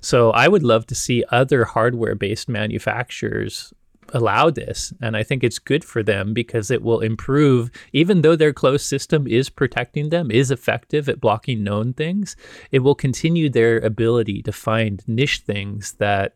so 0.00 0.30
i 0.32 0.48
would 0.48 0.62
love 0.62 0.86
to 0.86 0.94
see 0.94 1.24
other 1.30 1.64
hardware 1.64 2.14
based 2.14 2.48
manufacturers 2.48 3.72
allow 4.12 4.50
this 4.50 4.92
and 5.00 5.16
i 5.16 5.22
think 5.22 5.42
it's 5.42 5.58
good 5.58 5.84
for 5.84 6.02
them 6.02 6.34
because 6.34 6.70
it 6.70 6.82
will 6.82 7.00
improve 7.00 7.70
even 7.92 8.20
though 8.20 8.36
their 8.36 8.52
closed 8.52 8.84
system 8.84 9.26
is 9.26 9.48
protecting 9.48 10.10
them 10.10 10.30
is 10.30 10.50
effective 10.50 11.08
at 11.08 11.20
blocking 11.20 11.62
known 11.62 11.94
things 11.94 12.36
it 12.70 12.80
will 12.80 12.94
continue 12.94 13.48
their 13.48 13.78
ability 13.78 14.42
to 14.42 14.52
find 14.52 15.02
niche 15.06 15.38
things 15.46 15.92
that 15.94 16.34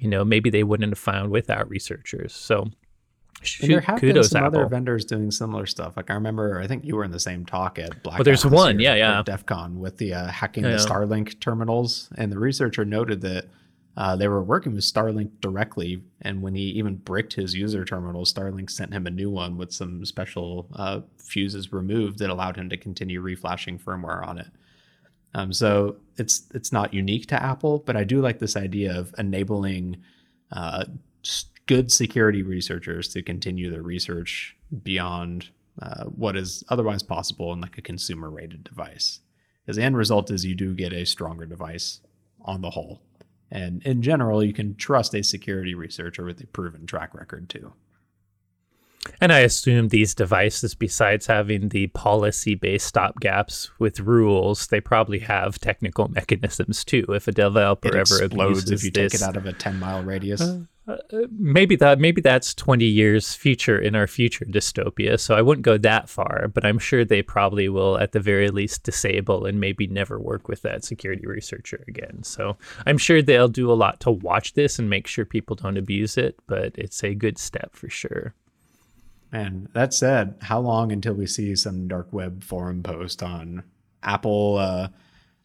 you 0.00 0.08
know 0.08 0.24
maybe 0.24 0.50
they 0.50 0.64
wouldn't 0.64 0.90
have 0.90 0.98
found 0.98 1.30
without 1.30 1.68
researchers. 1.70 2.32
So 2.32 2.70
there 3.60 3.80
have 3.80 4.00
been 4.00 4.22
some 4.22 4.44
Apple. 4.44 4.60
other 4.60 4.68
vendors 4.68 5.04
doing 5.04 5.30
similar 5.30 5.66
stuff. 5.66 5.96
Like 5.96 6.10
I 6.10 6.14
remember, 6.14 6.60
I 6.60 6.66
think 6.66 6.84
you 6.84 6.96
were 6.96 7.04
in 7.04 7.10
the 7.10 7.20
same 7.20 7.46
talk 7.46 7.78
at 7.78 8.02
Black. 8.02 8.18
Well, 8.18 8.24
there's 8.24 8.44
one, 8.44 8.78
yeah, 8.80 8.94
yeah, 8.94 9.22
DEF 9.22 9.46
CON 9.46 9.78
with 9.78 9.96
the 9.96 10.14
uh, 10.14 10.26
hacking 10.28 10.64
yeah. 10.64 10.72
the 10.72 10.76
Starlink 10.76 11.40
terminals, 11.40 12.10
and 12.16 12.30
the 12.30 12.38
researcher 12.38 12.84
noted 12.84 13.20
that 13.22 13.46
uh, 13.96 14.16
they 14.16 14.28
were 14.28 14.42
working 14.42 14.74
with 14.74 14.84
Starlink 14.84 15.30
directly, 15.40 16.02
and 16.22 16.42
when 16.42 16.54
he 16.54 16.62
even 16.62 16.96
bricked 16.96 17.32
his 17.32 17.54
user 17.54 17.84
terminal, 17.84 18.24
Starlink 18.24 18.70
sent 18.70 18.92
him 18.92 19.06
a 19.06 19.10
new 19.10 19.30
one 19.30 19.56
with 19.56 19.72
some 19.72 20.04
special 20.04 20.68
uh, 20.74 21.00
fuses 21.16 21.72
removed 21.72 22.18
that 22.18 22.30
allowed 22.30 22.56
him 22.56 22.68
to 22.70 22.76
continue 22.76 23.20
reflashing 23.20 23.78
firmware 23.78 24.26
on 24.26 24.38
it. 24.38 24.48
Um, 25.34 25.52
so 25.52 25.96
it's 26.16 26.44
it's 26.54 26.72
not 26.72 26.92
unique 26.92 27.26
to 27.28 27.42
Apple, 27.42 27.78
but 27.86 27.96
I 27.96 28.04
do 28.04 28.20
like 28.20 28.38
this 28.38 28.56
idea 28.56 28.98
of 28.98 29.14
enabling 29.16 29.98
uh, 30.52 30.84
good 31.70 31.92
security 31.92 32.42
researchers 32.42 33.06
to 33.06 33.22
continue 33.22 33.70
their 33.70 33.80
research 33.80 34.56
beyond 34.82 35.50
uh, 35.80 36.02
what 36.06 36.36
is 36.36 36.64
otherwise 36.68 37.00
possible 37.00 37.52
in 37.52 37.60
like 37.60 37.78
a 37.78 37.80
consumer 37.80 38.28
rated 38.28 38.64
device. 38.64 39.20
Because 39.62 39.76
the 39.76 39.84
end 39.84 39.96
result 39.96 40.32
is 40.32 40.44
you 40.44 40.56
do 40.56 40.74
get 40.74 40.92
a 40.92 41.06
stronger 41.06 41.46
device 41.46 42.00
on 42.42 42.60
the 42.60 42.70
whole. 42.70 43.00
And 43.52 43.80
in 43.84 44.02
general, 44.02 44.42
you 44.42 44.52
can 44.52 44.74
trust 44.74 45.14
a 45.14 45.22
security 45.22 45.76
researcher 45.76 46.24
with 46.24 46.40
a 46.40 46.48
proven 46.48 46.86
track 46.86 47.14
record 47.14 47.48
too. 47.48 47.72
And 49.20 49.32
I 49.32 49.38
assume 49.38 49.88
these 49.88 50.12
devices, 50.12 50.74
besides 50.74 51.26
having 51.28 51.68
the 51.68 51.86
policy 51.88 52.56
based 52.56 52.92
stopgaps 52.92 53.70
with 53.78 54.00
rules, 54.00 54.66
they 54.66 54.80
probably 54.80 55.20
have 55.20 55.60
technical 55.60 56.08
mechanisms 56.08 56.84
too. 56.84 57.06
If 57.10 57.28
a 57.28 57.32
developer 57.32 57.88
it 57.88 57.94
ever 57.94 58.24
explodes 58.24 58.72
if 58.72 58.82
you 58.82 58.90
this, 58.90 59.12
take 59.12 59.20
it 59.20 59.24
out 59.24 59.36
of 59.36 59.46
a 59.46 59.52
10 59.52 59.78
mile 59.78 60.02
radius. 60.02 60.40
Uh, 60.40 60.62
maybe 61.30 61.76
that 61.76 61.98
maybe 61.98 62.20
that's 62.20 62.54
20 62.54 62.84
years 62.84 63.34
future 63.34 63.78
in 63.78 63.94
our 63.94 64.06
future 64.06 64.44
dystopia 64.44 65.18
so 65.18 65.34
i 65.34 65.42
wouldn't 65.42 65.64
go 65.64 65.76
that 65.76 66.08
far 66.08 66.48
but 66.48 66.64
i'm 66.64 66.78
sure 66.78 67.04
they 67.04 67.22
probably 67.22 67.68
will 67.68 67.98
at 67.98 68.12
the 68.12 68.20
very 68.20 68.48
least 68.48 68.82
disable 68.82 69.46
and 69.46 69.60
maybe 69.60 69.86
never 69.86 70.18
work 70.18 70.48
with 70.48 70.62
that 70.62 70.84
security 70.84 71.26
researcher 71.26 71.84
again 71.88 72.22
so 72.22 72.56
i'm 72.86 72.98
sure 72.98 73.22
they'll 73.22 73.48
do 73.48 73.70
a 73.70 73.74
lot 73.74 74.00
to 74.00 74.10
watch 74.10 74.54
this 74.54 74.78
and 74.78 74.88
make 74.88 75.06
sure 75.06 75.24
people 75.24 75.56
don't 75.56 75.76
abuse 75.76 76.16
it 76.16 76.38
but 76.46 76.72
it's 76.76 77.02
a 77.04 77.14
good 77.14 77.38
step 77.38 77.74
for 77.74 77.88
sure 77.88 78.34
and 79.32 79.68
that 79.72 79.94
said, 79.94 80.34
how 80.40 80.60
long 80.60 80.90
until 80.90 81.14
we 81.14 81.26
see 81.26 81.54
some 81.54 81.86
dark 81.88 82.12
web 82.12 82.42
forum 82.42 82.82
post 82.82 83.22
on 83.22 83.62
Apple, 84.02 84.56
uh, 84.58 84.88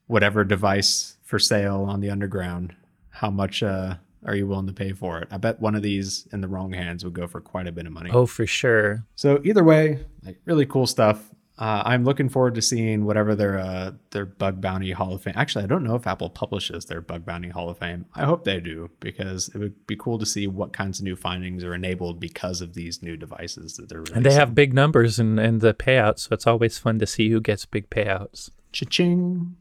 whatever 0.08 0.44
device 0.44 1.18
for 1.24 1.38
sale 1.38 1.86
on 1.88 2.02
the 2.02 2.10
underground? 2.10 2.76
How 3.10 3.30
much 3.30 3.62
uh, 3.62 3.96
are 4.26 4.36
you 4.36 4.48
willing 4.48 4.68
to 4.68 4.74
pay 4.74 4.92
for 4.94 5.20
it? 5.20 5.28
I 5.32 5.38
bet 5.38 5.60
one 5.60 5.76
of 5.76 5.82
these 5.82 6.28
in 6.32 6.42
the 6.42 6.48
wrong 6.48 6.74
hands 6.74 7.04
would 7.04 7.14
go 7.14 7.28
for 7.28 7.42
quite 7.42 7.68
a 7.68 7.72
bit 7.72 7.86
of 7.86 7.94
money. 7.94 8.10
Oh, 8.12 8.26
for 8.26 8.46
sure. 8.46 9.06
So 9.16 9.42
either 9.44 9.64
way, 9.64 10.06
like 10.24 10.40
really 10.46 10.66
cool 10.66 10.88
stuff. 10.88 11.32
Uh, 11.58 11.82
I'm 11.86 12.04
looking 12.04 12.28
forward 12.28 12.56
to 12.56 12.62
seeing 12.62 13.06
whatever 13.06 13.34
their 13.34 13.58
uh, 13.58 13.92
their 14.12 14.26
Bug 14.26 14.60
Bounty 14.60 14.92
Hall 14.92 15.14
of 15.14 15.24
Fame. 15.24 15.36
Actually, 15.38 15.64
I 15.64 15.68
don't 15.68 15.86
know 15.86 15.96
if 15.96 16.06
Apple 16.06 16.30
publishes 16.30 16.86
their 16.86 17.00
Bug 17.00 17.26
Bounty 17.26 17.48
Hall 17.48 17.70
of 17.70 17.78
Fame. 17.78 18.06
I 18.14 18.26
hope 18.26 18.44
they 18.44 18.60
do 18.60 18.90
because 19.00 19.48
it 19.50 19.60
would 19.60 19.88
be 19.88 19.96
cool 19.96 20.20
to 20.20 20.26
see 20.26 20.48
what 20.48 20.74
kinds 20.74 21.00
of 21.00 21.06
new 21.06 21.16
findings 21.16 21.64
are 21.64 21.74
enabled 21.74 22.20
because 22.20 22.60
of 22.60 22.74
these 22.74 23.02
new 23.02 23.16
devices 23.16 23.78
that 23.78 23.88
they're. 23.88 24.00
Releasing. 24.00 24.18
And 24.18 24.26
they 24.26 24.34
have 24.34 24.54
big 24.54 24.74
numbers 24.74 25.18
and 25.18 25.40
and 25.40 25.62
the 25.62 25.74
payouts, 25.74 26.28
so 26.28 26.34
it's 26.34 26.46
always 26.46 26.78
fun 26.78 27.00
to 27.00 27.08
see 27.08 27.30
who 27.30 27.40
gets 27.40 27.66
big 27.66 27.90
payouts. 27.90 28.50
Cha-ching. 28.74 29.56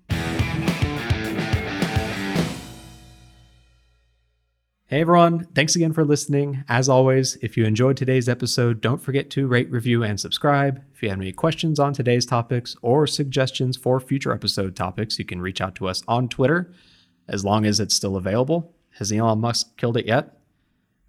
Hey 4.94 5.00
everyone, 5.00 5.48
thanks 5.56 5.74
again 5.74 5.92
for 5.92 6.04
listening. 6.04 6.62
As 6.68 6.88
always, 6.88 7.34
if 7.42 7.56
you 7.56 7.64
enjoyed 7.64 7.96
today's 7.96 8.28
episode, 8.28 8.80
don't 8.80 9.02
forget 9.02 9.28
to 9.30 9.48
rate, 9.48 9.68
review, 9.68 10.04
and 10.04 10.20
subscribe. 10.20 10.80
If 10.94 11.02
you 11.02 11.08
have 11.10 11.20
any 11.20 11.32
questions 11.32 11.80
on 11.80 11.92
today's 11.92 12.24
topics 12.24 12.76
or 12.80 13.08
suggestions 13.08 13.76
for 13.76 13.98
future 13.98 14.32
episode 14.32 14.76
topics, 14.76 15.18
you 15.18 15.24
can 15.24 15.40
reach 15.40 15.60
out 15.60 15.74
to 15.74 15.88
us 15.88 16.04
on 16.06 16.28
Twitter 16.28 16.72
as 17.26 17.44
long 17.44 17.66
as 17.66 17.80
it's 17.80 17.96
still 17.96 18.14
available. 18.14 18.72
Has 18.98 19.10
Elon 19.10 19.40
Musk 19.40 19.76
killed 19.76 19.96
it 19.96 20.06
yet? 20.06 20.38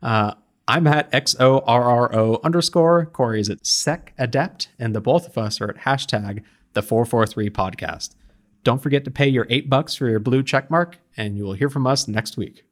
Uh, 0.01 0.33
I'm 0.67 0.87
at 0.87 1.11
XORRO 1.11 2.41
underscore. 2.41 3.05
Corey 3.05 3.39
is 3.39 3.51
at 3.51 3.67
Sec 3.67 4.15
Adept, 4.17 4.69
and 4.79 4.95
the 4.95 4.99
both 4.99 5.27
of 5.27 5.37
us 5.37 5.61
are 5.61 5.69
at 5.69 5.81
hashtag 5.81 6.41
the 6.73 6.81
443 6.81 7.51
podcast. 7.51 8.15
Don't 8.63 8.81
forget 8.81 9.05
to 9.05 9.11
pay 9.11 9.27
your 9.27 9.45
eight 9.51 9.69
bucks 9.69 9.93
for 9.93 10.09
your 10.09 10.17
blue 10.17 10.41
check 10.41 10.71
mark, 10.71 10.97
and 11.15 11.37
you 11.37 11.43
will 11.43 11.53
hear 11.53 11.69
from 11.69 11.85
us 11.85 12.07
next 12.07 12.35
week. 12.35 12.64